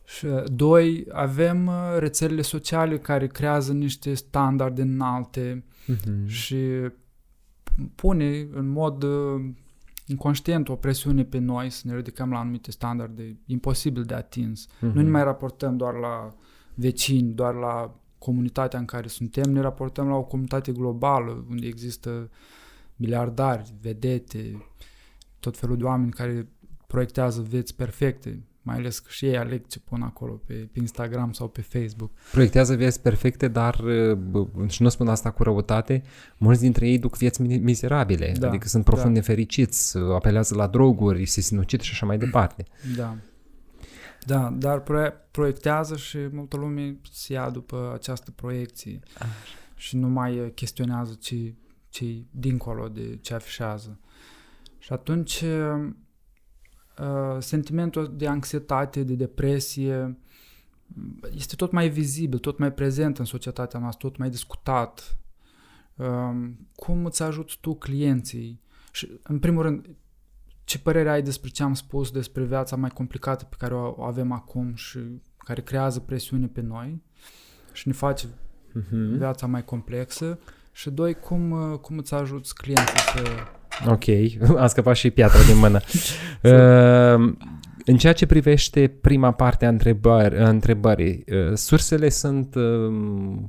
[0.07, 6.27] Și doi, avem uh, rețelele sociale care creează niște standarde înalte uh-huh.
[6.27, 6.57] și
[7.95, 9.45] pune în mod uh,
[10.07, 14.67] inconștient o presiune pe noi să ne ridicăm la anumite standarde imposibil de atins.
[14.67, 14.93] Uh-huh.
[14.93, 16.35] Nu ne mai raportăm doar la
[16.75, 22.31] vecini, doar la comunitatea în care suntem, ne raportăm la o comunitate globală unde există
[22.97, 24.67] miliardari, vedete,
[25.41, 26.49] tot felul de oameni care
[26.87, 31.33] proiectează vieți perfecte mai ales că și ei aleg ce pun acolo pe, pe Instagram
[31.33, 32.11] sau pe Facebook.
[32.33, 33.75] Proiectează vieți perfecte, dar
[34.67, 36.03] și nu spun asta cu răutate,
[36.39, 39.19] mulți dintre ei duc vieți mizerabile, da, adică sunt profund da.
[39.19, 42.65] nefericiți, apelează la droguri, se sinucid și așa mai departe.
[42.97, 43.17] Da.
[44.25, 44.83] Da, dar
[45.31, 49.27] proiectează și multă lume se ia după această proiecție ah.
[49.75, 51.55] și nu mai chestionează ce,
[51.89, 53.99] ce dincolo de ce afișează.
[54.79, 55.45] Și atunci
[57.01, 60.19] Uh, sentimentul de anxietate, de depresie
[61.35, 65.19] este tot mai vizibil, tot mai prezent în societatea noastră, tot mai discutat.
[65.95, 68.61] Uh, cum îți ajuți tu clienții?
[68.93, 69.89] Și, în primul rând,
[70.65, 74.33] ce părere ai despre ce am spus, despre viața mai complicată pe care o avem
[74.33, 74.99] acum și
[75.39, 77.03] care creează presiune pe noi
[77.73, 79.17] și ne face uh-huh.
[79.17, 80.39] viața mai complexă?
[80.73, 83.23] Și doi, cum, uh, cum îți ajuți clienții să
[83.87, 84.05] Ok,
[84.63, 85.81] a scăpat și piatra din mână.
[86.43, 87.35] uh,
[87.85, 92.93] în ceea ce privește prima parte a, întrebări, a întrebării, uh, sursele sunt, uh,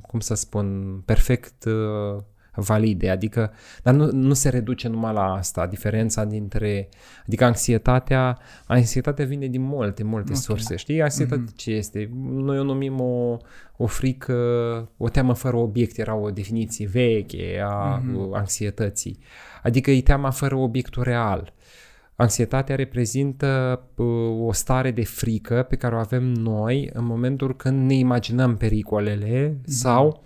[0.02, 2.22] cum să spun, perfect uh,
[2.60, 3.52] valide, adică,
[3.82, 6.88] dar nu, nu se reduce numai la asta, diferența dintre,
[7.26, 10.42] adică anxietatea, anxietatea vine din multe, multe okay.
[10.42, 11.02] surse, știi?
[11.02, 11.56] Anxietatea mm-hmm.
[11.56, 12.10] ce este?
[12.22, 13.36] Noi o numim o,
[13.76, 14.34] o frică,
[14.96, 18.32] o teamă fără obiect, era o definiție veche a mm-hmm.
[18.32, 19.18] anxietății.
[19.62, 21.52] Adică e teama fără obiectul real.
[22.16, 27.86] Anxietatea reprezintă uh, o stare de frică pe care o avem noi în momentul când
[27.86, 29.64] ne imaginăm pericolele mm-hmm.
[29.64, 30.22] sau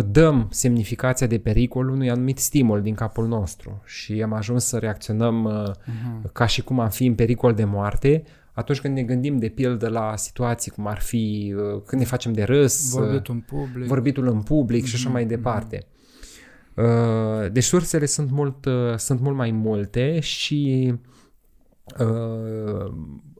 [0.00, 5.66] dăm semnificația de pericol unui anumit stimul din capul nostru și am ajuns să reacționăm
[5.74, 6.32] uh-huh.
[6.32, 9.88] ca și cum am fi în pericol de moarte atunci când ne gândim de pildă
[9.88, 14.28] la situații cum ar fi uh, când ne facem de râs, vorbitul în public, vorbitul
[14.28, 14.88] în public uh-huh.
[14.88, 15.78] și așa mai departe.
[15.78, 17.52] Uh-huh.
[17.52, 18.66] Deci sursele sunt mult,
[18.96, 20.94] sunt mult mai multe și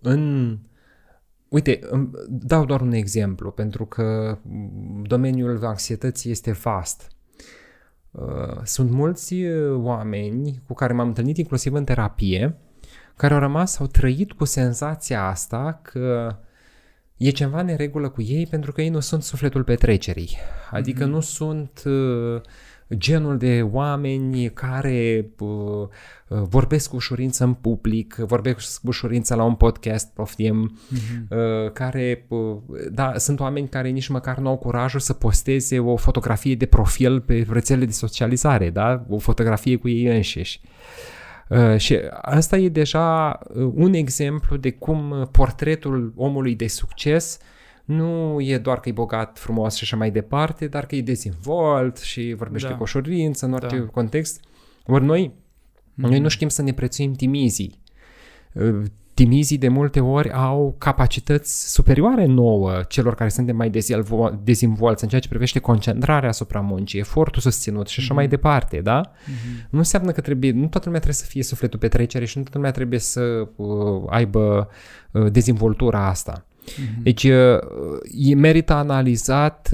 [0.00, 0.58] în
[1.52, 1.80] Uite,
[2.28, 4.38] dau doar un exemplu, pentru că
[5.02, 7.10] domeniul anxietății este vast.
[8.10, 12.56] Uh, sunt mulți uh, oameni cu care m-am întâlnit inclusiv în terapie,
[13.16, 16.36] care au rămas, au trăit cu senzația asta că
[17.16, 20.36] e ceva neregulă cu ei pentru că ei nu sunt sufletul petrecerii.
[20.70, 21.10] Adică mm-hmm.
[21.10, 22.40] nu sunt uh,
[22.94, 25.48] genul de oameni care uh,
[26.28, 31.36] uh, vorbesc cu ușurință în public, vorbesc cu ușurință la un podcast, poftim, uh-huh.
[31.64, 32.56] uh, care, uh,
[32.90, 37.20] da, sunt oameni care nici măcar nu au curajul să posteze o fotografie de profil
[37.20, 39.06] pe rețelele de socializare, da?
[39.08, 40.60] o fotografie cu ei înșiși.
[41.48, 47.46] Uh, și asta e deja uh, un exemplu de cum portretul omului de succes uh,
[47.92, 51.98] nu e doar că e bogat, frumos și așa mai departe, dar că e dezvolt
[51.98, 52.74] și vorbește da.
[52.74, 53.84] cu ușurință în orice da.
[53.84, 54.40] context.
[54.86, 55.94] Ori noi, mm-hmm.
[55.94, 57.80] noi nu știm să ne prețuim timizii.
[58.52, 58.82] Uh,
[59.14, 63.70] timizii de multe ori au capacități superioare nouă celor care suntem mai
[64.42, 68.16] dezvolți în ceea ce privește concentrarea asupra muncii, efortul susținut și așa mm-hmm.
[68.16, 69.00] mai departe, da?
[69.00, 69.68] Mm-hmm.
[69.70, 72.58] Nu înseamnă că trebuie, nu toată lumea trebuie să fie sufletul petrecere și nu toată
[72.58, 74.68] lumea trebuie să uh, aibă
[75.10, 76.46] uh, dezvoltura asta.
[76.70, 77.02] Mm-hmm.
[77.02, 79.70] Deci e merită analizat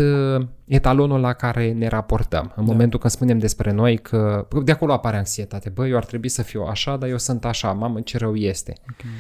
[0.65, 2.53] etalonul la care ne raportăm.
[2.57, 2.73] În da.
[2.73, 5.69] momentul când spunem despre noi că de acolo apare anxietate.
[5.69, 7.73] Băi, eu ar trebui să fiu așa, dar eu sunt așa.
[7.73, 8.73] Mamă, ce rău este.
[8.83, 9.11] Okay.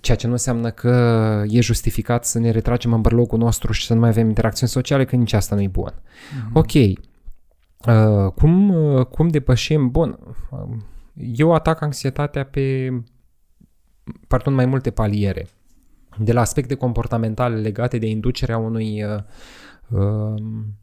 [0.00, 3.94] Ceea ce nu înseamnă că e justificat să ne retragem în bărlogul nostru și să
[3.94, 5.92] nu mai avem interacțiuni sociale, că nici asta nu e bun.
[5.92, 6.52] Mm-hmm.
[6.52, 6.72] Ok.
[6.74, 9.90] Uh, cum, uh, cum depășim?
[9.90, 10.18] Bun.
[11.34, 12.90] Eu atac anxietatea pe,
[14.28, 15.48] pardon, mai multe paliere
[16.18, 19.22] de la aspecte comportamentale legate de inducerea unui uh,
[19.88, 20.74] um,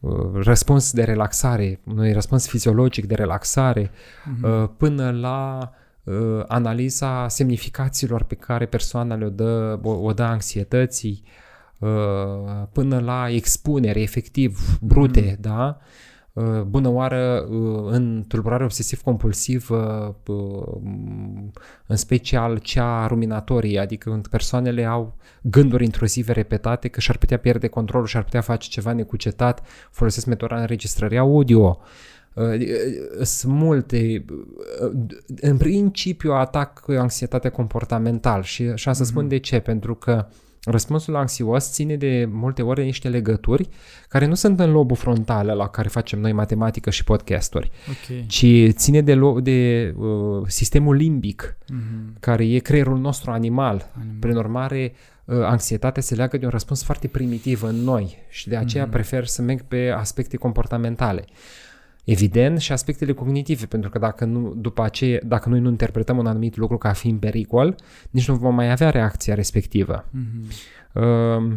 [0.00, 4.62] uh, răspuns de relaxare, unui răspuns fiziologic de relaxare, uh-huh.
[4.62, 5.70] uh, până la
[6.04, 11.22] uh, analiza semnificațiilor pe care persoana le dă, o, o dă anxietății,
[11.78, 11.88] uh,
[12.72, 15.40] până la expunere efectiv brute, uh-huh.
[15.40, 15.78] da?
[15.80, 16.12] Uh,
[16.66, 25.16] bună oară uh, în tulburare obsesiv-compulsivă, uh, în special cea ruminatorie, adică când persoanele au
[25.42, 30.60] gânduri intruzive repetate că și-ar putea pierde controlul, și-ar putea face ceva necucetat, folosesc metoda
[30.60, 31.80] înregistrării audio,
[33.22, 34.24] sunt multe.
[35.40, 39.28] În principiu atac anxietatea comportamental și așa să spun mm-hmm.
[39.28, 40.26] de ce, pentru că
[40.64, 43.68] Răspunsul anxios ține de multe ori de niște legături
[44.08, 48.24] care nu sunt în lobul frontal la care facem noi matematică și podcasturi, okay.
[48.26, 52.20] ci ține de, lo- de uh, sistemul limbic, mm-hmm.
[52.20, 53.90] care e creierul nostru animal.
[53.98, 54.16] animal.
[54.20, 54.92] Prin urmare,
[55.24, 58.90] uh, anxietatea se leagă de un răspuns foarte primitiv în noi și de aceea mm-hmm.
[58.90, 61.24] prefer să merg pe aspecte comportamentale.
[62.04, 66.26] Evident, și aspectele cognitive, pentru că dacă, nu, după aceea, dacă noi nu interpretăm un
[66.26, 67.76] anumit lucru ca fiind pericol,
[68.10, 70.04] nici nu vom mai avea reacția respectivă.
[70.04, 70.50] Mm-hmm.
[70.92, 71.52] Uh,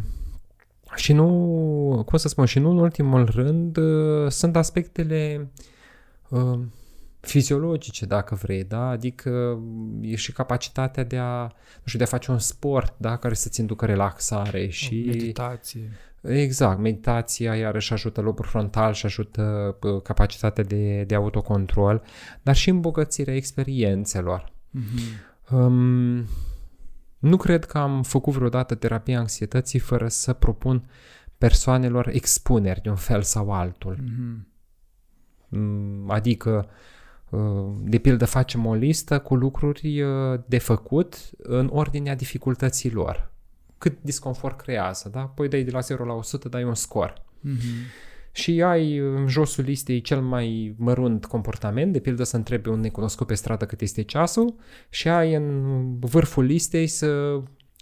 [0.96, 5.52] și nu, cum să spun, și nu în ultimul rând, uh, sunt aspectele
[6.30, 6.60] uh,
[7.20, 8.90] fiziologice, dacă vrei, da?
[8.90, 9.60] Adică
[10.02, 13.18] e și capacitatea de a, nu știu, de a face un sport, da?
[13.18, 15.04] Care să-ți inducă relaxare și...
[15.06, 15.92] Meditație.
[16.22, 22.04] Exact, meditația iarăși ajută lobul frontal și ajută capacitatea de, de autocontrol,
[22.42, 24.52] dar și îmbogățirea experiențelor.
[24.52, 25.52] Mm-hmm.
[25.52, 26.26] Um,
[27.20, 30.90] nu cred că am făcut vreodată terapia anxietății fără să propun
[31.38, 33.98] persoanelor expuneri de un fel sau altul.
[34.02, 34.56] Mm-hmm.
[36.08, 36.70] Adică,
[37.30, 43.32] uh, de pildă, facem o listă cu lucruri uh, de făcut în ordinea dificultăților
[43.78, 45.20] cât disconfort creează, da?
[45.20, 47.14] Păi dai de la 0 la 100, dai un scor.
[47.14, 48.06] Mm-hmm.
[48.32, 53.28] Și ai în josul listei cel mai mărunt comportament, de pildă să întrebi un necunoscut
[53.28, 54.56] pe stradă cât este ceasul
[54.90, 57.40] și ai în vârful listei să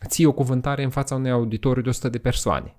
[0.08, 2.76] ții o cuvântare în fața unui auditoriu de 100 de persoane,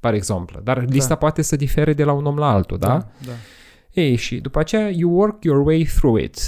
[0.00, 0.60] par exemplu.
[0.60, 0.84] Dar da.
[0.92, 2.88] lista poate să difere de la un om la altul, da?
[2.88, 3.32] Da, da.
[3.90, 6.38] Ei, și după aceea you work your way through it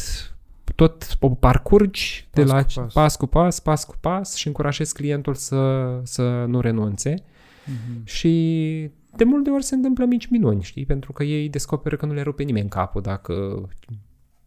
[0.75, 2.93] tot o parcurgi pas de la cu pas.
[2.93, 7.15] pas cu pas, pas cu pas și încurajezi clientul să, să nu renunțe.
[7.15, 8.05] Mm-hmm.
[8.05, 10.87] Și de multe ori se întâmplă mici minuni, știi?
[10.87, 13.69] Pentru că ei descoperă că nu le rupe nimeni capul dacă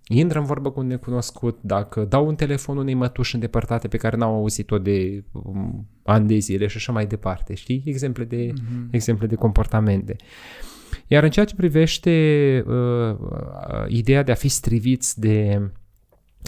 [0.07, 4.17] intră în vorbă cu un necunoscut, dacă dau un telefon unei mătuși îndepărtate pe care
[4.17, 7.83] n-au auzit-o de um, ani de zile și așa mai departe, știi?
[7.85, 8.89] Exemple de, mm-hmm.
[8.91, 10.15] exemple de comportamente.
[11.07, 15.61] Iar în ceea ce privește uh, uh, ideea de a fi striviți de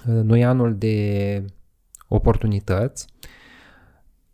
[0.08, 1.46] uh, noianul de
[2.08, 3.08] oportunități,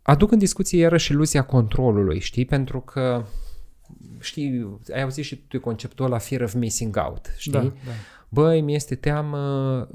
[0.02, 2.44] aduc în discuție iarăși iluzia controlului, știi?
[2.44, 3.24] Pentru că,
[4.20, 7.52] știi, ai auzit și tu conceptul la fear of missing out, știi?
[7.52, 7.92] Da, da.
[8.28, 9.38] Băi, mi este teamă,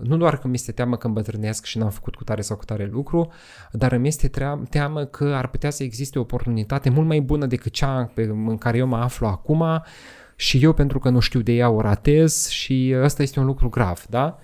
[0.01, 2.65] nu doar că mi este teamă că îmbătrânesc și n-am făcut cu tare sau cu
[2.65, 3.31] tare lucru,
[3.71, 4.29] dar mi este
[4.69, 8.77] teamă că ar putea să existe o oportunitate mult mai bună decât cea în care
[8.77, 9.63] eu mă aflu acum
[10.35, 13.69] și eu pentru că nu știu de ea o ratez și ăsta este un lucru
[13.69, 14.39] grav, da?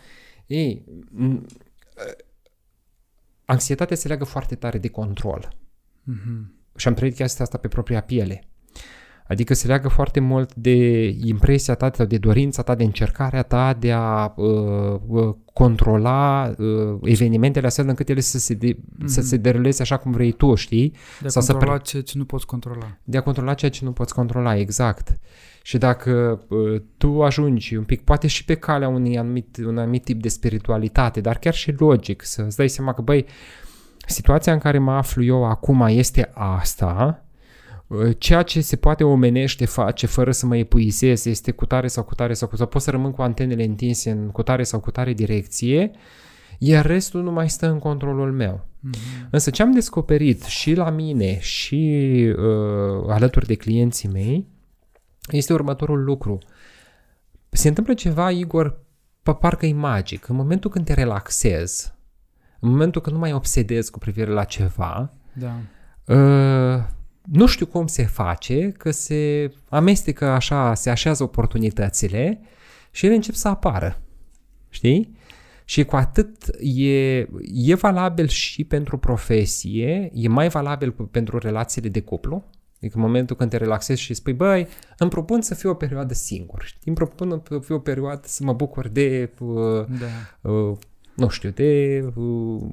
[0.53, 0.85] Ei,
[3.45, 5.55] anxietatea se leagă foarte tare de control.
[6.11, 6.45] Mm-hmm.
[6.75, 8.43] Și am trăit chestia asta pe propria piele.
[9.33, 13.73] Adică se leagă foarte mult de impresia ta sau de dorința ta, de încercarea ta
[13.79, 19.05] de a uh, uh, controla uh, evenimentele astfel încât ele să se, de, mm-hmm.
[19.05, 20.89] să se deruleze așa cum vrei tu, știi?
[21.19, 22.97] De a sau controla să pre- ceea ce nu poți controla.
[23.03, 25.19] De a controla ceea ce nu poți controla, exact.
[25.61, 30.03] Și dacă uh, tu ajungi un pic, poate și pe calea unui anumit, un anumit
[30.03, 33.25] tip de spiritualitate, dar chiar și logic, să îți dai seama că, băi,
[34.07, 37.31] situația în care mă aflu eu acum este asta, uh,
[38.17, 42.15] ceea ce se poate omenește face fără să mă epuizez este cu tare sau cu
[42.15, 44.91] tare sau cu tare, pot să rămân cu antenele întinse în cu tare sau cu
[44.91, 45.91] tare direcție,
[46.57, 48.65] iar restul nu mai stă în controlul meu.
[48.65, 49.29] Mm-hmm.
[49.29, 54.47] Însă ce am descoperit și la mine și uh, alături de clienții mei
[55.31, 56.37] este următorul lucru.
[57.49, 58.79] Se întâmplă ceva, Igor,
[59.39, 60.27] parcă e magic.
[60.27, 61.93] În momentul când te relaxezi,
[62.59, 65.55] în momentul când nu mai obsedezi cu privire la ceva, da.
[66.15, 66.83] uh,
[67.31, 72.39] nu știu cum se face, că se amestecă așa, se așează oportunitățile
[72.91, 74.01] și ele încep să apară.
[74.69, 75.17] Știi?
[75.65, 77.17] Și cu atât e,
[77.53, 82.43] e valabil și pentru profesie, e mai valabil pentru relațiile de cuplu,
[82.83, 84.67] Adică în momentul când te relaxezi și spui, băi,
[84.97, 86.63] îmi propun să fiu o perioadă singur.
[86.63, 86.81] Știi?
[86.85, 90.49] Îmi propun să fiu o perioadă să mă bucur de, uh, da.
[90.49, 90.77] uh,
[91.15, 92.23] nu știu, de uh,
[92.61, 92.69] uh,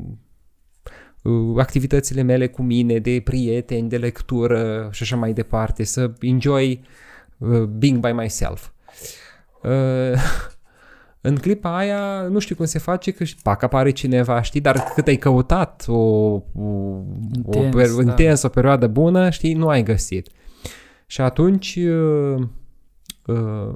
[1.56, 6.80] activitățile mele cu mine, de prieteni, de lectură și așa mai departe, să enjoy
[7.38, 8.70] uh, being by myself.
[9.62, 10.22] Uh,
[11.28, 15.06] în clipa aia nu știu cum se face că pac apare cineva, știi, dar cât
[15.06, 16.42] ai căutat o, o,
[17.34, 18.10] intens, o, per, da.
[18.10, 20.28] intens, o perioadă bună, știi, nu ai găsit.
[21.06, 22.42] Și atunci uh,
[23.26, 23.74] uh,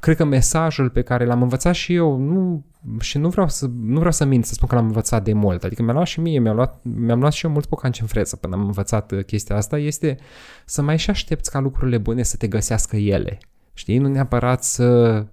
[0.00, 2.64] cred că mesajul pe care l-am învățat și eu, nu,
[3.00, 5.64] și nu vreau să, nu vreau să mint să spun că l-am învățat de mult,
[5.64, 8.36] adică mi-a luat și mie, mi-a luat, mi-am luat și eu mult pocanci în freță
[8.36, 10.18] până am învățat uh, chestia asta, este
[10.64, 13.38] să mai și aștepți ca lucrurile bune să te găsească ele.
[13.72, 13.98] Știi?
[13.98, 15.26] Nu neapărat să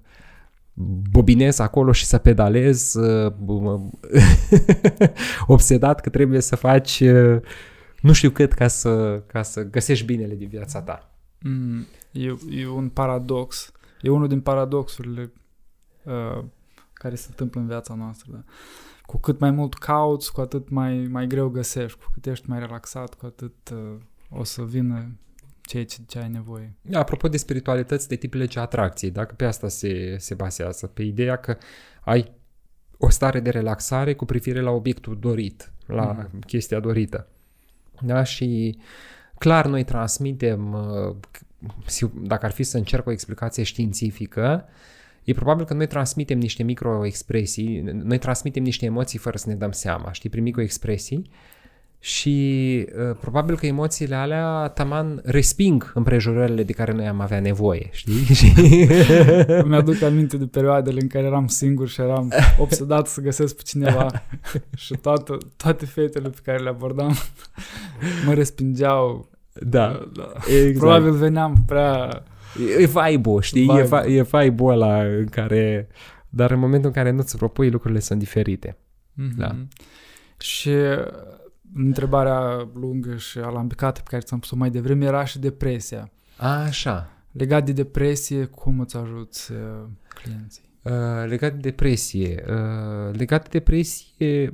[1.12, 2.96] bobinez acolo și să pedalez
[5.48, 7.04] obsedat că trebuie să faci
[8.02, 11.12] nu știu cât ca să, ca să găsești binele din viața ta.
[11.40, 13.72] Mm, e, e un paradox.
[14.02, 15.32] E unul din paradoxurile
[16.04, 16.44] uh,
[16.94, 18.32] care se întâmplă în viața noastră.
[18.32, 18.44] Da?
[19.02, 22.00] Cu cât mai mult cauți, cu atât mai, mai greu găsești.
[22.00, 23.96] Cu cât ești mai relaxat, cu atât uh,
[24.30, 25.12] o să vină
[25.62, 26.76] ceea ce, ce ai nevoie.
[26.94, 31.36] Apropo de spiritualități de tip legea atracției, dacă pe asta se, se basează, pe ideea
[31.36, 31.58] că
[32.02, 32.32] ai
[32.98, 36.40] o stare de relaxare cu privire la obiectul dorit, la mm.
[36.40, 37.28] chestia dorită.
[38.02, 38.24] Da?
[38.24, 38.78] Și
[39.38, 41.16] clar noi transmitem, uh,
[42.14, 44.66] dacă ar fi să încerc o explicație științifică,
[45.24, 49.72] e probabil că noi transmitem niște microexpresii, noi transmitem niște emoții fără să ne dăm
[49.72, 51.30] seama, știi, prin microexpresii,
[52.00, 57.90] și uh, probabil că emoțiile alea taman resping împrejurările de care noi am avea nevoie,
[57.92, 58.26] știi?
[59.68, 64.08] Mi-aduc aminte de perioadele în care eram singur și eram obsedat să găsesc pe cineva
[64.76, 67.16] și toată, toate fetele pe care le abordam
[68.26, 69.30] mă respingeau.
[69.54, 70.34] Da, da.
[70.48, 70.78] Exact.
[70.78, 72.24] Probabil veneam prea...
[72.80, 73.66] E vibe știi?
[73.66, 74.04] Vibe.
[74.06, 75.88] E, e vibe-ul ăla în care...
[76.30, 78.78] Dar în momentul în care nu ți propui, lucrurile sunt diferite.
[79.14, 79.36] Mm-hmm.
[79.38, 79.56] Da.
[80.38, 80.72] Și
[81.78, 86.12] întrebarea lungă și alambicată pe care ți-am pus-o mai devreme era și depresia.
[86.38, 87.10] A, așa.
[87.32, 89.58] Legat de depresie, cum îți ajuți uh,
[90.08, 90.64] clienții?
[90.82, 92.44] Uh, legat de depresie.
[92.48, 94.54] Uh, legat de depresie,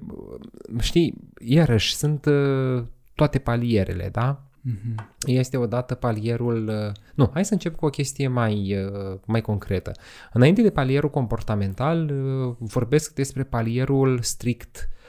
[0.79, 2.83] știi, iarăși, sunt uh,
[3.15, 4.43] toate palierele, da?
[4.69, 4.95] Mm-hmm.
[5.25, 6.67] Este odată palierul...
[6.67, 9.91] Uh, nu, hai să încep cu o chestie mai, uh, mai concretă.
[10.33, 15.02] Înainte de palierul comportamental, uh, vorbesc despre palierul strict uh,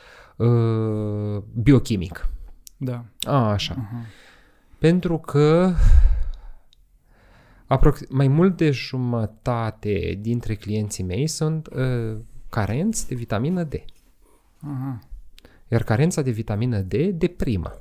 [1.52, 2.28] biochimic.
[2.76, 3.04] Da.
[3.20, 3.74] A, așa.
[3.74, 4.06] Uh-huh.
[4.78, 5.74] Pentru că
[7.66, 12.16] aprox- mai mult de jumătate dintre clienții mei sunt uh,
[12.48, 13.74] carenți de vitamină D.
[13.74, 14.98] Uh-huh.
[15.68, 17.78] Iar carența de vitamină D deprimă.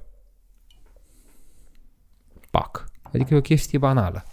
[2.51, 2.85] Pac.
[3.01, 4.23] Adică e o chestie banală.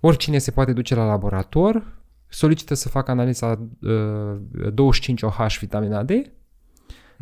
[0.00, 4.36] Oricine se poate duce la laborator, solicită să facă analiza uh,
[4.70, 6.43] 25OH vitamina D, mm-hmm.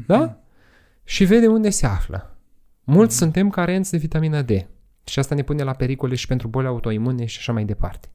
[0.07, 0.37] Da?
[1.05, 2.37] Și vede unde se află.
[2.85, 3.19] Mulți mm-hmm.
[3.19, 4.51] suntem carenți de vitamina D.
[5.05, 8.09] Și asta ne pune la pericole și pentru boli autoimune și așa mai departe.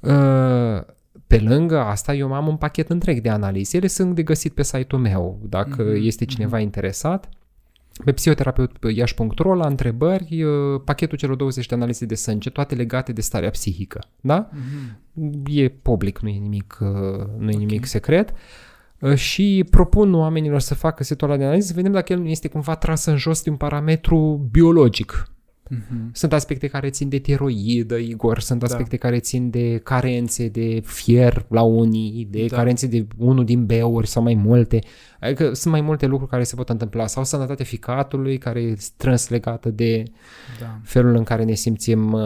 [0.00, 0.82] Uh,
[1.26, 3.76] pe lângă asta, eu am un pachet întreg de analize.
[3.76, 6.04] Ele sunt de găsit pe site-ul meu, dacă mm-hmm.
[6.04, 6.62] este cineva mm-hmm.
[6.62, 7.28] interesat.
[8.04, 13.20] Pe psihoterapeut.iași.ro la întrebări, uh, pachetul celor 20 de analize de sânge, toate legate de
[13.20, 14.00] starea psihică.
[14.20, 14.48] Da?
[14.48, 15.42] Mm-hmm.
[15.46, 16.88] E public, nu e nimic, uh,
[17.38, 17.54] nu e okay.
[17.54, 18.30] nimic secret.
[18.30, 18.36] Uh,
[19.14, 22.48] și propun oamenilor să facă setul ăla de analiză, să vedem dacă el nu este
[22.48, 25.30] cumva tras în jos de un parametru biologic.
[25.74, 26.10] Uh-huh.
[26.12, 28.66] Sunt aspecte care țin de tiroidă, Igor, sunt da.
[28.66, 29.08] aspecte da.
[29.08, 32.56] care țin de carențe de fier la unii, de da.
[32.56, 34.78] carențe de unul din beuri sau mai multe.
[35.20, 37.06] Adică sunt mai multe lucruri care se pot întâmpla.
[37.06, 40.02] Sau sănătatea ficatului, care e strâns legată de
[40.60, 40.80] da.
[40.82, 42.22] felul în care ne simțim, uh,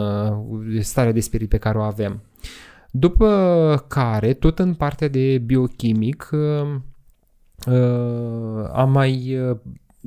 [0.79, 2.21] starea de spirit pe care o avem.
[2.97, 6.75] După care, tot în partea de biochimic, uh,
[7.67, 9.37] uh, am mai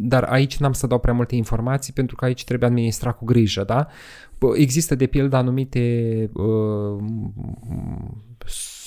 [0.01, 3.65] dar aici n-am să dau prea multe informații pentru că aici trebuie administrat cu grijă,
[3.65, 3.87] da?
[4.55, 6.97] Există de pildă anumite uh,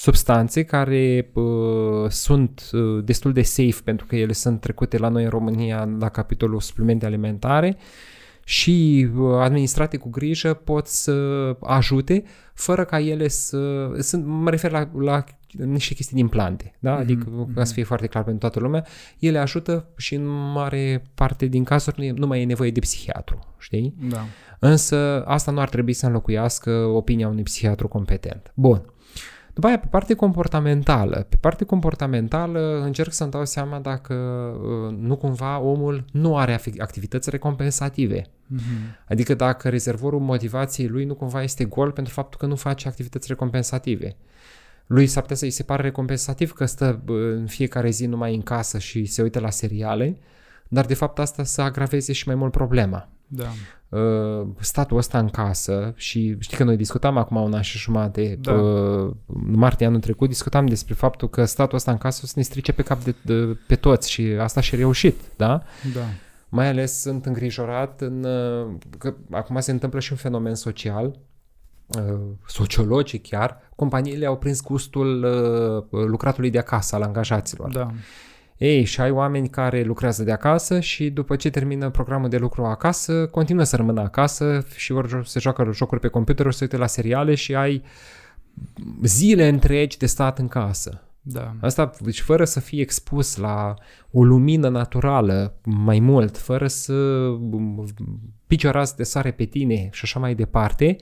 [0.01, 5.23] substanțe care uh, sunt uh, destul de safe pentru că ele sunt trecute la noi
[5.23, 7.77] în România la capitolul suplimente alimentare
[8.51, 11.13] și uh, administrate cu grijă pot să
[11.61, 12.23] ajute
[12.53, 13.91] fără ca ele să...
[13.99, 16.97] Sunt, mă refer la, la niște chestii din plante, da?
[16.97, 16.99] Mm-hmm.
[16.99, 17.73] Adică, ca să mhm.
[17.73, 18.85] fie foarte clar pentru toată lumea,
[19.19, 22.79] ele ajută și în mare parte din cazuri nu, e, nu mai e nevoie de
[22.79, 23.95] psihiatru, știi?
[24.09, 24.25] Da.
[24.59, 28.51] Însă asta nu ar trebui să înlocuiască opinia unui psihiatru competent.
[28.55, 28.93] Bun.
[29.53, 31.25] După aia, pe parte comportamentală.
[31.29, 37.29] Pe parte comportamentală încerc să-mi dau seama dacă uh, nu cumva omul nu are activități
[37.29, 38.21] recompensative.
[38.21, 39.05] Mm-hmm.
[39.07, 43.27] Adică dacă rezervorul motivației lui nu cumva este gol pentru faptul că nu face activități
[43.27, 44.15] recompensative.
[44.87, 48.77] Lui s-ar putea să-i se pare recompensativ că stă în fiecare zi numai în casă
[48.77, 50.17] și se uită la seriale,
[50.67, 53.09] dar de fapt asta să agraveze și mai mult problema.
[53.27, 53.47] Da.
[53.91, 58.37] Uh, statul ăsta în casă și știi că noi discutam acum un an și jumate,
[58.41, 58.53] da.
[58.53, 62.41] uh, martie anul trecut, discutam despre faptul că statul ăsta în casă o să ne
[62.41, 65.63] strice pe cap de, de, pe toți și asta și reușit, da?
[65.93, 66.01] Da.
[66.49, 71.19] Mai ales sunt îngrijorat în, uh, că acum se întâmplă și un fenomen social,
[71.87, 77.71] uh, sociologic chiar, companiile au prins gustul uh, lucratului de acasă al angajaților.
[77.71, 77.91] Da.
[78.61, 82.63] Ei, și ai oameni care lucrează de acasă și după ce termină programul de lucru
[82.63, 86.77] acasă, continuă să rămână acasă și ori se joacă jocuri pe computer, ori se uită
[86.77, 87.83] la seriale și ai
[89.03, 91.01] zile întregi de stat în casă.
[91.21, 91.55] Da.
[91.61, 93.73] Asta, deci fără să fii expus la
[94.11, 97.27] o lumină naturală mai mult, fără să
[98.47, 100.95] pici o rază de sare pe tine și așa mai departe,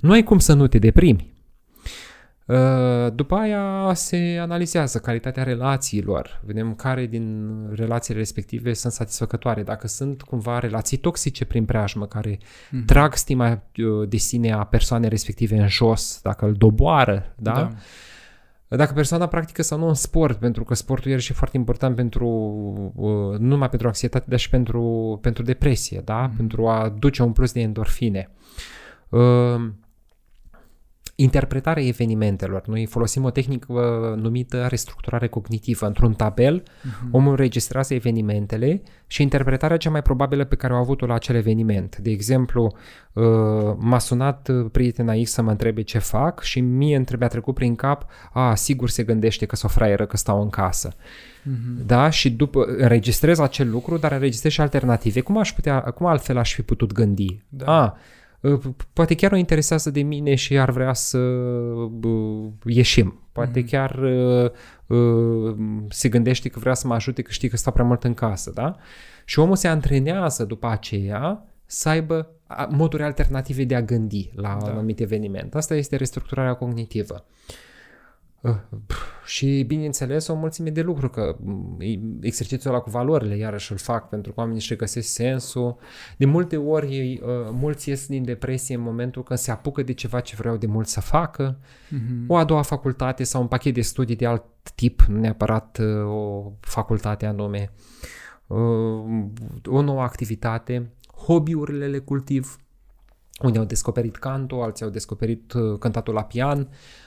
[0.00, 1.33] nu ai cum să nu te deprimi.
[2.46, 9.86] Uh, după aia se analizează calitatea relațiilor, vedem care din relațiile respective sunt satisfăcătoare, dacă
[9.86, 12.84] sunt cumva relații toxice prin preajmă care mm-hmm.
[12.86, 17.52] trag stima uh, de sine a persoanei respective în jos, dacă îl doboară, da?
[17.52, 17.70] da.
[18.76, 22.28] Dacă persoana practică sau nu în sport, pentru că sportul e și foarte important pentru,
[22.94, 26.28] uh, nu numai pentru anxietate, dar și pentru, pentru depresie, da?
[26.30, 26.36] Mm-hmm.
[26.36, 28.30] Pentru a duce un plus de endorfine.
[31.16, 32.66] Uh, interpretarea evenimentelor.
[32.66, 35.86] Noi folosim o tehnică numită restructurare cognitivă.
[35.86, 37.10] Într-un tabel, uh-huh.
[37.10, 41.36] omul înregistrează evenimentele și interpretarea cea mai probabilă pe care o a avut-o la acel
[41.36, 41.96] eveniment.
[41.96, 42.76] De exemplu,
[43.12, 43.24] uh,
[43.78, 47.74] m-a sunat prietena X să mă întrebe ce fac și mie între a trecut prin
[47.74, 50.92] cap, a, sigur se gândește că s-o fraieră, că stau în casă.
[50.92, 51.86] Uh-huh.
[51.86, 52.10] Da?
[52.10, 55.20] Și după înregistrez acel lucru, dar înregistrez și alternative.
[55.20, 57.42] Cum aș putea, cum altfel aș fi putut gândi?
[57.48, 57.64] Da.
[57.66, 57.96] A, Ă,
[58.92, 61.18] poate chiar o interesează de mine și ar vrea să
[62.64, 63.18] ieșim.
[63.32, 63.68] Poate mm-hmm.
[63.68, 63.98] chiar
[64.88, 65.54] uh,
[65.88, 68.50] se gândește că vrea să mă ajute că știe că stau prea mult în casă,
[68.54, 68.76] da?
[69.24, 72.28] Și omul se antrenează după aceea să aibă
[72.68, 74.66] moduri alternative de a gândi la da.
[74.66, 75.54] un anumit eveniment.
[75.54, 77.24] Asta este restructurarea cognitivă.
[77.26, 77.63] Uh, Uh,
[79.24, 81.78] și bineînțeles o mulțime de lucruri, că mm,
[82.20, 85.76] exercițiul ăla cu valorile iarăși îl fac pentru că oamenii își găsesc sensul.
[86.16, 89.92] De multe ori ei, uh, mulți ies din depresie în momentul când se apucă de
[89.92, 92.26] ceva ce vreau de mult să facă, uh-huh.
[92.26, 94.44] o a doua facultate sau un pachet de studii de alt
[94.74, 97.72] tip, nu neapărat uh, o facultate anume,
[99.66, 100.90] o nouă activitate,
[101.26, 102.58] hobby-urile le cultiv,
[103.42, 107.03] unii au descoperit canto, alții au descoperit cântatul la pian, Uh,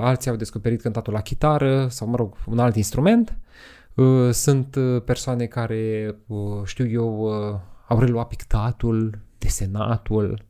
[0.00, 3.36] alții au descoperit cântatul la chitară sau, mă rog, un alt instrument.
[3.94, 6.14] Uh, sunt uh, persoane care,
[6.64, 7.28] știu eu,
[7.88, 10.44] au reluat pictatul desenatul.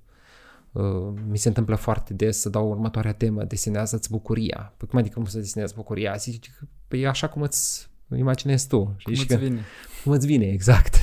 [0.74, 4.72] Uh, mi se întâmplă foarte des să dau următoarea temă, desenează-ți bucuria.
[4.76, 6.14] Păi cum adică cum să desenezi bucuria?
[6.16, 8.78] Zici că păi e așa cum îți imaginezi tu.
[8.78, 9.60] Cum îți că, vine.
[10.04, 10.94] Cum îți vine, exact.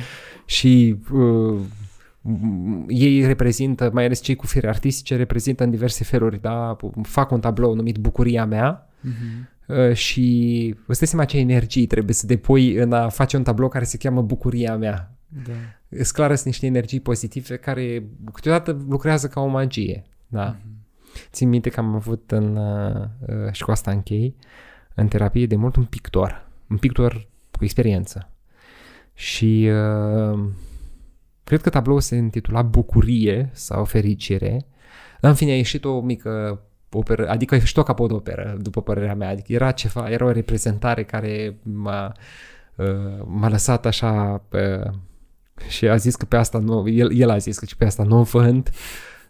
[0.56, 1.60] și uh,
[2.88, 6.76] ei reprezintă, mai ales cei cu fire artistice, reprezintă în diverse feluri, da?
[7.02, 9.56] Fac un tablou numit Bucuria mea, uh-huh.
[9.68, 13.68] Uh, și îți dai seama ce energii trebuie să depui în a face un tablou
[13.68, 15.16] care se cheamă Bucuria mea.
[15.46, 15.52] Da.
[15.88, 20.04] Îți clară sunt niște energii pozitive care câteodată lucrează ca o magie.
[20.26, 20.56] Da?
[20.56, 20.78] Mm-hmm.
[21.30, 24.36] Țin minte că am avut în, uh, uh, și cu asta închei,
[24.94, 26.48] în terapie de mult un pictor.
[26.68, 28.30] Un pictor cu experiență.
[29.14, 30.40] Și uh,
[31.48, 34.66] cred că tabloul se intitula Bucurie sau Fericire.
[35.20, 36.60] Dar în fine a ieșit o mică
[36.90, 39.28] operă, adică și tot capodoperă, după părerea mea.
[39.28, 42.12] Adică era ceva, era o reprezentare care m-a,
[42.74, 44.90] uh, m-a lăsat așa pe,
[45.68, 48.18] și a zis că pe asta nu, el, el a zis că pe asta nu
[48.18, 48.70] o vând,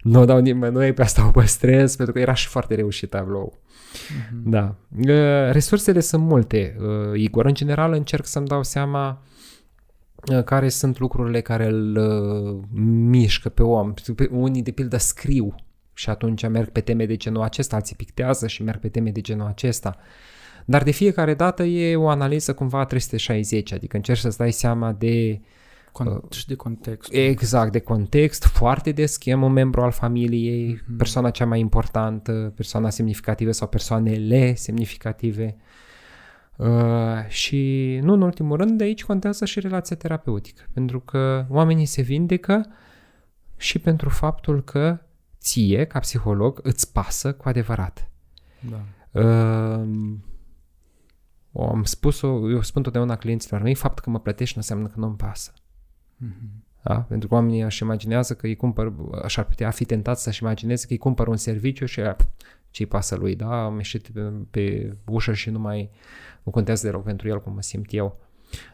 [0.03, 3.59] nu o dau nimănui, pe asta o păstrez, pentru că era și foarte reușit tablou.
[3.59, 4.43] Mm-hmm.
[4.45, 4.75] Da.
[5.09, 7.47] Uh, resursele sunt multe, uh, Igor.
[7.47, 9.23] În general încerc să-mi dau seama
[10.45, 11.99] care sunt lucrurile care îl
[13.11, 13.95] mișcă pe om.
[14.31, 15.55] Unii, de pildă, scriu
[15.93, 19.21] și atunci merg pe teme de genul acesta, alții pictează și merg pe teme de
[19.21, 19.97] genul acesta.
[20.65, 25.41] Dar de fiecare dată e o analiză cumva 360, adică încerci să-ți dai seama de
[25.93, 27.13] Con- uh, și de context.
[27.13, 30.97] Exact, de context, foarte des chem un membru al familiei, mm-hmm.
[30.97, 35.57] persoana cea mai importantă, persoana semnificativă sau persoanele semnificative.
[36.59, 41.87] Uh, și nu în ultimul rând, de aici contează și relația terapeutică, pentru că oamenii
[41.87, 42.67] se vindecă
[43.57, 44.99] și pentru faptul că
[45.41, 48.11] ție, ca psiholog, îți pasă cu adevărat.
[48.71, 48.85] Da.
[49.21, 49.89] Uh,
[51.53, 55.17] am spus-o, eu spun totdeauna clienților mei, faptul că mă plătești nu înseamnă că nu-mi
[55.17, 55.53] pasă.
[55.55, 56.67] Mm-hmm.
[56.83, 57.01] Da?
[57.01, 60.87] Pentru că oamenii își imaginează că îi cumpăr, așa ar putea fi tentat să-și imagineze
[60.87, 62.01] că îi cumpăr un serviciu și
[62.71, 63.65] ce-i pasă lui, da?
[63.65, 64.21] Am ieșit pe,
[64.51, 65.91] pe ușă și nu mai
[66.49, 68.21] nu contează deloc pentru el cum mă simt eu.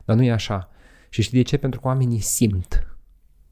[0.05, 0.71] Dar nu e așa.
[1.09, 1.57] Și știi de ce?
[1.57, 2.87] Pentru că oamenii simt.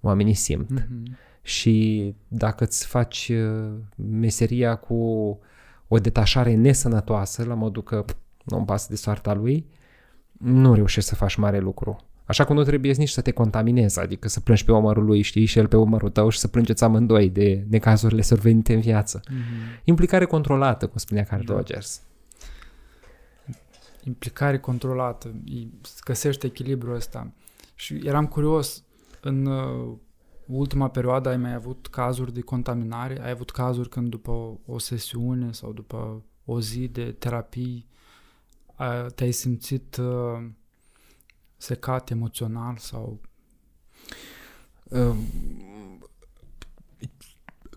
[0.01, 0.71] Oamenii simt.
[0.81, 4.95] Mm-hmm și dacă îți faci uh, meseria cu
[5.89, 8.05] o detașare nesănătoasă, la modul că
[8.45, 9.67] nu-mi pasă de soarta lui,
[10.33, 11.97] nu reușești să faci mare lucru.
[12.25, 15.45] Așa cum nu trebuie nici să te contaminezi, adică să plângi pe omărul lui, știi,
[15.45, 19.21] și el pe omărul tău și să plângeți amândoi de necazurile survenite în viață.
[19.21, 19.85] Mm-hmm.
[19.85, 21.55] Implicare controlată, cum spunea Carl da.
[21.55, 22.03] Rogers.
[24.05, 25.35] Implicare controlată,
[26.05, 27.33] găsește echilibrul ăsta.
[27.75, 28.85] Și eram curios,
[29.21, 29.97] în uh,
[30.47, 33.23] ultima perioadă ai mai avut cazuri de contaminare?
[33.23, 37.91] Ai avut cazuri când după o, o sesiune sau după o zi de terapii
[39.15, 40.49] te-ai simțit uh,
[41.57, 43.21] secat emoțional sau...
[44.83, 45.17] Um,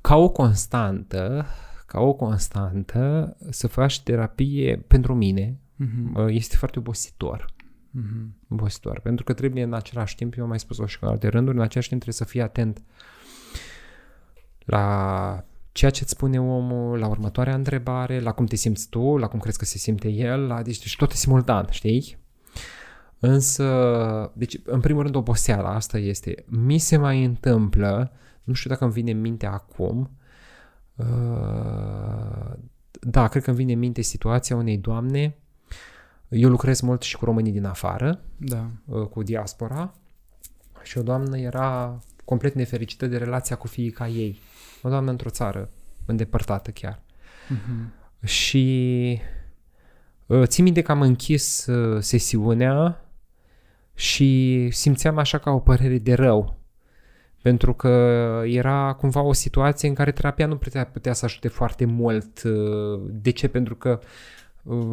[0.02, 1.46] ca o constantă,
[1.86, 6.28] ca o constantă, să faci terapie pentru mine uh-huh.
[6.28, 7.46] este foarte obositor
[7.98, 8.50] mm-hmm.
[8.50, 9.00] obositor.
[9.00, 11.64] Pentru că trebuie în același timp, eu am mai spus-o și în alte rânduri, în
[11.64, 12.84] același timp trebuie să fii atent
[14.60, 19.28] la ceea ce îți spune omul, la următoarea întrebare, la cum te simți tu, la
[19.28, 22.18] cum crezi că se simte el, la, deci, deci tot simultan, știi?
[23.20, 26.46] Însă, deci, în primul rând, oboseala asta este.
[26.48, 28.12] Mi se mai întâmplă,
[28.44, 30.18] nu știu dacă îmi vine în minte acum,
[30.96, 32.54] uh,
[33.02, 35.38] da, cred că îmi vine în minte situația unei doamne
[36.30, 38.70] eu lucrez mult și cu românii din afară, da.
[38.86, 39.94] Uh, cu diaspora
[40.84, 44.40] și o doamnă era complet nefericită de relația cu fiica ei.
[44.82, 45.70] O doamnă într-o țară
[46.06, 47.00] îndepărtată chiar.
[47.00, 48.26] Uh-huh.
[48.26, 49.20] Și
[50.26, 53.06] uh, țin minte că am închis uh, sesiunea
[53.94, 56.60] și simțeam așa ca o părere de rău.
[57.42, 57.88] Pentru că
[58.46, 62.42] era cumva o situație în care terapia nu putea, putea să ajute foarte mult.
[63.10, 63.48] De ce?
[63.48, 64.08] Pentru că uh,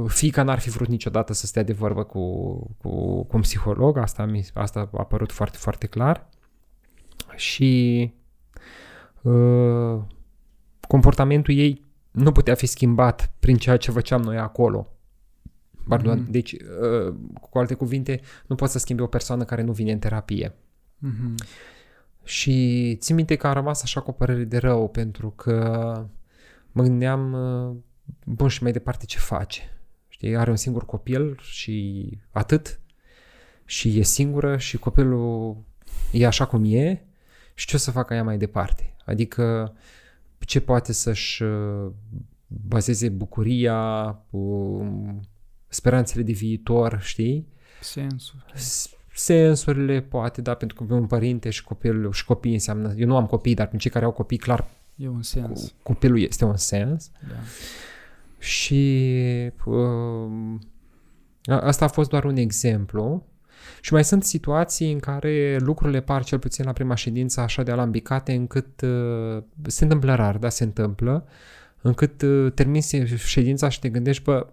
[0.07, 2.20] fica n-ar fi vrut niciodată să stea de vorbă cu,
[2.78, 6.28] cu, cu un psiholog, asta, mi, asta a apărut foarte, foarte clar.
[7.36, 8.12] Și
[9.23, 10.03] uh,
[10.81, 14.86] comportamentul ei nu putea fi schimbat prin ceea ce făceam noi acolo.
[15.89, 16.31] Pardon, mm-hmm.
[16.31, 17.15] deci, uh,
[17.51, 20.55] cu alte cuvinte, nu poți să schimbi o persoană care nu vine în terapie.
[21.07, 21.35] Mm-hmm.
[22.24, 26.07] Și țin minte că am rămas așa cu o părere de rău, pentru că
[26.73, 27.77] mă gândeam uh,
[28.24, 29.61] bun și mai departe ce face.
[30.09, 32.81] Știi, are un singur copil și atât
[33.65, 35.57] și e singură și copilul
[36.12, 37.03] e așa cum e
[37.55, 38.95] și ce o să facă ea mai departe.
[39.05, 39.74] Adică
[40.39, 41.91] ce poate să-și uh,
[42.47, 44.19] bazeze bucuria,
[45.69, 47.49] speranțele de viitor, știi?
[47.81, 48.45] Sensul.
[49.15, 53.27] sensurile, poate, da, pentru că un părinte și copilul și copiii înseamnă, eu nu am
[53.27, 55.74] copii, dar pentru cei care au copii, clar, E un sens.
[55.83, 57.11] copilul este un sens.
[57.29, 57.35] Da.
[58.43, 60.59] Și uh,
[61.47, 63.27] asta a fost doar un exemplu.
[63.81, 67.70] Și mai sunt situații în care lucrurile par, cel puțin la prima ședință, așa de
[67.70, 71.27] alambicate, încât uh, se întâmplă rar, da, se întâmplă,
[71.82, 72.82] încât uh, termini
[73.16, 74.47] ședința și te gândești, bă,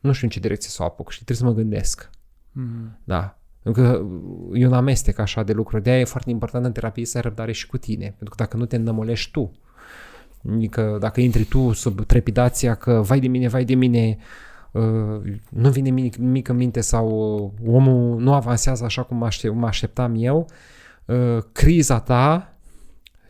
[0.00, 2.10] nu știu în ce direcție să o apuc și trebuie să mă gândesc.
[2.52, 3.00] Mhm.
[3.04, 3.38] Da.
[3.62, 4.06] Pentru că
[4.52, 5.82] e un amestec așa de lucruri.
[5.82, 8.04] De-aia e foarte important în terapie să ai răbdare și cu tine.
[8.04, 9.52] Pentru că dacă nu te înnămolești tu,
[10.46, 14.18] adică dacă intri tu sub trepidația că vai de mine, vai de mine,
[14.72, 17.08] uh, nu vine nimic, nimic în minte sau
[17.64, 20.46] uh, omul nu avansează așa cum aștept, mă așteptam eu,
[21.04, 22.52] uh, criza ta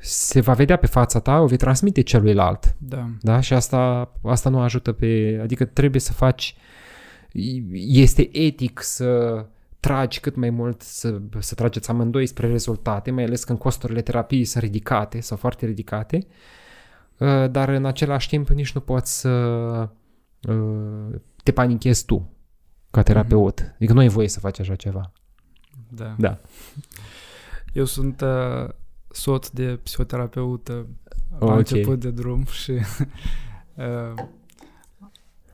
[0.01, 2.75] se va vedea pe fața ta, o vei transmite celuilalt.
[2.79, 3.09] Da.
[3.21, 3.41] Da?
[3.41, 5.39] Și asta, asta nu ajută pe...
[5.43, 6.57] Adică trebuie să faci...
[7.73, 9.45] Este etic să
[9.81, 14.45] tragi cât mai mult, să, să trageți amândoi spre rezultate, mai ales când costurile terapiei
[14.45, 16.33] sunt ridicate sau foarte ridicate, uh,
[17.51, 19.29] dar în același timp nici nu poți să
[20.49, 22.31] uh, te panichezi tu
[22.91, 23.61] ca terapeut.
[23.61, 23.73] Mhm.
[23.75, 25.13] Adică nu ai voie să faci așa ceva.
[25.89, 26.15] Da.
[26.19, 26.39] Da.
[27.73, 28.69] Eu sunt uh,
[29.11, 30.87] soț de psihoterapeută
[31.39, 31.57] la Ok.
[31.57, 32.73] început de drum și
[33.75, 34.23] uh,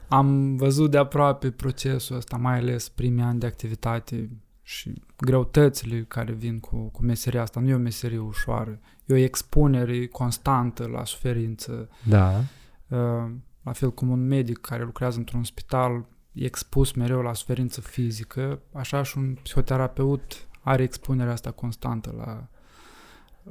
[0.09, 4.31] am văzut de aproape procesul ăsta, mai ales primii ani de activitate
[4.67, 7.61] și greutățile care vin cu, cu meseria asta.
[7.61, 11.89] Nu e o meserie ușoară, e o expunere constantă la suferință.
[12.03, 12.39] Da.
[12.89, 13.31] Uh,
[13.63, 18.61] la fel cum un medic care lucrează într-un spital e expus mereu la suferință fizică,
[18.73, 22.49] așa și un psihoterapeut are expunerea asta constantă la,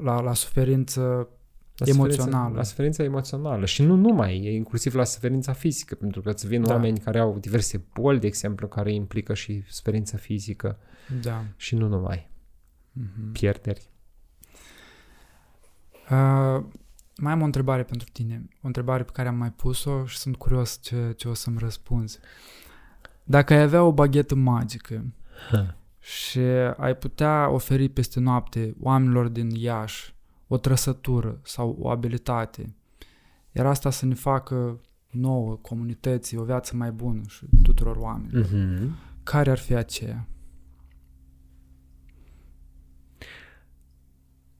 [0.03, 1.29] la, la suferință
[1.75, 2.23] La Emoțională.
[2.31, 6.47] Suferința, la suferința emoțională și nu numai, e inclusiv la suferința fizică, pentru că îți
[6.47, 6.73] vin Da.
[6.73, 10.77] oameni care au diverse boli, de exemplu, care implică și suferință fizică
[11.21, 11.43] Da.
[11.55, 12.29] și nu numai,
[12.91, 13.31] Mhm.
[13.31, 13.89] pierderi.
[16.11, 16.63] Uh,
[17.17, 18.47] mai am o întrebare pentru tine.
[18.61, 22.19] O întrebare pe care am mai pus-o și sunt curios ce, ce o să-mi răspunzi.
[23.23, 25.05] Dacă ai avea o baghetă magică
[25.99, 26.39] și
[26.77, 30.15] ai putea oferi peste noapte oamenilor din Iași
[30.47, 32.75] o trăsătură sau o abilitate,
[33.51, 34.79] iar asta să ne facă
[35.09, 39.23] nouă comunității o viață mai bună și tuturor oamenilor, Mm-hmm.
[39.23, 40.27] care ar fi aceea?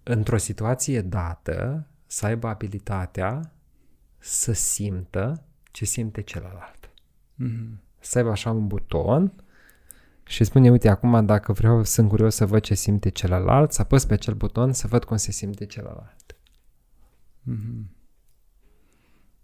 [0.03, 3.53] Într-o situație dată, să aibă abilitatea
[4.17, 6.89] să simtă ce simte celălalt.
[7.35, 7.81] Mhm.
[7.99, 9.33] Să aibă așa un buton
[10.25, 14.05] și spune, uite, acum dacă vreau, sunt curios să văd ce simte celălalt, să apăs
[14.05, 16.35] pe acel buton să văd cum se simte celălalt.
[17.41, 17.89] Mhm.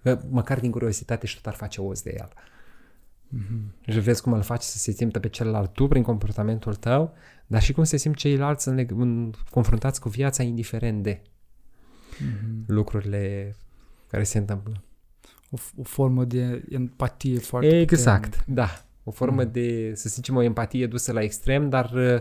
[0.01, 2.29] Că Măcar din curiozitate și tot ar face oz de el.
[3.27, 3.73] Mhm.
[3.91, 7.13] Și vezi cum îl faci să se simtă pe celălalt tu prin comportamentul tău,
[7.47, 11.21] dar și cum se simt ceilalți în, leg- în, confruntați cu viața indiferent de
[12.19, 12.63] Mhm.
[12.67, 13.55] lucrurile
[14.07, 14.83] care se întâmplă.
[15.51, 18.51] O, f- o formă de empatie foarte Exact, puternică.
[18.61, 18.85] da.
[19.09, 19.49] O formă Mm.
[19.51, 22.19] de, să zicem, o empatie dusă la extrem, dar uh,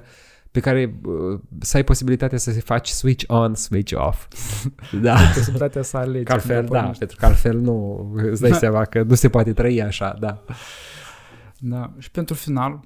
[0.51, 4.28] pe care uh, să ai posibilitatea să se faci switch on, switch off.
[5.02, 5.16] da.
[5.35, 6.24] Posibilitatea să alegi.
[6.24, 6.98] Că altfel, când da, pornești.
[6.98, 8.56] pentru că altfel nu, îți dai Da.
[8.56, 10.44] seama că nu se poate trăi așa, da.
[11.59, 11.93] Da.
[11.98, 12.81] Și pentru final,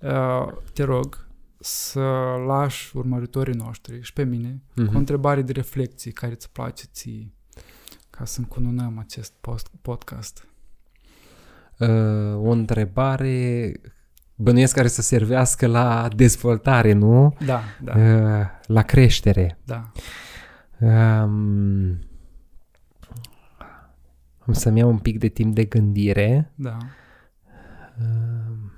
[0.00, 1.26] uh, te rog
[1.58, 2.00] să
[2.46, 4.96] lași urmăritorii noștri și pe mine cu o Mhm.
[4.96, 7.32] întrebare de reflexie care îți place ție
[8.10, 10.46] ca să încununăm acest post- podcast.
[11.78, 13.72] Uh, o întrebare
[14.36, 17.36] bănuiesc care să servească la dezvoltare, nu?
[17.46, 19.58] Da, da, Uh, la creștere.
[19.64, 19.90] da.
[20.80, 21.98] Um,
[24.46, 26.52] am să-mi iau un pic de timp de gândire.
[26.54, 26.76] Da.
[28.00, 28.72] Um,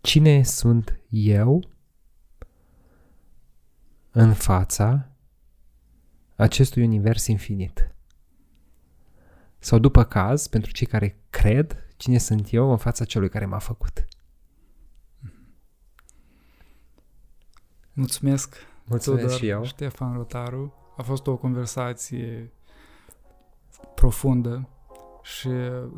[0.00, 1.68] Cine sunt eu
[4.10, 5.07] în fața
[6.38, 7.94] acestui univers infinit?
[9.58, 13.58] Sau după caz, pentru cei care cred, cine sunt eu în fața celui care m-a
[13.58, 14.06] făcut?
[17.92, 19.64] Mulțumesc, Mulțumesc Tudor și eu.
[19.64, 20.74] Ștefan Rotaru.
[20.96, 22.52] A fost o conversație
[23.94, 24.68] profundă
[25.22, 25.48] și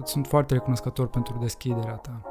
[0.00, 2.22] îți sunt foarte recunoscător pentru deschiderea ta.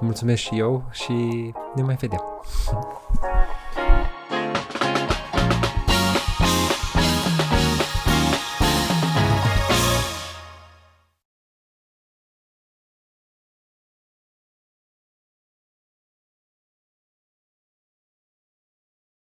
[0.00, 2.20] Mulțumesc și eu și ne mai vedem.